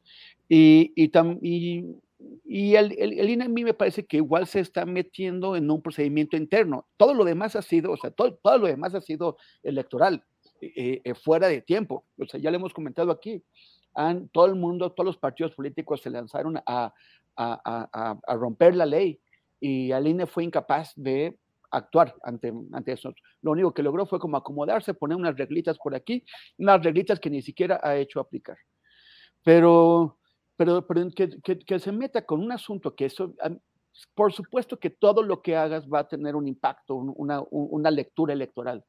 Y, 0.49 0.93
y, 0.95 1.11
y, 1.43 1.97
y 2.45 2.77
el, 2.77 2.93
el, 2.97 3.19
el, 3.19 3.29
INE 3.29 3.47
a 3.47 3.49
mí 3.49 3.65
me 3.65 3.75
parece 3.75 4.07
que 4.07 4.19
igual 4.19 4.47
se 4.47 4.61
está 4.61 4.87
metiendo 4.87 5.57
en 5.57 5.69
un 5.69 5.83
procedimiento 5.83 6.37
interno. 6.37 6.87
Todo 6.97 7.13
lo 7.13 7.25
demás 7.25 7.57
ha 7.57 7.63
sido, 7.63 7.91
o 7.91 7.97
sea, 7.97 8.13
todo, 8.13 8.35
todo 8.35 8.59
lo 8.59 8.67
demás 8.69 8.95
ha 8.95 9.01
sido 9.01 9.37
electoral, 9.65 10.25
eh, 10.61 11.03
eh, 11.05 11.15
fuera 11.15 11.49
de 11.49 11.63
tiempo. 11.63 12.05
O 12.19 12.27
sea, 12.27 12.41
ya 12.41 12.51
lo 12.51 12.57
hemos 12.57 12.73
comentado 12.73 13.11
aquí. 13.11 13.43
Han, 13.95 14.29
todo 14.29 14.47
el 14.47 14.55
mundo, 14.55 14.93
todos 14.93 15.07
los 15.07 15.17
partidos 15.17 15.55
políticos 15.55 16.03
se 16.03 16.11
lanzaron 16.11 16.59
a, 16.59 16.93
a, 17.37 18.19
a, 18.27 18.35
romper 18.35 18.75
la 18.77 18.87
ley 18.87 19.21
y 19.61 19.91
el 19.91 20.07
INE 20.07 20.27
fue 20.27 20.45
incapaz 20.45 20.93
de 20.97 21.39
actuar 21.71 22.15
ante, 22.23 22.53
ante 22.73 22.93
eso. 22.93 23.15
Lo 23.43 23.53
único 23.53 23.73
que 23.73 23.83
logró 23.83 24.07
fue 24.07 24.19
como 24.19 24.37
acomodarse, 24.37 24.95
poner 24.95 25.17
unas 25.17 25.37
reglitas 25.37 25.79
por 25.79 25.95
aquí, 25.95 26.25
unas 26.59 26.83
reglitas 26.83 27.21
que 27.21 27.31
ni 27.31 27.43
siquiera 27.43 27.81
ha 27.83 27.97
hecho 27.97 28.21
aplicar. 28.21 28.57
Pero, 29.43 30.19
pero, 30.57 30.87
pero 30.87 31.09
que, 31.11 31.41
que, 31.43 31.59
que 31.59 31.79
se 31.79 31.93
meta 31.93 32.25
con 32.25 32.41
un 32.41 32.53
asunto 32.53 32.95
que 32.95 33.07
eso, 33.07 33.35
por 34.15 34.33
supuesto 34.33 34.79
que 34.79 34.91
todo 34.91 35.23
lo 35.23 35.43
que 35.43 35.57
hagas 35.57 35.87
va 35.89 36.01
a 36.01 36.09
tener 36.09 36.37
un 36.37 36.49
impacto, 36.49 36.95
una, 36.97 37.43
una 37.51 37.91
lectura 37.91 38.33
electoral. 38.33 38.85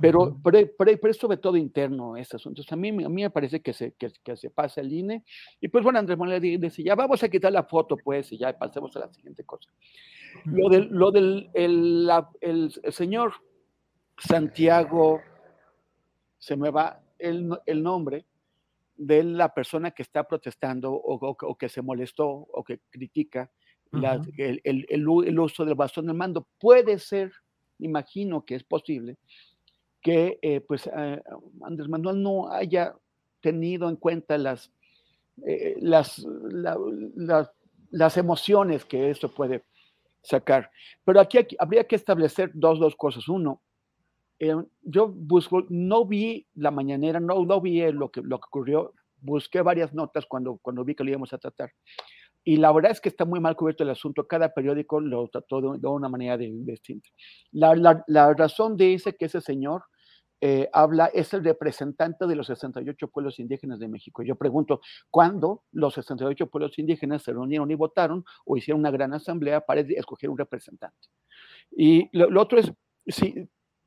Pero, 0.00 0.38
pero, 0.42 0.58
pero, 0.78 1.10
es 1.10 1.16
sobre 1.16 1.36
todo 1.36 1.56
interno 1.56 2.16
ese 2.16 2.36
asunto. 2.36 2.62
a, 2.68 2.76
mí, 2.76 2.88
a 2.88 3.08
mí 3.08 3.22
me 3.22 3.30
parece 3.30 3.60
que 3.60 3.72
se, 3.72 3.92
que, 3.92 4.10
que 4.22 4.36
se 4.36 4.50
pasa 4.50 4.80
el 4.80 4.92
INE. 4.92 5.24
Y 5.60 5.68
pues 5.68 5.84
bueno, 5.84 5.98
Andrés 5.98 6.18
Manuel 6.18 6.40
dice, 6.40 6.82
ya 6.82 6.94
vamos 6.94 7.22
a 7.22 7.28
quitar 7.28 7.52
la 7.52 7.64
foto, 7.64 7.96
pues, 8.02 8.32
y 8.32 8.38
ya 8.38 8.56
pasemos 8.56 8.96
a 8.96 9.00
la 9.00 9.12
siguiente 9.12 9.44
cosa. 9.44 9.70
Lo 10.46 10.68
del, 10.68 10.88
lo 10.90 11.10
del 11.10 11.50
el, 11.54 12.06
la, 12.06 12.28
el, 12.40 12.72
el 12.82 12.92
señor 12.92 13.34
Santiago, 14.18 15.20
se 16.38 16.56
me 16.56 16.70
va 16.70 17.00
el, 17.18 17.50
el, 17.66 17.82
nombre 17.82 18.26
de 18.96 19.24
la 19.24 19.52
persona 19.52 19.90
que 19.90 20.02
está 20.02 20.24
protestando 20.24 20.92
o, 20.92 21.14
o, 21.14 21.36
o 21.40 21.56
que 21.56 21.68
se 21.68 21.82
molestó 21.82 22.28
o 22.28 22.62
que 22.62 22.80
critica 22.90 23.50
uh 23.92 23.96
-huh. 23.96 24.00
la, 24.00 24.20
el, 24.36 24.60
el, 24.64 24.86
el, 24.88 25.38
uso 25.38 25.64
del 25.64 25.74
bastón 25.74 26.06
de 26.06 26.12
mando. 26.12 26.46
Puede 26.58 26.98
ser, 26.98 27.32
imagino 27.78 28.44
que 28.44 28.56
es 28.56 28.64
posible, 28.64 29.16
que 30.04 30.38
eh, 30.42 30.60
pues 30.60 30.86
eh, 30.86 31.22
Andrés 31.62 31.88
Manuel 31.88 32.22
no 32.22 32.52
haya 32.52 32.94
tenido 33.40 33.88
en 33.88 33.96
cuenta 33.96 34.36
las, 34.36 34.70
eh, 35.46 35.76
las, 35.80 36.18
la, 36.18 36.76
la, 37.16 37.50
las 37.90 38.16
emociones 38.18 38.84
que 38.84 39.08
esto 39.08 39.30
puede 39.30 39.64
sacar. 40.22 40.70
Pero 41.06 41.20
aquí, 41.20 41.38
aquí 41.38 41.56
habría 41.58 41.84
que 41.84 41.96
establecer 41.96 42.50
dos, 42.52 42.78
dos 42.78 42.94
cosas. 42.96 43.26
Uno, 43.28 43.62
eh, 44.38 44.54
yo 44.82 45.08
busco, 45.08 45.64
no 45.70 46.04
vi 46.04 46.46
la 46.54 46.70
mañanera, 46.70 47.18
no, 47.18 47.42
no 47.46 47.60
vi 47.62 47.80
lo 47.90 48.10
que, 48.10 48.20
lo 48.20 48.38
que 48.38 48.46
ocurrió, 48.46 48.92
busqué 49.22 49.62
varias 49.62 49.94
notas 49.94 50.26
cuando, 50.26 50.58
cuando 50.60 50.84
vi 50.84 50.94
que 50.94 51.02
lo 51.02 51.08
íbamos 51.10 51.32
a 51.32 51.38
tratar. 51.38 51.72
Y 52.46 52.58
la 52.58 52.70
verdad 52.72 52.92
es 52.92 53.00
que 53.00 53.08
está 53.08 53.24
muy 53.24 53.40
mal 53.40 53.56
cubierto 53.56 53.84
el 53.84 53.90
asunto. 53.90 54.26
Cada 54.26 54.52
periódico 54.52 55.00
lo 55.00 55.28
trató 55.28 55.78
de, 55.78 55.88
una 55.88 56.10
manera 56.10 56.36
distinta. 56.36 57.08
La, 57.52 57.74
la, 57.74 58.04
la, 58.06 58.34
razón 58.34 58.76
dice 58.76 59.16
que 59.16 59.24
ese 59.24 59.40
señor 59.40 59.84
eh, 60.46 60.68
habla, 60.74 61.06
es 61.06 61.32
el 61.32 61.42
representante 61.42 62.26
de 62.26 62.36
los 62.36 62.48
68 62.48 63.08
pueblos 63.08 63.38
indígenas 63.38 63.78
de 63.78 63.88
México. 63.88 64.22
Yo 64.22 64.36
pregunto, 64.36 64.82
¿cuándo 65.10 65.62
los 65.72 65.94
68 65.94 66.48
pueblos 66.48 66.78
indígenas 66.78 67.22
se 67.22 67.32
reunieron 67.32 67.70
y 67.70 67.74
votaron 67.74 68.22
o 68.44 68.54
hicieron 68.54 68.80
una 68.80 68.90
gran 68.90 69.14
asamblea 69.14 69.62
para 69.62 69.80
escoger 69.80 70.28
un 70.28 70.36
representante? 70.36 71.08
Y 71.70 72.10
lo, 72.12 72.38
otro 72.42 72.58
es, 72.58 72.70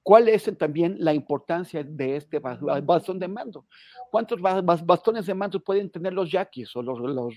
¿cuál 0.01 0.29
es 0.29 0.51
también 0.57 0.95
la 0.97 1.13
importancia 1.13 1.83
de 1.83 2.15
este 2.15 2.39
bastón 2.39 3.19
de 3.19 3.27
mando? 3.27 3.67
¿Cuántos 4.09 4.41
bastones 4.41 5.27
de 5.27 5.35
mando 5.35 5.59
pueden 5.59 5.91
tener 5.91 6.13
los 6.13 6.31
yaquis 6.31 6.75
o 6.75 6.81
los, 6.81 6.97
los? 6.97 7.35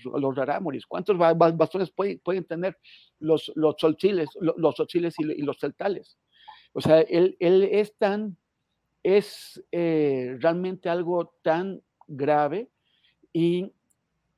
¿Cuántos 0.87 1.15
bastones 1.15 1.91
pueden, 1.91 2.43
tener 2.45 2.75
los, 3.19 3.51
los 3.53 3.75
los, 3.83 4.65
los 4.67 5.15
y, 5.19 5.41
los 5.43 5.59
celtales? 5.59 6.17
O 6.73 6.81
sea, 6.81 7.01
él 7.01 7.37
es 7.39 7.95
tan 7.97 8.35
es 9.03 9.63
eh, 9.71 10.37
realmente 10.39 10.89
algo 10.89 11.33
tan 11.41 11.81
grave 12.07 12.69
y, 13.33 13.71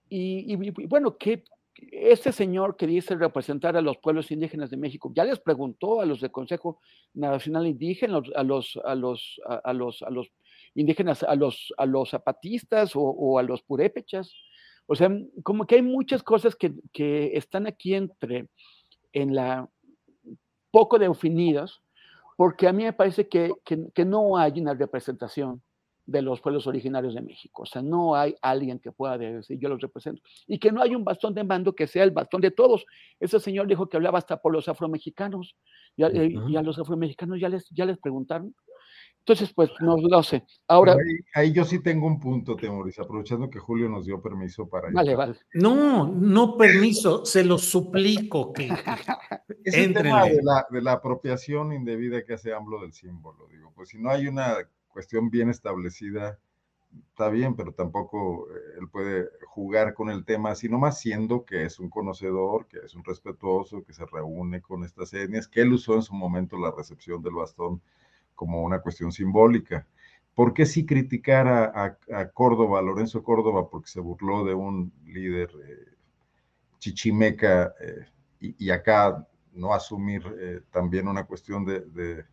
y, 0.10 0.56
bueno, 0.86 1.18
que 1.18 1.44
este 1.92 2.32
señor 2.32 2.78
que 2.78 2.86
dice 2.86 3.16
representar 3.16 3.76
a 3.76 3.82
los 3.82 3.98
pueblos 3.98 4.32
indígenas 4.32 4.70
de 4.70 4.78
México, 4.78 5.12
ya 5.16 5.24
les 5.26 5.40
preguntó 5.40 6.02
a 6.02 6.06
los 6.06 6.22
del 6.22 6.32
Consejo 6.32 6.80
Nacional 7.14 7.66
Indígena, 7.66 8.22
a 8.36 8.44
los, 8.44 8.78
a 8.86 8.96
los, 8.96 9.42
a 9.46 9.74
los, 9.74 10.04
a 10.04 10.10
los 10.10 10.32
indígenas, 10.76 11.24
a 11.24 11.36
los, 11.36 11.74
a 11.78 11.86
los 11.86 12.12
zapatistas 12.12 12.96
o, 12.96 13.02
o 13.02 13.40
a 13.40 13.44
los 13.44 13.64
purépechas. 13.64 14.34
O 14.86 14.96
sea, 14.96 15.10
como 15.44 15.66
que 15.66 15.76
hay 15.76 15.82
muchas 15.82 16.22
cosas 16.22 16.56
que, 16.56 16.74
que 16.92 17.36
están 17.36 17.66
aquí 17.68 17.96
entre, 17.96 18.48
en 19.14 19.34
la, 19.34 19.68
poco 20.72 21.00
definidas, 21.00 21.82
porque 22.38 22.68
a 22.68 22.74
mí 22.74 22.84
me 22.84 22.94
parece 22.94 23.28
que, 23.28 23.54
que, 23.64 23.88
que, 23.94 24.06
no 24.06 24.38
hay 24.38 24.60
una 24.60 24.74
representación 24.74 25.62
de 26.06 26.22
los 26.22 26.42
pueblos 26.42 26.68
originarios 26.68 27.14
de 27.14 27.22
México. 27.22 27.64
O 27.64 27.66
sea, 27.66 27.82
no 27.82 28.16
hay 28.16 28.36
alguien 28.42 28.80
que 28.80 28.92
pueda 28.92 29.18
decir 29.18 29.58
yo 29.60 29.70
los 29.70 29.82
represento. 29.82 30.22
Y 30.48 30.60
que 30.60 30.72
no 30.72 30.82
hay 30.82 30.96
un 30.96 31.04
bastón 31.04 31.34
de 31.34 31.44
mando 31.44 31.74
que 31.74 31.88
sea 31.88 32.04
el 32.04 32.12
bastón 32.12 32.42
de 32.42 32.52
todos. 32.52 32.86
Ese 33.20 33.40
señor 33.40 33.68
dijo 33.68 33.88
que 33.88 33.98
hablaba 33.98 34.18
hasta 34.18 34.42
por 34.42 34.52
los 34.52 34.68
afromexicanos. 34.68 35.56
Y 35.96 36.04
a, 36.04 36.08
uh 36.08 36.12
-huh. 36.12 36.52
y 36.52 36.58
a 36.58 36.62
los 36.62 36.78
afromexicanos 36.78 37.40
ya 37.40 37.50
les, 37.50 37.70
ya 37.70 37.86
les 37.86 37.98
preguntaron. 37.98 38.54
Entonces, 39.26 39.54
pues 39.54 39.70
no 39.80 39.96
lo 39.96 40.22
sé. 40.22 40.44
Ahora. 40.68 40.94
Ahí, 40.94 41.20
ahí, 41.34 41.52
yo 41.54 41.64
sí 41.64 41.80
tengo 41.80 42.08
un 42.08 42.20
punto, 42.20 42.58
Temoris, 42.58 43.00
aprovechando 43.00 43.50
que 43.50 43.58
Julio 43.58 43.88
nos 43.88 44.06
dio 44.06 44.22
permiso 44.22 44.68
para. 44.68 44.90
Vale, 44.92 45.16
vale. 45.16 45.38
No, 45.54 46.10
no 46.10 46.58
permiso, 46.58 47.26
se 47.26 47.46
lo 47.46 47.58
suplico 47.58 48.52
que. 48.52 48.68
es 49.64 49.76
el 49.76 49.94
tema 49.94 50.26
de 50.26 50.42
la, 50.44 50.68
de 50.70 50.82
la, 50.82 50.92
apropiación 50.92 51.72
indebida 51.72 52.26
que 52.26 52.34
hace 52.34 52.54
AMLO 52.54 52.82
del 52.82 52.92
símbolo. 52.92 53.48
Digo, 53.48 53.72
pues 53.74 53.90
si 53.90 53.98
no 53.98 54.10
hay 54.10 54.28
una 54.28 54.58
cuestión 54.90 55.30
bien 55.30 55.50
establecida, 55.50 56.38
está 57.10 57.30
bien, 57.30 57.56
pero 57.56 57.72
tampoco 57.72 58.50
eh, 58.50 58.80
él 58.82 58.90
puede 58.90 59.30
jugar 59.48 59.94
con 59.94 60.10
el 60.10 60.26
tema, 60.26 60.54
sino 60.56 60.80
más 60.80 61.00
siendo 61.00 61.46
que 61.46 61.64
es 61.64 61.80
un 61.80 61.90
conocedor, 61.90 62.68
que 62.68 62.80
es 62.80 62.94
un 62.94 63.06
respetuoso, 63.06 63.86
que 63.86 63.94
se 63.94 64.06
reúne 64.06 64.62
con 64.62 64.84
estas 64.84 65.14
etnias, 65.14 65.48
que 65.48 65.62
él 65.62 65.72
usó 65.72 65.96
en 65.96 66.02
su 66.02 66.14
momento 66.14 66.58
la 66.58 66.72
recepción 66.72 67.22
del 67.24 67.36
bastón 67.36 67.82
como 68.36 68.64
una 68.64 68.80
cuestión 68.80 69.12
simbólica. 69.12 69.88
¿Por 70.36 70.54
qué 70.54 70.66
sí 70.66 70.86
criticar 70.86 71.48
a, 71.48 72.30
Córdoba, 72.34 72.80
a 72.80 72.82
Lorenzo 72.82 73.24
Córdoba, 73.24 73.70
porque 73.70 73.90
se 73.90 74.00
burló 74.00 74.44
de 74.44 74.54
un 74.56 74.92
líder 75.06 75.52
eh, 75.64 75.94
chichimeca 76.80 77.74
eh, 77.80 78.08
y, 78.40 78.70
acá 78.72 79.28
no 79.54 79.74
asumir 79.74 80.24
eh, 80.40 80.62
también 80.72 81.08
una 81.08 81.26
cuestión 81.26 81.66
de, 81.66 82.26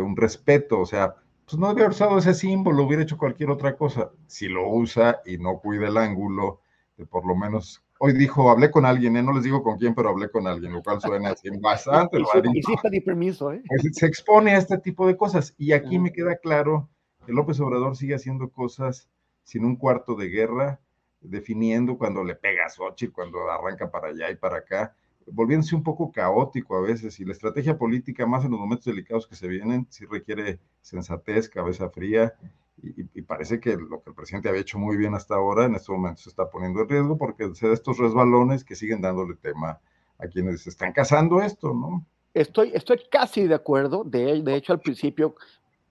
un 0.00 0.16
respeto? 0.16 0.80
O 0.80 0.86
sea, 0.86 1.14
pues 1.46 1.56
no 1.56 1.68
había 1.68 1.88
usado 1.88 2.18
ese 2.18 2.34
símbolo, 2.34 2.84
hubiera 2.84 3.04
hecho 3.04 3.16
cualquier 3.16 3.50
otra 3.50 3.76
cosa. 3.76 4.10
Si 4.26 4.48
lo 4.48 4.68
usa 4.68 5.20
y 5.24 5.38
no 5.38 5.60
cuida 5.60 5.86
el 5.86 5.96
ángulo, 5.96 6.60
de 6.96 7.06
por 7.06 7.24
lo 7.24 7.36
menos 7.36 7.82
hoy 8.02 8.14
dijo, 8.14 8.50
hablé 8.50 8.70
con 8.70 8.86
alguien, 8.86 9.14
¿eh? 9.16 9.22
no 9.22 9.32
les 9.32 9.44
digo 9.44 9.62
con 9.62 9.76
quién, 9.76 9.94
pero 9.94 10.08
hablé 10.08 10.30
con 10.30 10.46
alguien, 10.46 10.72
lo 10.72 10.82
cual 10.82 11.00
suena 11.02 11.30
así 11.30 11.48
bastante. 11.60 12.18
y, 12.18 12.24
sí, 12.24 12.40
y 12.54 12.62
sí 12.62 12.74
pedí 12.82 13.00
permiso, 13.00 13.52
¿eh? 13.52 13.62
Pues 13.68 13.94
se 13.94 14.06
expone 14.06 14.52
a 14.52 14.58
este 14.58 14.78
tipo 14.78 15.06
de 15.06 15.16
cosas. 15.16 15.54
Y 15.58 15.72
aquí 15.72 15.98
me 15.98 16.10
queda 16.10 16.36
claro 16.36 16.88
que 17.26 17.32
López 17.32 17.60
Obrador 17.60 17.96
sigue 17.96 18.14
haciendo 18.14 18.48
cosas 18.50 19.10
sin 19.44 19.66
un 19.66 19.76
cuarto 19.76 20.14
de 20.14 20.28
guerra, 20.28 20.80
definiendo 21.20 21.98
cuando 21.98 22.24
le 22.24 22.34
pega 22.36 22.64
a 22.64 22.70
Xochitl, 22.70 23.12
cuando 23.12 23.50
arranca 23.50 23.90
para 23.90 24.08
allá 24.08 24.30
y 24.30 24.36
para 24.36 24.58
acá, 24.58 24.94
volviéndose 25.26 25.76
un 25.76 25.82
poco 25.82 26.10
caótico 26.10 26.76
a 26.76 26.80
veces. 26.80 27.20
Y 27.20 27.26
la 27.26 27.32
estrategia 27.32 27.76
política, 27.76 28.24
más 28.24 28.46
en 28.46 28.52
los 28.52 28.60
momentos 28.60 28.86
delicados 28.86 29.26
que 29.26 29.36
se 29.36 29.46
vienen, 29.46 29.86
sí 29.90 30.06
requiere 30.06 30.58
sensatez, 30.80 31.50
cabeza 31.50 31.90
fría 31.90 32.34
y, 32.82 33.22
parece 33.22 33.60
que 33.60 33.76
lo 33.76 34.02
que 34.02 34.10
el 34.10 34.16
presidente 34.16 34.48
había 34.48 34.62
hecho 34.62 34.78
muy 34.78 34.96
bien 34.96 35.14
hasta 35.14 35.34
ahora, 35.34 35.66
en 35.66 35.74
estos 35.74 35.94
momentos 35.96 36.24
se 36.24 36.30
está 36.30 36.48
poniendo 36.50 36.80
en 36.80 36.88
riesgo 36.88 37.16
porque 37.16 37.54
se 37.54 37.68
da 37.68 37.74
estos 37.74 37.98
resbalones 37.98 38.64
que 38.64 38.74
siguen 38.74 39.00
dándole 39.00 39.36
tema 39.36 39.80
a 40.18 40.26
quienes 40.26 40.66
están 40.66 40.92
cazando 40.92 41.40
esto, 41.40 41.72
¿no? 41.72 42.04
Estoy, 42.32 42.70
estoy 42.74 43.00
casi 43.10 43.46
de 43.46 43.54
acuerdo. 43.54 44.04
De, 44.04 44.42
de 44.42 44.54
hecho, 44.54 44.72
al 44.72 44.80
principio 44.80 45.34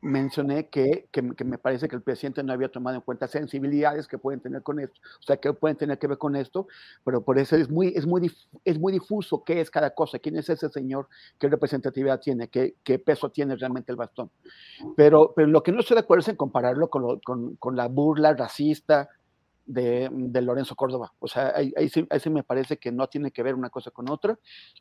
mencioné 0.02 0.68
que, 0.68 1.08
que, 1.12 1.22
me 1.22 1.58
parece 1.58 1.88
que 1.88 1.96
el 1.96 2.02
presidente 2.02 2.42
no 2.44 2.54
había 2.54 2.70
tomado 2.70 2.96
en 2.96 3.02
cuenta 3.02 3.28
sensibilidades 3.28 4.08
que 4.08 4.18
pueden 4.18 4.40
tener 4.40 4.64
con 4.64 4.80
esto, 4.80 5.00
o 5.20 5.24
sea, 5.24 5.38
que 5.38 5.52
pueden 5.54 5.78
tener 5.78 5.98
que 6.00 6.08
ver 6.08 6.18
con 6.18 6.36
esto, 6.36 6.68
pero 7.04 7.22
por 7.22 7.38
eso 7.38 7.56
es 7.56 7.70
muy, 7.70 7.90
es 7.96 8.06
muy, 8.06 8.32
es 8.64 8.80
muy 8.80 8.94
difuso 8.94 9.44
qué 9.44 9.60
es 9.60 9.70
cada 9.70 9.92
cosa, 9.92 10.20
quién 10.20 10.38
es 10.38 10.50
ese 10.50 10.70
señor, 10.70 11.08
qué 11.38 11.50
representatividad 11.50 12.20
tiene, 12.22 12.48
qué, 12.48 12.76
qué 12.84 13.00
peso 13.00 13.30
tiene 13.30 13.56
realmente 13.56 13.92
el 13.92 13.98
bastón. 13.98 14.30
Pero, 14.96 15.34
pero 15.36 15.48
lo 15.48 15.64
que 15.64 15.72
no 15.72 15.82
estoy 15.82 15.96
de 15.96 16.02
acuerdo 16.02 16.22
es 16.22 16.28
en 16.30 16.36
compararlo 16.38 16.90
con, 16.90 17.02
lo, 17.02 17.20
con, 17.22 17.56
con 17.58 17.76
la 17.76 17.88
burla 17.88 18.34
racista 18.34 19.10
de, 19.70 20.42
Lorenzo 20.42 20.76
Córdoba. 20.76 21.14
O 21.20 21.28
sea, 21.28 21.54
ahí, 21.56 21.90
sí, 21.90 22.30
me 22.30 22.44
parece 22.44 22.78
que 22.78 22.92
no 22.92 23.08
tiene 23.08 23.32
que 23.32 23.44
ver 23.44 23.54
una 23.54 23.70
cosa 23.70 23.92
con 23.92 24.10
otra 24.10 24.38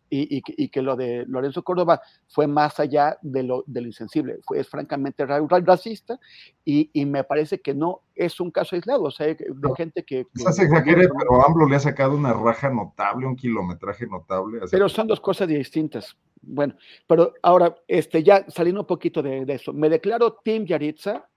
y, 0.08 0.40
que 0.70 0.82
lo 0.82 0.96
de 0.96 1.24
Lorenzo 1.26 1.62
Córdoba 1.62 2.00
fue 2.26 2.46
más 2.46 2.80
allá 2.80 3.18
de 3.20 3.42
lo, 3.42 3.64
de 3.66 3.82
insensible, 3.82 4.38
fue, 4.42 4.60
es 4.60 4.68
francamente 4.68 5.26
racista 5.26 6.18
y, 6.64 6.90
me 7.06 7.24
parece 7.24 7.60
que 7.60 7.74
no 7.74 8.02
es 8.14 8.40
un 8.40 8.50
caso 8.50 8.76
aislado, 8.76 9.04
o 9.04 9.10
sea, 9.10 9.26
de 9.26 9.46
gente 9.76 10.04
que... 10.04 10.26
que 10.34 10.52
se 10.52 10.64
exagere, 10.64 11.08
pero 11.08 11.46
AMLO 11.46 11.68
le 11.68 11.76
ha 11.76 11.80
sacado 11.80 12.16
una 12.16 12.32
raja 12.32 12.68
notable, 12.70 13.26
un 13.26 13.36
kilometraje 13.36 14.06
notable. 14.06 14.60
Pero 14.70 14.88
son 14.88 15.06
dos 15.06 15.20
cosas 15.20 15.48
distintas. 15.48 16.16
Bueno, 16.40 16.74
pero 17.06 17.34
ahora, 17.42 17.74
este, 17.86 18.22
ya 18.22 18.44
saliendo 18.48 18.82
un 18.82 18.86
poquito 18.86 19.22
de, 19.22 19.44
eso, 19.48 19.72
me 19.72 19.88
declaro 19.88 20.38
Tim 20.42 20.64
Yaritza, 20.64 21.28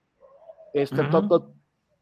este, 0.74 1.02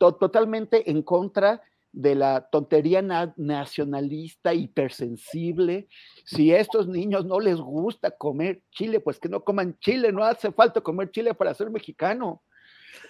totalmente 0.01 0.91
en 0.91 1.03
contra 1.03 1.63
de 1.93 2.15
la 2.15 2.49
tontería 2.51 3.03
nacionalista 3.37 4.55
hipersensible. 4.55 5.89
Si 6.25 6.53
a 6.53 6.61
estos 6.61 6.87
niños 6.89 7.27
no 7.27 7.41
les 7.41 7.61
gusta 7.61 8.11
comer 8.13 8.63
chile, 8.71 9.01
pues 9.01 9.19
que 9.19 9.29
no 9.29 9.45
coman 9.45 9.79
chile, 9.81 10.13
no 10.13 10.25
hace 10.25 10.53
falta 10.53 10.81
comer 10.81 11.11
chile 11.11 11.35
para 11.35 11.55
ser 11.55 11.71
mexicano. 11.71 12.43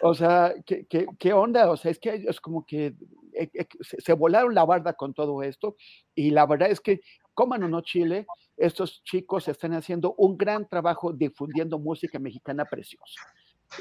O 0.02 0.14
sea, 0.14 0.54
¿qué, 0.66 0.86
qué, 1.18 1.32
onda? 1.32 1.70
O 1.70 1.76
sea, 1.76 1.90
es 1.90 1.98
que 1.98 2.24
es 2.26 2.40
como 2.40 2.66
que 2.66 2.94
eh, 3.34 3.50
eh, 3.54 3.66
se 3.80 4.12
volaron 4.12 4.54
la 4.54 4.64
barda 4.64 4.94
con 4.94 5.14
todo 5.14 5.42
esto 5.42 5.76
y 6.14 6.30
la 6.30 6.46
verdad 6.46 6.70
es 6.70 6.80
que 6.80 7.00
coman 7.34 7.62
o 7.62 7.68
no 7.68 7.80
chile, 7.80 8.26
estos 8.56 9.02
chicos 9.04 9.48
están 9.48 9.72
haciendo 9.72 10.14
un 10.18 10.36
gran 10.36 10.68
trabajo 10.68 11.12
difundiendo 11.12 11.78
música 11.78 12.18
mexicana 12.18 12.66
preciosa. 12.66 13.20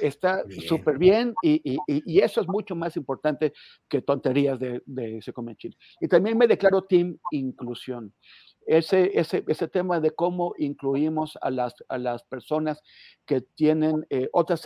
Está 0.01 0.43
súper 0.67 0.97
bien 0.97 1.33
y, 1.41 1.79
y, 1.87 2.19
eso 2.19 2.41
es 2.41 2.47
mucho 2.47 2.75
más 2.75 2.95
importante 2.95 3.53
que 3.87 4.01
tonterías 4.01 4.59
de, 4.59 4.81
de 4.85 5.21
se 5.21 5.33
come 5.33 5.55
chile. 5.55 5.75
Y 5.99 6.07
también 6.07 6.37
me 6.37 6.47
declaro 6.47 6.83
Team 6.83 7.17
Inclusión. 7.31 8.13
Ese, 8.67 9.17
ese, 9.19 9.43
ese, 9.47 9.67
tema 9.67 9.99
de 9.99 10.11
cómo 10.11 10.53
incluimos 10.57 11.37
a 11.41 11.49
las, 11.49 11.73
a 11.87 11.97
las 11.97 12.23
personas 12.23 12.83
que 13.25 13.41
tienen 13.41 14.05
eh, 14.11 14.29
otras, 14.31 14.63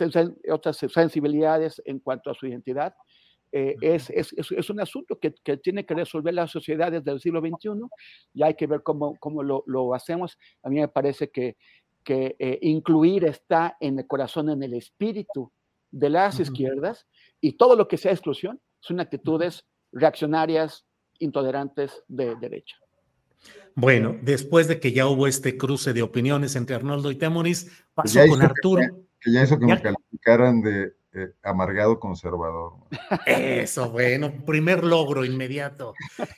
otras 0.50 0.76
sensibilidades 0.76 1.80
en 1.86 2.00
cuanto 2.00 2.30
a 2.30 2.34
su 2.34 2.46
identidad, 2.46 2.94
eh, 3.56 3.76
es, 3.80 4.10
es, 4.10 4.34
es, 4.36 4.68
un 4.68 4.80
asunto 4.80 5.16
que, 5.20 5.32
que, 5.44 5.56
tiene 5.56 5.86
que 5.86 5.94
resolver 5.94 6.34
las 6.34 6.50
sociedades 6.50 7.04
del 7.04 7.20
siglo 7.20 7.40
XXI 7.40 7.70
y 8.34 8.42
hay 8.42 8.54
que 8.54 8.66
ver 8.66 8.82
cómo, 8.82 9.16
cómo 9.20 9.44
lo, 9.44 9.62
lo, 9.68 9.94
hacemos. 9.94 10.36
A 10.64 10.68
mí 10.68 10.80
me 10.80 10.88
parece 10.88 11.30
que 11.30 11.56
que 12.04 12.36
eh, 12.38 12.58
incluir 12.62 13.24
está 13.24 13.76
en 13.80 13.98
el 13.98 14.06
corazón, 14.06 14.50
en 14.50 14.62
el 14.62 14.74
espíritu 14.74 15.50
de 15.90 16.10
las 16.10 16.38
izquierdas, 16.40 17.06
y 17.40 17.56
todo 17.56 17.76
lo 17.76 17.88
que 17.88 17.96
sea 17.96 18.12
exclusión 18.12 18.60
son 18.80 19.00
actitudes 19.00 19.64
reaccionarias, 19.92 20.84
intolerantes 21.18 22.02
de 22.08 22.34
derecha. 22.36 22.76
Bueno, 23.74 24.16
después 24.22 24.68
de 24.68 24.78
que 24.78 24.92
ya 24.92 25.06
hubo 25.06 25.26
este 25.26 25.56
cruce 25.56 25.92
de 25.92 26.02
opiniones 26.02 26.56
entre 26.56 26.76
Arnoldo 26.76 27.10
y 27.10 27.16
Temoris, 27.16 27.70
pasó 27.94 28.20
con 28.28 28.42
Arturo. 28.42 28.82
Que, 29.20 29.32
ya 29.32 29.42
hizo 29.42 29.58
que 29.58 29.66
me 29.66 29.80
calificaran 29.80 30.60
de 30.62 30.94
eh, 31.12 31.32
amargado 31.42 31.98
conservador. 31.98 32.74
Eso, 33.26 33.90
bueno, 33.90 34.32
primer 34.44 34.84
logro 34.84 35.24
inmediato. 35.24 35.94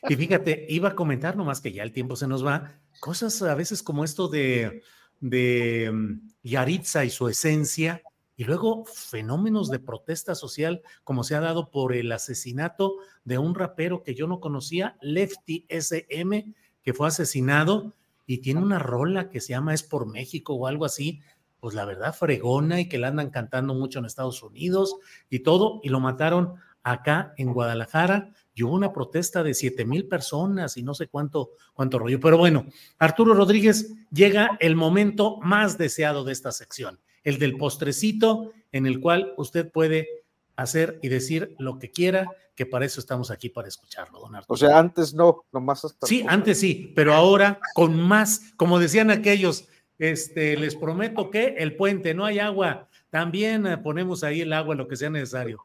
Y 0.09 0.17
fíjate, 0.17 0.67
iba 0.69 0.91
a 0.91 0.95
comentar 0.95 1.37
nomás 1.37 1.61
que 1.61 1.73
ya 1.73 1.83
el 1.83 1.93
tiempo 1.93 2.17
se 2.17 2.29
nos 2.29 2.45
va, 2.45 2.79
cosas 3.01 3.41
a 3.43 3.55
veces 3.55 3.83
como 3.83 4.05
esto 4.05 4.29
de 4.29 4.83
de 5.21 5.91
mm, 5.93 6.31
Yaritza 6.43 7.05
y 7.05 7.11
su 7.11 7.29
esencia, 7.29 8.03
y 8.37 8.45
luego 8.45 8.85
fenómenos 8.85 9.71
de 9.71 9.79
protesta 9.79 10.35
social 10.35 10.83
como 11.05 11.25
se 11.25 11.35
ha 11.35 11.41
dado 11.41 11.71
por 11.71 11.95
el 11.95 12.13
asesinato 12.13 12.97
de 13.25 13.39
un 13.39 13.55
rapero 13.55 14.03
que 14.03 14.15
yo 14.15 14.27
no 14.27 14.41
conocía, 14.41 14.97
Lefty 15.01 15.65
SM, 15.69 16.55
que 16.83 16.95
fue 16.95 17.09
asesinado 17.09 17.95
y 18.27 18.39
tiene 18.39 18.61
una 18.61 18.79
rola 18.79 19.31
que 19.31 19.41
se 19.41 19.51
llama 19.51 19.73
Es 19.73 19.83
por 19.83 20.07
México 20.07 20.55
o 20.55 20.67
algo 20.67 20.85
así, 20.85 21.21
pues 21.61 21.75
la 21.75 21.87
verdad 21.87 22.15
fregona 22.15 22.81
y 22.81 22.89
que 22.89 22.99
la 22.99 23.09
andan 23.09 23.31
cantando 23.31 23.75
mucho 23.75 23.99
en 23.99 24.05
Estados 24.05 24.43
Unidos 24.43 24.97
y 25.31 25.41
todo, 25.41 25.81
y 25.83 25.89
lo 25.89 26.01
mataron 26.01 26.57
acá 26.87 27.35
en 27.37 27.53
Guadalajara 27.53 28.31
y 28.55 28.63
hubo 28.63 28.75
una 28.75 28.93
protesta 28.93 29.43
de 29.43 29.55
siete 29.55 29.85
mil 29.85 30.07
personas 30.07 30.77
y 30.77 30.85
no 30.85 30.95
sé 30.95 31.09
cuánto, 31.09 31.51
cuánto 31.75 31.99
rollo. 31.99 32.21
Pero 32.21 32.39
bueno, 32.39 32.67
Arturo 32.99 33.35
Rodríguez, 33.35 33.93
llega 34.13 34.57
el 34.61 34.77
momento 34.77 35.39
más 35.43 35.79
deseado 35.79 36.23
de 36.23 36.33
esta 36.33 36.53
sección, 36.53 37.01
el 37.25 37.41
del 37.41 37.57
postrecito 37.57 38.53
en 38.71 38.87
el 38.87 39.01
cual 39.01 39.35
usted 39.37 39.69
puede 39.69 40.07
hacer 40.55 41.01
y 41.03 41.09
decir 41.09 41.57
lo 41.59 41.81
que 41.81 41.91
quiera, 41.91 42.31
que 42.55 42.67
para 42.67 42.87
eso 42.87 43.01
estamos 43.01 43.33
aquí, 43.33 43.49
para 43.49 43.67
escucharlo, 43.67 44.21
don 44.21 44.37
Arturo. 44.37 44.55
O 44.55 44.57
sea, 44.57 44.79
antes 44.79 45.13
no, 45.13 45.45
nomás 45.53 45.85
hasta... 45.85 46.07
Sí, 46.07 46.25
antes 46.29 46.61
sí, 46.61 46.93
pero 46.95 47.15
ahora 47.15 47.59
con 47.75 48.01
más, 48.01 48.53
como 48.57 48.79
decían 48.79 49.11
aquellos, 49.11 49.67
este, 49.99 50.57
les 50.57 50.77
prometo 50.77 51.31
que 51.31 51.57
el 51.59 51.75
puente, 51.75 52.15
no 52.15 52.25
hay 52.25 52.39
agua, 52.39 52.89
también 53.17 53.67
eh, 53.67 53.79
ponemos 53.79 54.23
ahí 54.25 54.43
el 54.43 54.53
agua, 54.53 54.75
lo 54.75 54.87
que 54.87 54.95
sea 54.95 55.09
necesario. 55.09 55.65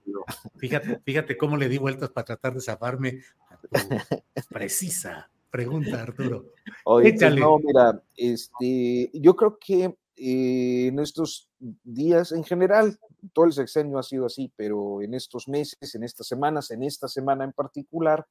Fíjate, 0.56 1.02
fíjate 1.04 1.36
cómo 1.38 1.58
le 1.58 1.68
di 1.68 1.78
vueltas 1.78 2.10
para 2.10 2.24
tratar 2.24 2.54
de 2.54 2.62
zafarme 2.62 3.24
precisa 4.50 5.30
pregunta, 5.50 6.02
Arturo. 6.02 6.46
Oye, 6.86 7.14
pues 7.14 7.36
no, 7.36 7.60
mira, 7.60 8.02
este, 8.16 9.12
yo 9.14 9.36
creo 9.36 9.60
que 9.60 9.98
eh, 10.16 10.88
en 10.88 11.00
estos 11.00 11.50
días, 11.60 12.32
en 12.32 12.46
general, 12.46 12.98
todo 13.34 13.44
el 13.44 13.52
sexenio 13.52 14.00
ha 14.00 14.04
sido 14.04 14.28
así, 14.28 14.50
pero 14.56 15.02
en 15.02 15.14
estos 15.14 15.50
meses, 15.50 15.94
en 15.94 16.06
estas 16.06 16.28
semanas, 16.28 16.72
en 16.72 16.84
esta 16.84 17.10
semana 17.10 17.44
en 17.44 17.52
particular, 17.52 18.26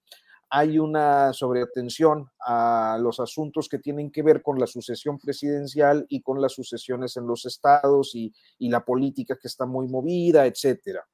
hay 0.51 0.81
una 0.81 1.33
sobreatención 1.33 2.29
a 2.41 2.99
los 3.01 3.21
asuntos 3.21 3.69
que 3.69 3.79
tienen 3.79 4.11
que 4.11 4.23
ver 4.23 4.43
con 4.43 4.59
la 4.59 4.67
sucesión 4.67 5.19
presidencial 5.19 6.07
y 6.09 6.23
con 6.23 6.43
las 6.43 6.53
sucesiones 6.53 7.17
en 7.17 7.27
los 7.27 7.47
estados 7.47 8.15
y, 8.17 8.33
la 8.59 8.85
política 8.85 9.39
que 9.41 9.49
está 9.49 9.65
muy 9.65 9.89
movida, 9.89 10.47
etcétera. 10.47 11.07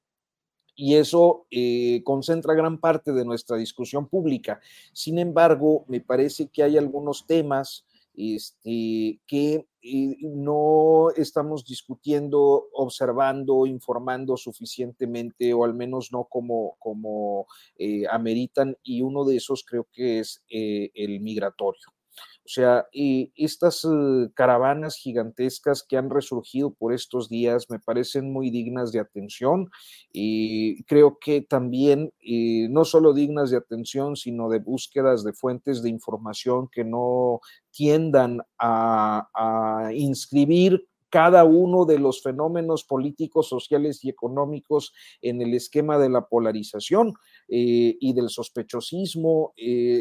Y 0.74 0.96
eso 0.96 1.46
eh, 1.50 2.02
concentra 2.04 2.54
gran 2.54 2.78
parte 2.78 3.12
de 3.12 3.24
nuestra 3.24 3.56
discusión 3.56 4.08
pública. 4.08 4.60
Sin 4.92 5.18
embargo, 5.18 5.84
me 5.88 6.00
parece 6.00 6.48
que 6.48 6.62
hay 6.62 6.76
algunos 6.76 7.26
temas 7.26 7.86
este, 8.16 9.20
que 9.26 9.66
eh, 9.82 10.16
no 10.22 11.10
estamos 11.16 11.64
discutiendo, 11.64 12.68
observando, 12.72 13.66
informando 13.66 14.36
suficientemente, 14.36 15.52
o 15.54 15.64
al 15.64 15.74
menos 15.74 16.10
no 16.12 16.24
como, 16.24 16.76
como 16.78 17.46
eh, 17.78 18.04
ameritan, 18.10 18.76
y 18.82 19.02
uno 19.02 19.24
de 19.24 19.36
esos 19.36 19.64
creo 19.64 19.86
que 19.92 20.20
es 20.20 20.42
eh, 20.48 20.90
el 20.94 21.20
migratorio. 21.20 21.95
O 22.46 22.48
sea, 22.48 22.86
estas 23.34 23.84
eh, 23.84 24.28
caravanas 24.34 24.96
gigantescas 24.96 25.82
que 25.82 25.96
han 25.96 26.10
resurgido 26.10 26.72
por 26.72 26.94
estos 26.94 27.28
días 27.28 27.66
me 27.68 27.80
parecen 27.80 28.32
muy 28.32 28.50
dignas 28.50 28.92
de 28.92 29.00
atención 29.00 29.68
y 30.12 30.84
creo 30.84 31.18
que 31.20 31.40
también 31.42 32.12
eh, 32.20 32.68
no 32.70 32.84
solo 32.84 33.14
dignas 33.14 33.50
de 33.50 33.56
atención, 33.56 34.14
sino 34.14 34.48
de 34.48 34.60
búsquedas 34.60 35.24
de 35.24 35.32
fuentes 35.32 35.82
de 35.82 35.90
información 35.90 36.68
que 36.70 36.84
no 36.84 37.40
tiendan 37.72 38.42
a, 38.60 39.90
inscribir 39.92 40.86
cada 41.10 41.44
uno 41.44 41.84
de 41.84 41.98
los 41.98 42.22
fenómenos 42.22 42.84
políticos, 42.84 43.48
sociales 43.48 44.04
y 44.04 44.08
económicos 44.08 44.92
en 45.20 45.42
el 45.42 45.52
esquema 45.54 45.98
de 45.98 46.10
la 46.10 46.26
polarización 46.26 47.14
eh, 47.48 47.96
y 48.00 48.12
del 48.12 48.28
sospechosismo, 48.28 49.52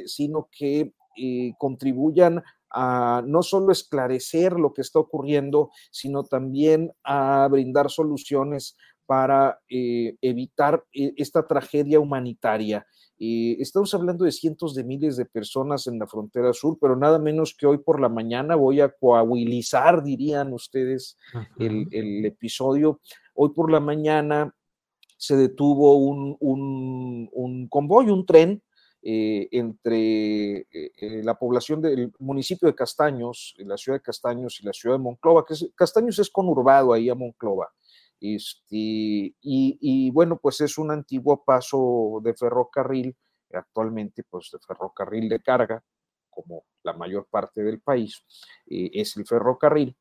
sino 0.05 0.49
que 0.51 0.93
eh, 1.17 1.53
contribuyan 1.57 2.43
a 2.69 3.23
no 3.25 3.41
solo 3.41 3.71
esclarecer 3.71 4.53
lo 4.53 4.73
que 4.73 4.81
está 4.81 4.99
ocurriendo, 4.99 5.69
sino 5.91 6.23
también 6.23 6.91
a 7.03 7.47
brindar 7.49 7.89
soluciones 7.89 8.75
para 9.05 9.59
eh, 9.69 10.17
evitar 10.21 10.83
eh, 10.93 11.13
esta 11.15 11.47
tragedia 11.47 11.99
humanitaria. 11.99 12.85
estamos 13.17 13.93
hablando 13.93 14.25
de 14.25 14.31
cientos 14.31 14.75
de 14.75 14.83
miles 14.83 15.15
de 15.15 15.25
personas 15.25 15.87
en 15.87 15.99
la 15.99 16.07
frontera 16.07 16.51
sur, 16.51 16.77
pero 16.81 16.97
nada 16.97 17.17
menos 17.17 17.55
que 17.57 17.65
hoy 17.65 17.77
por 17.77 18.01
la 18.01 18.09
mañana 18.09 18.55
voy 18.55 18.81
a 18.81 18.89
coahuilizar, 18.89 20.03
dirían 20.03 20.51
ustedes, 20.51 21.17
el, 21.57 22.25
episodio. 22.25 22.99
Hoy 23.35 23.51
por 23.55 23.71
la 23.71 23.79
mañana 23.79 24.53
se 25.17 25.37
detuvo 25.37 25.95
un, 25.95 26.35
un, 26.41 27.29
un 27.31 27.69
convoy, 27.69 28.09
un 28.09 28.25
tren 28.25 28.61
eh, 29.07 29.49
entre 29.51 30.61
eh, 30.61 30.67
eh, 30.71 31.21
la 31.23 31.37
población 31.37 31.79
del 31.79 32.11
municipio 32.17 32.67
de 32.67 32.73
Castaños, 32.73 33.53
la 33.59 33.77
ciudad 33.77 33.99
de 33.99 34.01
Castaños 34.01 34.59
y 34.59 34.65
la 34.65 34.73
ciudad 34.73 34.95
de 34.95 35.03
Monclova, 35.03 35.45
que 35.45 35.53
Castaños 35.75 36.17
es 36.17 36.31
conurbado 36.31 36.91
ahí 36.91 37.07
a 37.07 37.13
Monclova. 37.13 37.71
Este, 38.19 39.35
y, 39.39 40.09
bueno, 40.09 40.39
pues 40.41 40.59
es 40.61 40.79
un 40.79 40.89
antiguo 40.89 41.43
paso 41.45 42.19
de 42.23 42.33
ferrocarril, 42.33 43.15
actualmente 43.53 44.23
pues 44.27 44.49
de 44.51 44.57
ferrocarril 44.57 45.29
de 45.29 45.39
carga, 45.39 45.83
como 46.31 46.63
la 46.81 46.93
mayor 46.93 47.27
parte 47.29 47.61
del 47.61 47.81
país, 47.81 48.25
es 48.65 49.15
el 49.17 49.27
ferrocarril, 49.27 49.95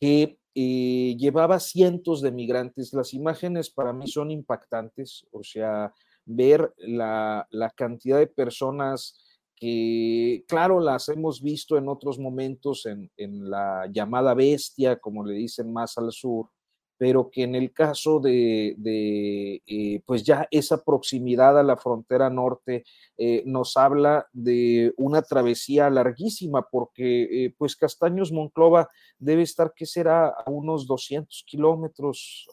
que 0.00 0.38
llevaba 0.54 1.60
cientos 1.60 2.22
de 2.22 2.32
migrantes. 2.32 2.94
Las 2.94 3.12
imágenes 3.12 3.68
para 3.68 3.92
mí 3.92 4.08
son 4.08 4.30
impactantes, 4.30 5.26
o 5.32 5.42
sea, 5.42 5.92
ver 6.26 6.74
la, 6.78 7.46
la 7.50 7.70
cantidad 7.70 8.18
de 8.18 8.26
personas 8.26 9.18
que, 9.56 10.44
claro, 10.46 10.80
las 10.80 11.08
hemos 11.08 11.40
visto 11.40 11.78
en 11.78 11.88
otros 11.88 12.18
momentos 12.18 12.84
en, 12.84 13.10
en, 13.16 13.48
la 13.48 13.88
llamada 13.90 14.34
bestia, 14.34 14.96
como 14.96 15.24
le 15.24 15.34
dicen 15.34 15.72
más 15.72 15.96
al 15.96 16.12
sur, 16.12 16.50
pero 16.98 17.30
que 17.30 17.42
en 17.42 17.54
el 17.54 17.72
caso 17.72 18.20
de, 18.20 18.74
de 18.78 19.62
eh, 19.66 20.02
pues 20.06 20.24
ya 20.24 20.48
esa 20.50 20.82
proximidad 20.82 21.58
a 21.58 21.62
la 21.62 21.76
frontera 21.76 22.30
norte 22.30 22.84
eh, 23.18 23.42
nos 23.46 23.76
habla 23.76 24.26
de 24.32 24.92
una 24.96 25.22
travesía 25.22 25.90
larguísima, 25.90 26.66
porque 26.70 27.44
eh, 27.46 27.54
pues 27.56 27.76
Castaños 27.76 28.32
Monclova 28.32 28.88
debe 29.18 29.42
estar, 29.42 29.72
¿qué 29.74 29.86
será?, 29.86 30.28
a 30.28 30.50
unos 30.50 30.86
200 30.86 31.44
kilómetros 31.46 32.48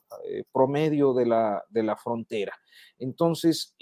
promedio 0.51 1.13
de 1.13 1.25
la, 1.25 1.63
de 1.69 1.83
la 1.83 1.95
frontera. 1.95 2.53
Entonces, 2.97 3.75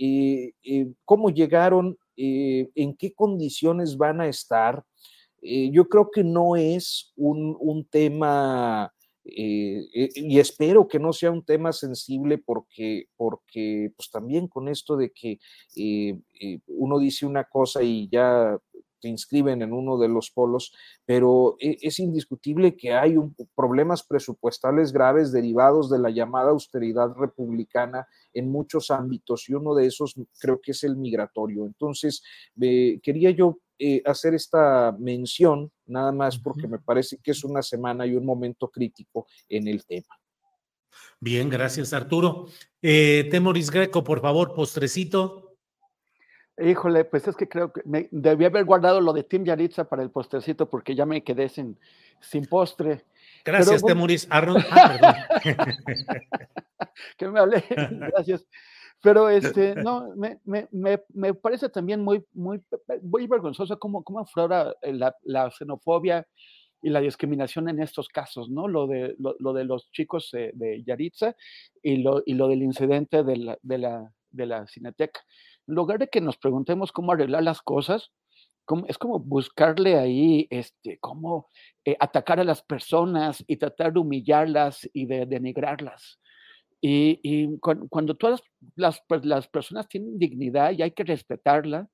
¿cómo 1.05 1.29
llegaron? 1.29 1.97
¿En 2.15 2.95
qué 2.95 3.13
condiciones 3.13 3.97
van 3.97 4.21
a 4.21 4.27
estar? 4.27 4.83
yo 5.43 5.89
creo 5.89 6.11
que 6.11 6.23
no 6.23 6.55
es 6.55 7.13
un, 7.15 7.57
un 7.59 7.83
tema 7.85 8.93
eh, 9.23 9.87
eh, 9.93 10.09
y 10.15 10.39
espero 10.39 10.87
que 10.87 10.97
no 10.97 11.13
sea 11.13 11.31
un 11.31 11.43
tema 11.43 11.71
sensible 11.73 12.39
porque, 12.39 13.05
porque 13.15 13.91
pues 13.95 14.09
también 14.09 14.47
con 14.47 14.67
esto 14.67 14.97
de 14.97 15.11
que 15.11 15.39
eh, 15.75 16.17
uno 16.67 16.97
dice 16.97 17.25
una 17.25 17.43
cosa 17.43 17.83
y 17.83 18.09
ya 18.09 18.57
te 19.01 19.09
inscriben 19.09 19.61
en 19.61 19.73
uno 19.73 19.97
de 19.97 20.07
los 20.07 20.31
polos, 20.31 20.73
pero 21.05 21.55
es 21.59 21.99
indiscutible 21.99 22.75
que 22.75 22.93
hay 22.93 23.17
un, 23.17 23.35
problemas 23.55 24.03
presupuestales 24.03 24.93
graves 24.93 25.31
derivados 25.31 25.89
de 25.89 25.99
la 25.99 26.09
llamada 26.09 26.51
austeridad 26.51 27.13
republicana 27.17 28.07
en 28.33 28.49
muchos 28.49 28.91
ámbitos 28.91 29.49
y 29.49 29.53
uno 29.53 29.75
de 29.75 29.87
esos 29.87 30.15
creo 30.39 30.61
que 30.61 30.71
es 30.71 30.83
el 30.83 30.95
migratorio. 30.95 31.65
Entonces, 31.65 32.23
quería 33.01 33.31
yo 33.31 33.59
eh, 33.83 34.01
hacer 34.05 34.35
esta 34.35 34.95
mención, 34.99 35.71
nada 35.87 36.11
más 36.11 36.37
porque 36.37 36.67
me 36.67 36.77
parece 36.77 37.17
que 37.17 37.31
es 37.31 37.43
una 37.43 37.63
semana 37.63 38.05
y 38.05 38.15
un 38.15 38.25
momento 38.25 38.69
crítico 38.69 39.25
en 39.49 39.67
el 39.67 39.83
tema. 39.85 40.15
Bien, 41.19 41.49
gracias 41.49 41.91
Arturo. 41.93 42.47
Eh, 42.81 43.27
Temoris 43.31 43.71
Greco, 43.71 44.03
por 44.03 44.21
favor, 44.21 44.53
postrecito. 44.53 45.50
Híjole, 46.61 47.05
pues 47.05 47.27
es 47.27 47.35
que 47.35 47.47
creo 47.47 47.71
que 47.71 47.81
me 47.85 48.07
debí 48.11 48.45
haber 48.45 48.65
guardado 48.65 49.01
lo 49.01 49.13
de 49.13 49.23
Tim 49.23 49.43
Yaritza 49.43 49.85
para 49.85 50.03
el 50.03 50.11
postrecito 50.11 50.69
porque 50.69 50.95
ya 50.95 51.05
me 51.05 51.23
quedé 51.23 51.49
sin, 51.49 51.77
sin 52.19 52.45
postre. 52.45 53.05
Gracias, 53.43 53.83
Temoris. 53.83 54.27
Arnold. 54.29 54.65
Ah, 54.69 55.27
que 57.17 57.27
me 57.27 57.39
hablé. 57.39 57.63
Gracias. 57.69 58.45
Pero 59.01 59.29
este, 59.29 59.73
no, 59.75 60.13
me, 60.15 60.39
me, 60.45 60.67
me, 61.13 61.33
parece 61.33 61.69
también 61.69 62.01
muy, 62.01 62.23
muy, 62.33 62.61
muy 63.01 63.25
vergonzoso 63.25 63.79
cómo, 63.79 64.03
cómo 64.03 64.19
aflora 64.19 64.75
eh, 64.83 64.93
la, 64.93 65.15
la, 65.23 65.49
xenofobia 65.49 66.27
y 66.83 66.89
la 66.91 67.01
discriminación 67.01 67.67
en 67.69 67.81
estos 67.81 68.09
casos, 68.09 68.49
¿no? 68.49 68.67
Lo 68.67 68.85
de, 68.85 69.15
lo, 69.17 69.53
de 69.53 69.63
los 69.63 69.89
chicos 69.91 70.29
de 70.31 70.83
Yaritza 70.85 71.35
y 71.81 71.97
lo, 71.97 72.21
y 72.25 72.35
lo 72.35 72.47
del 72.47 72.61
incidente 72.61 73.23
de 73.23 73.37
la, 73.37 73.57
de 73.63 73.77
la, 73.79 74.13
de 74.29 74.45
la 74.45 74.67
Cineteca. 74.67 75.21
En 75.71 75.75
lugar 75.75 75.99
de 75.99 76.09
que 76.09 76.19
nos 76.19 76.35
preguntemos 76.35 76.91
cómo 76.91 77.13
arreglar 77.13 77.43
las 77.43 77.61
cosas, 77.61 78.11
es 78.89 78.97
como 78.97 79.19
buscarle 79.19 79.97
ahí, 79.97 80.45
este, 80.49 80.99
cómo 80.99 81.47
eh, 81.85 81.95
atacar 81.97 82.41
a 82.41 82.43
las 82.43 82.61
personas 82.61 83.41
y 83.47 83.55
tratar 83.55 83.93
de 83.93 83.99
humillarlas 83.99 84.89
y 84.91 85.05
de 85.05 85.25
denigrarlas. 85.25 86.19
Y, 86.81 87.57
cuando, 87.59 88.15
todas 88.15 88.41
las, 88.75 89.01
pues, 89.07 89.23
las, 89.23 89.47
personas 89.47 89.87
tienen 89.87 90.19
dignidad 90.19 90.71
y 90.71 90.81
hay 90.81 90.91
que 90.91 91.05
respetarla, 91.05 91.87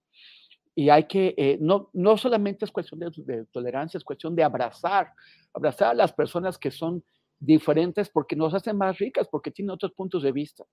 y 0.74 0.90
hay 0.90 1.04
que, 1.04 1.36
eh, 1.38 1.60
no, 1.62 1.92
no 1.94 2.18
solamente 2.18 2.66
es 2.66 2.72
cuestión 2.72 3.00
de, 3.00 3.46
tolerancia, 3.52 4.00
es 4.00 4.04
cuestión 4.04 4.36
de 4.36 4.44
abrazar, 4.44 5.14
abrazar 5.54 5.90
a 5.90 5.94
las 5.94 6.14
personas 6.14 6.58
que 6.58 6.72
son 6.72 7.04
diferentes 7.40 8.10
porque 8.10 8.36
nos 8.36 8.54
hacen 8.54 8.78
más 8.78 8.98
ricas, 8.98 9.28
porque 9.30 9.52
tienen 9.52 9.72
otros 9.72 9.94
puntos 9.94 10.24
de 10.24 10.32
vista. 10.32 10.66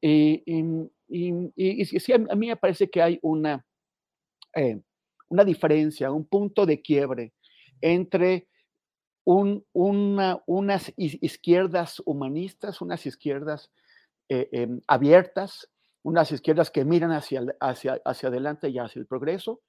Y, 0.00 0.42
y, 1.08 1.84
sí, 1.84 2.12
a 2.12 2.18
mí 2.18 2.48
me 2.48 2.56
parece 2.56 2.90
que 2.90 3.02
hay 3.02 3.18
una, 3.22 3.64
eh, 4.54 4.80
una 5.28 5.44
diferencia, 5.44 6.10
un 6.10 6.26
punto 6.26 6.66
de 6.66 6.80
quiebre 6.80 7.32
entre 7.80 8.48
unas 9.24 10.92
izquierdas 10.96 12.02
humanistas, 12.04 12.80
unas 12.80 13.06
izquierdas 13.06 13.70
eh, 14.28 14.48
em, 14.52 14.80
abiertas, 14.88 15.70
unas 16.02 16.32
izquierdas 16.32 16.70
que 16.70 16.84
miran 16.84 17.12
hacia, 17.12 17.44
hacia, 17.60 18.00
hacia 18.04 18.28
adelante 18.28 18.68
y 18.68 18.78
hacia 18.78 18.98
el 18.98 19.06
progreso, 19.06 19.60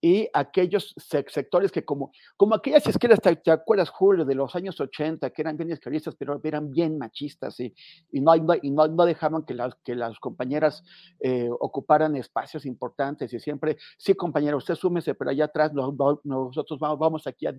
y 0.00 0.28
aquellos 0.32 0.94
sectores 0.96 1.72
que 1.72 1.84
como, 1.84 2.12
como 2.36 2.54
aquellas 2.54 2.86
izquierdas, 2.86 3.20
¿te, 3.20 3.50
acuerdas, 3.50 3.88
Julio, 3.88 4.24
de 4.24 4.34
los 4.34 4.54
años 4.54 4.80
80, 4.80 5.30
que 5.30 5.42
eran 5.42 5.56
bien 5.56 5.70
izquierdistas, 5.70 6.14
pero 6.16 6.40
eran 6.44 6.70
bien 6.70 6.98
machistas 6.98 7.58
y, 7.60 7.74
y, 8.12 8.20
no, 8.20 8.34
y 8.34 8.70
no, 8.70 8.88
no, 8.88 9.04
dejaban 9.04 9.44
que 9.44 9.54
las, 9.54 9.74
que 9.84 9.94
las 9.94 10.18
compañeras 10.18 10.84
eh, 11.20 11.48
ocuparan 11.50 12.16
espacios 12.16 12.66
importantes 12.66 13.32
y 13.32 13.40
siempre, 13.40 13.76
sí, 13.98 14.14
compañera, 14.14 14.56
usted 14.56 14.74
súmese, 14.74 15.14
pero 15.14 15.30
allá 15.30 15.46
atrás 15.46 15.72
nosotros 15.72 16.78
vamos, 16.78 16.98
vamos 16.98 17.26
aquí 17.26 17.46
a, 17.46 17.54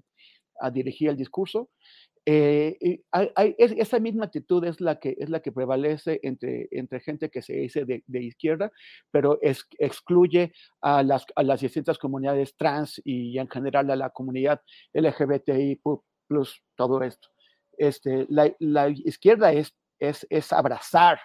a 0.59 0.71
dirigir 0.71 1.09
el 1.09 1.17
discurso. 1.17 1.69
Eh, 2.30 2.99
hay, 3.11 3.55
esa 3.57 4.01
misma 4.01 4.25
actitud 4.25 4.61
es 4.65 4.82
la 4.82 4.99
que, 4.99 5.15
es 5.17 5.30
la 5.30 5.39
que 5.39 5.53
prevalece 5.53 6.19
entre, 6.23 6.67
entre 6.71 6.99
gente 6.99 7.30
que 7.30 7.41
se 7.41 7.53
dice 7.53 7.86
de, 7.86 8.03
izquierda, 8.21 8.69
pero 9.11 9.39
excluye 9.41 10.51
a 10.82 11.03
las, 11.03 11.25
a 11.38 11.43
las 11.43 11.61
distintas 11.61 11.97
comunidades 11.97 12.57
trans 12.57 13.01
y 13.05 13.39
en 13.39 13.47
general 13.49 13.89
a 13.91 13.95
la 13.95 14.09
comunidad 14.09 14.61
LGBTI 14.91 15.80
plus 16.28 16.61
todo 16.75 17.01
esto. 17.01 17.30
Este, 17.78 18.28
la, 18.28 18.89
izquierda 18.89 19.53
es, 19.53 19.73
es, 19.97 20.28
es 20.30 20.51
abrazar 20.51 21.21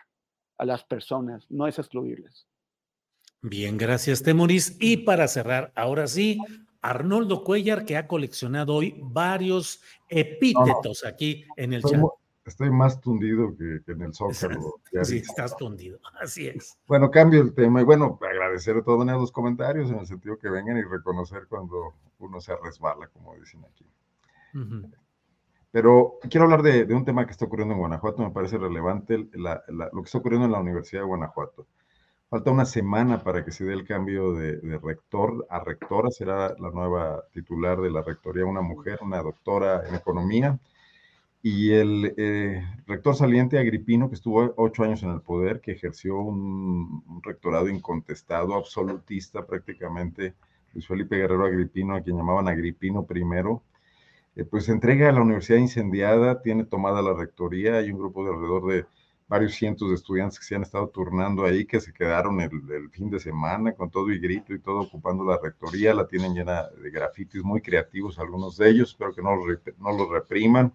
a 0.57 0.65
las 0.65 0.85
personas, 0.85 1.45
no 1.51 1.67
es 1.67 1.81
excluirles. 1.81 2.47
Bien, 3.41 3.77
gracias, 3.77 4.23
Temoris. 4.23 4.77
Y 4.79 4.99
para 4.99 5.27
cerrar, 5.27 5.73
ahora 5.75 6.07
sí, 6.07 6.39
Arnoldo 6.83 7.45
Cuellar, 7.45 7.85
que 7.85 7.97
ha 7.97 8.07
coleccionado 8.07 8.75
hoy 8.75 9.01
varios 9.01 9.81
epítetos 10.09 11.05
aquí 11.05 11.45
en 11.57 11.73
el 11.73 11.83
chat. 11.83 12.01
Estoy 12.45 12.71
más 12.71 13.01
tundido 13.01 13.57
que, 13.57 13.81
en 13.93 14.03
el 14.03 14.13
Zócalo. 14.13 14.75
Sí, 15.05 15.19
estás 15.19 15.57
tundido, 15.57 16.01
así 16.21 16.49
es. 16.49 16.77
Bueno, 16.87 17.11
cambio 17.11 17.41
el 17.41 17.55
tema 17.55 17.81
y 17.81 17.85
bueno, 17.85 18.19
agradecer 18.21 18.75
de 18.75 18.83
todas 18.83 18.99
maneras 18.99 19.21
los 19.21 19.33
comentarios 19.33 19.91
en 19.91 20.01
el 20.01 20.07
sentido 20.07 20.37
que 20.37 20.51
vengan 20.51 20.77
y 20.77 20.83
reconocer 20.83 21.47
cuando 21.49 21.95
uno 22.19 22.41
se 22.41 22.55
resbala, 22.57 23.07
como 23.09 23.35
dicen 23.37 23.65
aquí. 23.65 23.87
Pero 25.71 26.19
quiero 26.29 26.45
hablar 26.45 26.63
de, 26.63 26.85
un 26.93 27.05
tema 27.05 27.25
que 27.25 27.33
está 27.33 27.47
ocurriendo 27.47 27.75
en 27.75 27.81
Guanajuato, 27.81 28.23
me 28.23 28.31
parece 28.31 28.59
relevante 28.59 29.17
lo 29.33 30.03
que 30.03 30.07
está 30.07 30.19
ocurriendo 30.19 30.47
en 30.47 30.53
la 30.53 30.61
Universidad 30.61 31.03
de 31.03 31.07
Guanajuato. 31.07 31.67
Falta 32.33 32.51
una 32.51 32.65
semana 32.65 33.23
para 33.23 33.45
que 33.45 33.51
se 33.51 33.63
dé 33.67 33.75
el 33.75 33.85
cambio 33.85 34.33
de, 34.33 34.79
rector 34.79 35.47
a 35.51 35.63
rectora. 35.63 36.11
Será 36.11 36.57
la 36.59 36.71
nueva 36.71 37.25
titular 37.35 37.79
de 37.79 37.91
la 37.91 38.01
rectoría, 38.01 38.47
una 38.47 38.63
mujer, 38.63 39.01
una 39.03 39.23
doctora 39.23 39.87
en 39.87 39.95
economía. 39.97 40.59
Y 41.43 41.73
el 41.73 42.15
eh, 42.17 42.65
rector 42.87 43.17
saliente 43.17 43.59
Agripino, 43.59 44.09
que 44.09 44.15
estuvo 44.15 44.55
ocho 44.57 44.83
años 44.83 45.03
en 45.03 45.11
el 45.11 45.21
poder, 45.21 45.61
que 45.61 45.73
ejerció 45.73 46.21
un, 46.21 47.21
rectorado 47.23 47.69
incontestado, 47.69 48.55
absolutista 48.55 49.45
prácticamente, 49.47 50.35
Luis 50.73 50.87
Felipe 50.87 51.17
Guerrero 51.19 51.45
Agripino, 51.45 51.95
a 51.97 52.01
quien 52.01 52.17
llamaban 52.17 52.49
Agripino 52.49 53.05
primero, 53.05 53.63
eh, 54.37 54.45
pues 54.45 54.71
entrega 54.71 55.11
a 55.11 55.13
la 55.13 55.21
universidad 55.21 55.59
incendiada, 55.59 56.41
tiene 56.41 56.65
tomada 56.65 57.03
la 57.03 57.13
rectoría, 57.13 57.77
hay 57.77 57.91
un 57.91 57.99
grupo 57.99 58.25
de 58.25 58.31
alrededor 58.31 58.67
de 58.69 58.87
varios 59.33 59.55
cientos 59.55 59.89
de 59.89 59.95
estudiantes 59.95 60.39
que 60.39 60.45
se 60.45 60.55
han 60.55 60.63
estado 60.63 60.89
turnando 60.91 61.47
ahí, 61.47 61.65
que 61.65 61.81
se 61.81 61.91
quedaron 61.91 62.39
el, 62.43 62.91
fin 62.91 63.09
de 63.09 63.19
semana 63.19 63.73
con 63.73 63.91
todo 63.91 64.11
y 64.11 64.19
grito 64.19 64.53
y 64.53 64.59
todo 64.59 64.81
ocupando 64.81 65.25
la 65.25 65.39
rectoría, 65.43 65.95
la 65.95 66.07
tienen 66.07 66.35
llena 66.35 66.69
de 66.69 66.91
grafitis 66.91 67.43
muy 67.43 67.63
creativos 67.63 68.19
algunos 68.19 68.59
de 68.59 68.69
ellos, 68.69 68.91
espero 68.91 69.15
que 69.15 69.23
no 69.23 69.31
no 69.79 69.93
los 69.97 70.11
repriman. 70.11 70.75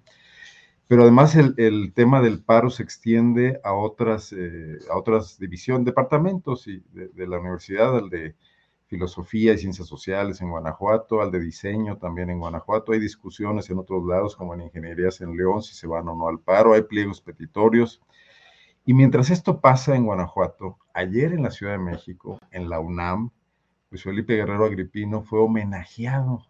Pero 0.88 1.04
además 1.04 1.36
el, 1.36 1.54
el, 1.58 1.94
tema 1.94 2.20
del 2.20 2.42
paro 2.42 2.72
se 2.72 2.82
extiende 2.82 3.60
a 3.64 3.74
otras, 3.74 4.34
eh, 4.34 4.80
a 4.90 4.98
otras 4.98 5.38
divisiones, 5.38 5.86
departamentos 5.86 6.68
y 6.68 6.84
de, 6.94 7.28
la 7.28 7.38
universidad, 7.40 7.96
al 7.96 8.10
de 8.10 8.36
filosofía 8.88 9.54
y 9.54 9.60
ciencias 9.60 9.88
sociales 9.88 10.42
en 10.42 10.50
Guanajuato, 10.50 11.22
al 11.22 11.30
de 11.30 11.42
diseño 11.42 11.98
también 11.98 12.32
en 12.32 12.40
Guanajuato. 12.40 12.94
Hay 12.94 13.00
discusiones 13.00 13.70
en 13.70 13.78
otros 13.78 14.04
lados, 14.08 14.36
como 14.36 14.56
en 14.56 14.62
ingenierías 14.62 15.22
en 15.22 15.38
León, 15.38 15.62
si 15.62 15.76
se 15.76 15.86
van 15.86 16.08
o 16.08 16.16
no 16.16 16.28
al 16.28 16.40
paro. 16.40 16.74
Hay 16.74 16.82
pliegos 16.82 17.22
petitorios. 17.22 18.02
Y 18.88 18.94
mientras 18.94 19.30
esto 19.32 19.60
pasa 19.60 19.98
en 19.98 20.06
Guanajuato, 20.06 20.78
ayer 20.94 21.34
en 21.34 21.44
la 21.44 21.52
Ciudad 21.52 21.74
de 21.74 21.78
México, 21.78 22.40
en 22.52 22.70
la 22.70 22.80
UNAM, 22.80 23.32
Luis 23.92 24.02
Felipe 24.02 24.38
Guerrero 24.38 24.64
Agripino 24.64 25.24
fue 25.24 25.42
homenajeado. 25.42 26.46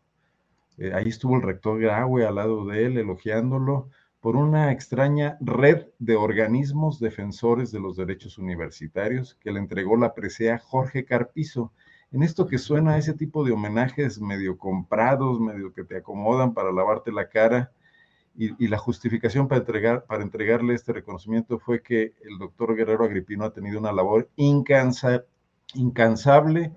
Eh, 0.77 0.93
ahí 0.93 1.07
estuvo 1.07 1.35
el 1.35 1.41
rector 1.41 1.79
Graue 1.79 2.27
al 2.27 2.35
lado 2.35 2.63
de 2.65 2.85
él, 2.85 2.99
elogiándolo, 2.99 3.89
por 4.21 4.35
una 4.35 4.71
extraña 4.71 5.39
red 5.41 5.88
de 5.97 6.15
organismos 6.15 6.99
defensores 6.99 7.71
de 7.71 7.79
los 7.79 7.97
derechos 7.97 8.38
universitarios 8.38 9.33
que 9.41 9.51
le 9.51 9.57
entregó 9.57 9.97
la 9.97 10.13
presea 10.13 10.59
Jorge 10.59 11.05
Carpizo. 11.05 11.73
En 12.11 12.21
esto 12.21 12.45
que 12.45 12.59
suena 12.59 12.93
a 12.93 12.97
ese 12.99 13.15
tipo 13.15 13.43
de 13.45 13.53
homenajes 13.53 14.21
medio 14.21 14.59
comprados, 14.59 15.39
medio 15.39 15.73
que 15.73 15.83
te 15.83 15.97
acomodan 15.97 16.53
para 16.53 16.71
lavarte 16.71 17.11
la 17.11 17.29
cara, 17.29 17.71
y, 18.38 18.67
la 18.67 18.77
justificación 18.77 19.47
para, 19.47 19.59
entregar, 19.61 20.05
para 20.05 20.23
entregarle 20.23 20.75
este 20.75 20.93
reconocimiento 20.93 21.57
fue 21.57 21.81
que 21.81 22.13
el 22.21 22.38
doctor 22.38 22.75
Guerrero 22.75 23.03
Agripino 23.03 23.45
ha 23.45 23.51
tenido 23.51 23.79
una 23.79 23.91
labor 23.91 24.29
incansa, 24.35 25.25
incansable 25.73 26.71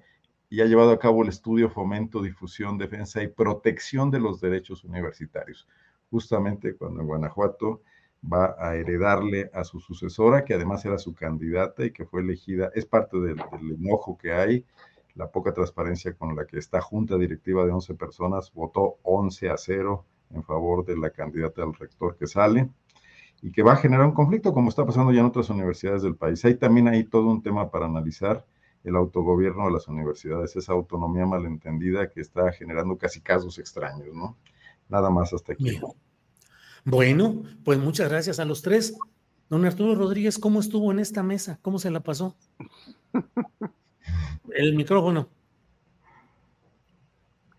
y 0.48 0.62
ha 0.62 0.64
llevado 0.64 0.90
a 0.90 0.98
cabo 0.98 1.22
el 1.22 1.28
estudio, 1.28 1.68
fomento, 1.68 2.22
difusión, 2.22 2.78
defensa 2.78 3.22
y 3.22 3.28
protección 3.28 4.10
de 4.10 4.20
los 4.20 4.40
derechos 4.40 4.84
universitarios 4.84 5.68
justamente 6.10 6.74
cuando 6.74 7.00
en 7.00 7.06
Guanajuato 7.06 7.82
va 8.22 8.54
a 8.58 8.74
heredarle 8.76 9.50
a 9.54 9.64
su 9.64 9.80
sucesora, 9.80 10.44
que 10.44 10.54
además 10.54 10.84
era 10.84 10.98
su 10.98 11.14
candidata 11.14 11.84
y 11.84 11.92
que 11.92 12.04
fue 12.04 12.20
elegida, 12.20 12.70
es 12.74 12.84
parte 12.84 13.18
del, 13.18 13.40
enojo 13.78 14.18
que 14.18 14.32
hay, 14.32 14.66
la 15.14 15.30
poca 15.30 15.54
transparencia 15.54 16.12
con 16.14 16.36
la 16.36 16.46
que 16.46 16.58
esta 16.58 16.80
junta 16.80 17.16
directiva 17.16 17.64
de 17.64 17.72
11 17.72 17.94
personas 17.94 18.52
votó 18.52 18.98
11 19.02 19.50
a 19.50 19.56
0 19.56 20.04
en 20.30 20.42
favor 20.44 20.84
de 20.84 20.96
la 20.96 21.10
candidata 21.10 21.62
al 21.62 21.74
rector 21.74 22.16
que 22.16 22.26
sale 22.26 22.68
y 23.42 23.52
que 23.52 23.62
va 23.62 23.72
a 23.72 23.76
generar 23.76 24.06
un 24.06 24.12
conflicto 24.12 24.52
como 24.52 24.68
está 24.68 24.84
pasando 24.84 25.12
ya 25.12 25.20
en 25.20 25.26
otras 25.26 25.50
universidades 25.50 26.02
del 26.02 26.16
país. 26.16 26.44
Hay 26.44 26.56
también 26.56 26.88
ahí 26.88 27.04
todo 27.04 27.26
un 27.26 27.42
tema 27.42 27.70
para 27.70 27.86
analizar 27.86 28.44
el 28.84 28.96
autogobierno 28.96 29.66
de 29.66 29.72
las 29.72 29.88
universidades, 29.88 30.56
esa 30.56 30.72
autonomía 30.72 31.26
malentendida 31.26 32.08
que 32.08 32.20
está 32.20 32.50
generando 32.52 32.96
casi 32.96 33.20
casos 33.20 33.58
extraños, 33.58 34.14
¿no? 34.14 34.36
Nada 34.88 35.10
más 35.10 35.32
hasta 35.32 35.52
aquí. 35.52 35.80
Bueno, 36.84 37.42
pues 37.64 37.78
muchas 37.78 38.08
gracias 38.08 38.40
a 38.40 38.44
los 38.44 38.62
tres. 38.62 38.96
Don 39.48 39.64
Arturo 39.64 39.94
Rodríguez, 39.94 40.38
¿cómo 40.38 40.60
estuvo 40.60 40.90
en 40.92 40.98
esta 40.98 41.22
mesa? 41.22 41.58
¿Cómo 41.62 41.78
se 41.78 41.90
la 41.90 42.00
pasó? 42.00 42.36
El 44.54 44.74
micrófono. 44.76 45.28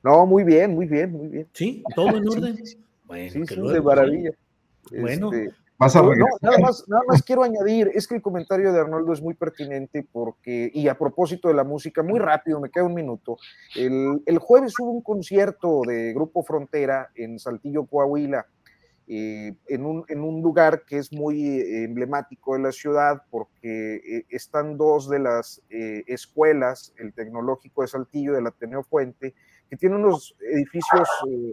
No, 0.03 0.25
muy 0.25 0.43
bien, 0.43 0.73
muy 0.73 0.87
bien, 0.87 1.11
muy 1.11 1.27
bien. 1.27 1.47
Sí, 1.53 1.83
todo 1.95 2.09
en 2.09 2.27
orden. 2.29 2.57
Bueno, 3.05 3.31
sí, 3.31 3.45
sí, 3.47 3.61
de 3.61 3.81
maravilla. 3.81 4.31
Bueno, 4.89 5.31
este, 5.31 5.53
nada, 6.41 6.57
más, 6.59 6.87
nada 6.87 7.03
más 7.07 7.21
quiero 7.23 7.43
añadir, 7.43 7.91
es 7.93 8.07
que 8.07 8.15
el 8.15 8.21
comentario 8.21 8.71
de 8.71 8.79
Arnoldo 8.79 9.13
es 9.13 9.21
muy 9.21 9.33
pertinente 9.33 10.05
porque, 10.11 10.71
y 10.73 10.87
a 10.87 10.97
propósito 10.97 11.47
de 11.47 11.53
la 11.53 11.63
música, 11.63 12.03
muy 12.03 12.19
rápido, 12.19 12.59
me 12.59 12.69
queda 12.69 12.85
un 12.85 12.93
minuto. 12.93 13.37
El, 13.75 14.21
el 14.25 14.37
jueves 14.39 14.73
hubo 14.79 14.91
un 14.91 15.01
concierto 15.01 15.81
de 15.85 16.13
Grupo 16.13 16.43
Frontera 16.43 17.09
en 17.15 17.37
Saltillo, 17.37 17.85
Coahuila, 17.85 18.47
eh, 19.13 19.53
en, 19.67 19.85
un, 19.85 20.05
en, 20.07 20.21
un, 20.21 20.41
lugar 20.41 20.85
que 20.85 20.97
es 20.97 21.11
muy 21.11 21.59
eh, 21.59 21.83
emblemático 21.83 22.53
de 22.53 22.61
la 22.61 22.71
ciudad 22.71 23.23
porque 23.29 23.95
eh, 23.95 24.25
están 24.29 24.77
dos 24.77 25.09
de 25.09 25.19
las 25.19 25.61
escuelas, 25.69 26.93
el 26.97 27.13
Tecnológico 27.13 27.81
de 27.81 27.89
Saltillo, 27.89 28.31
del 28.31 28.47
Ateneo 28.47 28.83
Fuente, 28.83 29.35
que 29.71 29.77
tienen 29.77 30.03
unos 30.03 30.35
edificios 30.41 31.07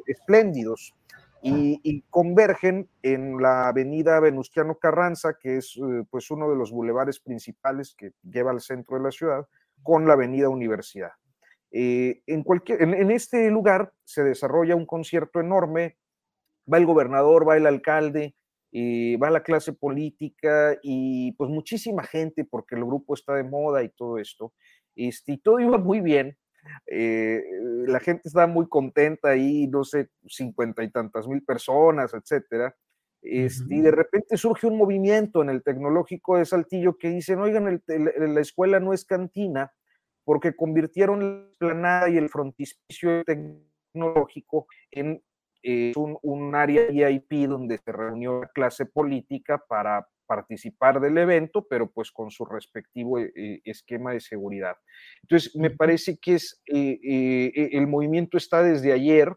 espléndidos 0.09 0.93
y, 1.41 2.03
convergen 2.11 2.89
en 3.05 3.41
la 3.41 3.69
avenida 3.69 4.19
Venustiano 4.19 4.75
Carranza, 4.75 5.39
que 5.41 5.59
es 5.59 5.77
eh, 5.77 6.03
pues 6.11 6.29
uno 6.33 6.51
de 6.51 6.57
los 6.57 6.73
bulevares 6.73 7.21
principales 7.21 7.95
que 7.97 8.11
lleva 8.29 8.51
al 8.51 8.61
centro 8.61 8.97
de 8.97 9.05
la 9.05 9.12
ciudad, 9.12 9.47
con 9.85 10.09
la 10.09 10.14
avenida 10.14 10.49
Universidad. 10.49 11.12
Eh, 11.71 12.23
en, 12.27 12.43
cualquier, 12.43 12.83
en, 12.83 13.11
este 13.12 13.49
lugar 13.51 13.93
se 14.03 14.25
desarrolla 14.25 14.75
un 14.75 14.87
concierto 14.87 15.39
enorme, 15.39 15.97
va 16.71 16.79
el 16.79 16.87
gobernador, 16.87 17.49
va 17.49 17.57
el 17.57 17.66
alcalde, 17.66 18.35
eh, 18.73 19.16
va 19.23 19.31
la 19.31 19.45
clase 19.45 19.73
política 19.73 20.77
y 20.83 21.31
pues 21.33 21.51
muchísima 21.51 22.03
gente 22.03 22.45
porque 22.45 22.75
el 22.75 22.85
grupo 22.85 23.14
está 23.14 23.35
de 23.35 23.45
moda 23.45 23.85
y 23.85 23.91
todo 23.91 24.19
esto. 24.19 24.55
Este, 24.97 25.35
y 25.35 25.39
todo 25.39 25.61
iba 25.61 25.79
muy 25.79 26.01
bien 26.01 26.37
eh, 26.87 27.43
la 27.87 28.01
gente 28.01 28.23
está 28.29 28.47
muy 28.47 28.69
contenta 28.69 29.31
ahí, 29.31 29.67
no 29.67 29.85
sé, 29.85 30.11
cincuenta 30.27 30.83
y 30.83 30.91
tantas 30.91 31.27
mil 31.27 31.43
personas, 31.45 32.13
etcétera. 32.15 32.75
Este, 33.21 33.75
y 33.75 33.81
de 33.81 33.91
repente 33.91 34.37
surge 34.37 34.67
un 34.67 34.79
movimiento 34.79 35.43
en 35.43 35.51
el 35.51 35.63
tecnológico 35.63 36.39
de 36.39 36.45
Saltillo 36.45 36.97
que 36.97 37.09
dicen, 37.09 37.41
oigan, 37.41 37.83
la 37.87 38.41
escuela 38.41 38.79
no 38.79 38.93
es 38.93 39.05
cantina 39.05 39.73
porque 40.25 40.55
convirtieron 40.55 41.21
la 41.21 41.59
planada 41.59 42.09
y 42.11 42.17
el 42.17 42.29
frontispicio 42.29 43.25
tecnológico 43.25 44.67
en 44.91 45.23
eh, 45.63 45.93
un, 45.97 46.17
un, 46.23 46.55
área 46.55 46.87
VIP 46.87 47.49
donde 47.49 47.79
se 47.79 47.91
reunió 47.91 48.43
la 48.43 48.49
clase 48.49 48.87
política 48.87 49.59
para 49.69 50.07
participar 50.29 51.01
del 51.01 51.18
evento, 51.18 51.66
pero 51.68 51.91
pues 51.91 52.12
con 52.12 52.31
su 52.31 52.45
respectivo 52.45 53.18
eh, 53.18 53.33
eh, 53.35 53.61
esquema 53.64 54.12
de 54.12 54.20
seguridad. 54.20 54.76
Entonces, 55.22 55.57
me 55.57 55.70
parece 55.70 56.18
que 56.18 56.35
es, 56.35 56.62
eh, 56.66 57.51
el 57.72 57.87
movimiento 57.89 58.37
está 58.37 58.62
desde 58.62 58.93
ayer, 58.93 59.35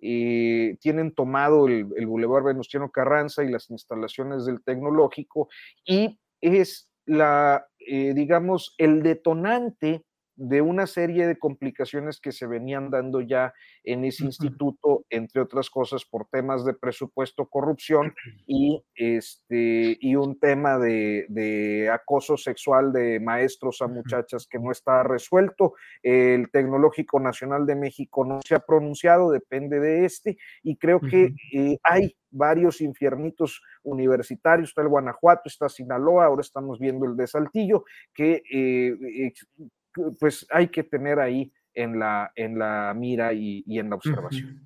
tienen 0.00 1.12
tomado 1.14 1.68
el, 1.68 1.86
el 1.94 2.06
Boulevard 2.06 2.44
Venustiano 2.44 2.90
Carranza 2.90 3.44
y 3.44 3.50
las 3.50 3.68
instalaciones 3.68 4.46
del 4.46 4.64
tecnológico 4.64 5.50
y 5.84 6.18
es 6.40 6.90
la, 7.04 7.66
digamos, 7.78 8.74
el 8.78 9.02
detonante 9.02 10.06
de 10.40 10.62
una 10.62 10.86
serie 10.86 11.26
de 11.26 11.38
complicaciones 11.38 12.18
que 12.18 12.32
se 12.32 12.46
venían 12.46 12.88
dando 12.88 13.20
ya 13.20 13.52
en 13.84 14.06
ese 14.06 14.24
instituto, 14.24 15.04
entre 15.10 15.42
otras 15.42 15.68
cosas 15.68 16.06
por 16.06 16.28
temas 16.28 16.64
de 16.64 16.72
presupuesto, 16.72 17.46
corrupción 17.46 18.14
y, 18.46 18.82
este, 18.94 19.98
y 20.00 20.16
un 20.16 20.40
tema 20.40 20.78
de, 20.78 21.90
acoso 21.92 22.38
sexual 22.38 22.90
de 22.92 23.20
maestros 23.20 23.82
a 23.82 23.86
muchachas 23.86 24.46
que 24.46 24.58
no 24.58 24.72
está 24.72 25.02
resuelto. 25.02 25.74
El 26.02 26.50
Tecnológico 26.50 27.20
Nacional 27.20 27.66
de 27.66 27.74
México 27.74 28.24
no 28.24 28.40
se 28.42 28.54
ha 28.54 28.60
pronunciado, 28.60 29.30
depende 29.30 29.78
de 29.78 30.06
este, 30.06 30.38
y 30.62 30.76
creo 30.76 31.00
que 31.00 31.34
eh, 31.52 31.76
hay 31.82 32.16
varios 32.30 32.80
infiernitos 32.80 33.60
universitarios, 33.82 34.70
está 34.70 34.80
el 34.80 34.88
Guanajuato, 34.88 35.42
está 35.46 35.68
Sinaloa, 35.68 36.24
ahora 36.24 36.40
estamos 36.40 36.78
viendo 36.78 37.04
el 37.04 37.16
de 37.16 37.26
Saltillo, 37.26 37.84
que 38.14 38.42
eh, 38.50 39.32
pues 40.18 40.46
hay 40.50 40.68
que 40.68 40.84
tener 40.84 41.18
ahí 41.18 41.52
en 41.74 41.98
la, 41.98 42.32
en 42.36 42.58
la 42.58 42.94
mira 42.96 43.32
y, 43.32 43.64
en 43.66 43.90
la 43.90 43.96
observación. 43.96 44.60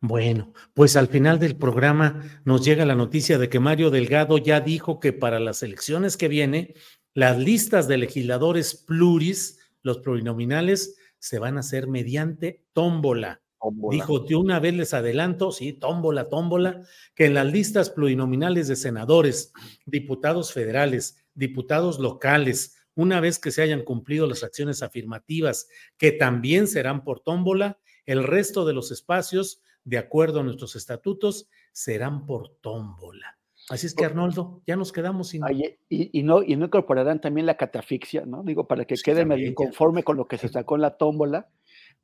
Bueno, 0.00 0.54
pues 0.72 0.96
al 0.96 1.08
final 1.08 1.38
del 1.38 1.56
programa 1.56 2.22
nos 2.44 2.64
llega 2.64 2.86
la 2.86 2.94
noticia 2.94 3.38
de 3.38 3.48
que 3.48 3.60
Mario 3.60 3.90
Delgado 3.90 4.38
ya 4.38 4.60
dijo 4.60 4.98
que 4.98 5.12
para 5.12 5.38
las 5.38 5.62
elecciones 5.62 6.16
que 6.16 6.28
viene, 6.28 6.74
las 7.12 7.38
listas 7.38 7.86
de 7.86 7.98
legisladores 7.98 8.74
pluris, 8.74 9.58
los 9.82 9.98
plurinominales, 9.98 10.96
se 11.18 11.38
van 11.38 11.58
a 11.58 11.60
hacer 11.60 11.86
mediante 11.86 12.64
tómbola. 12.72 13.42
Dijo, 13.90 14.20
de 14.20 14.36
una 14.36 14.58
vez 14.58 14.72
les 14.72 14.94
adelanto, 14.94 15.52
sí, 15.52 15.74
tómbola, 15.74 16.30
tómbola, 16.30 16.80
que 17.14 17.26
en 17.26 17.34
las 17.34 17.52
listas 17.52 17.90
plurinominales 17.90 18.68
de 18.68 18.76
senadores, 18.76 19.52
diputados 19.84 20.54
federales, 20.54 21.22
diputados 21.34 21.98
locales, 21.98 22.79
una 22.94 23.20
vez 23.20 23.38
que 23.38 23.50
se 23.50 23.62
hayan 23.62 23.82
cumplido 23.82 24.26
las 24.26 24.42
acciones 24.42 24.82
afirmativas, 24.82 25.68
que 25.96 26.12
también 26.12 26.66
serán 26.66 27.04
por 27.04 27.20
tómbola, 27.20 27.78
el 28.06 28.24
resto 28.24 28.64
de 28.64 28.74
los 28.74 28.90
espacios, 28.90 29.62
de 29.84 29.98
acuerdo 29.98 30.40
a 30.40 30.42
nuestros 30.42 30.76
estatutos, 30.76 31.48
serán 31.72 32.26
por 32.26 32.56
tómbola. 32.60 33.38
Así 33.68 33.86
es 33.86 33.94
que, 33.94 34.04
Arnoldo, 34.04 34.62
ya 34.66 34.74
nos 34.74 34.90
quedamos 34.92 35.28
sin. 35.28 35.42
y, 35.88 36.22
no, 36.24 36.42
y 36.42 36.56
no 36.56 36.66
incorporarán 36.66 37.20
también 37.20 37.46
la 37.46 37.56
catafixia, 37.56 38.26
¿no? 38.26 38.42
Digo, 38.42 38.66
para 38.66 38.84
que 38.84 38.96
quede 38.96 39.24
medio 39.24 39.54
conforme 39.54 40.02
con 40.02 40.16
lo 40.16 40.26
que 40.26 40.38
se 40.38 40.48
sacó 40.48 40.74
en 40.74 40.82
la 40.82 40.96
tómbola. 40.96 41.48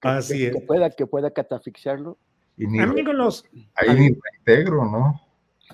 Que, 0.00 0.08
Así 0.08 0.50
que, 0.50 0.60
pueda, 0.60 0.90
que 0.90 1.06
pueda 1.06 1.32
catafixiarlo. 1.32 2.18
Y 2.56 2.68
ni, 2.68 2.78
Amigos, 2.78 3.44
ahí 3.74 3.88
ni 3.88 4.16
reintegro, 4.44 4.84
¿no? 4.84 5.20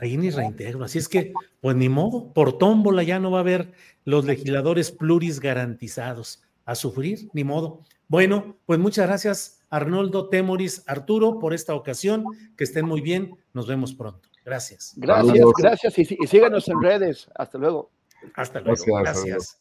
Ahí 0.01 0.17
ni 0.17 0.31
reintegro. 0.31 0.85
Así 0.85 0.99
es 0.99 1.09
que, 1.09 1.33
pues 1.61 1.77
ni 1.77 1.89
modo, 1.89 2.33
por 2.33 2.59
tómbola 2.59 3.03
ya 3.03 3.19
no 3.19 3.31
va 3.31 3.39
a 3.39 3.43
haber 3.43 3.73
los 4.05 4.25
legisladores 4.25 4.91
pluris 4.91 5.41
garantizados. 5.41 6.43
A 6.65 6.77
sufrir, 6.77 7.29
ni 7.33 7.43
modo. 7.43 7.81
Bueno, 8.07 8.57
pues 8.67 8.79
muchas 8.79 9.09
gracias, 9.09 9.61
Arnoldo 9.69 10.29
Temoris, 10.29 10.85
Arturo, 10.87 11.41
por 11.41 11.55
esta 11.55 11.75
ocasión. 11.75 12.25
Que 12.57 12.65
estén 12.65 12.87
muy 12.87 13.01
bien. 13.01 13.37
Nos 13.53 13.67
vemos 13.67 13.95
pronto. 13.95 14.29
Gracias. 14.45 14.95
Gracias, 14.97 15.47
gracias. 15.59 15.99
Y, 15.99 16.17
y 16.21 16.27
síganos 16.27 16.69
en 16.69 16.81
redes. 16.81 17.29
Hasta 17.35 17.59
luego. 17.59 17.91
Hasta 18.35 18.61
luego. 18.61 18.85
Gracias. 19.01 19.59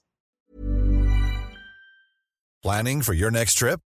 Planning 2.61 3.01
for 3.01 3.15
your 3.15 3.31
next 3.31 3.57
trip? 3.57 3.81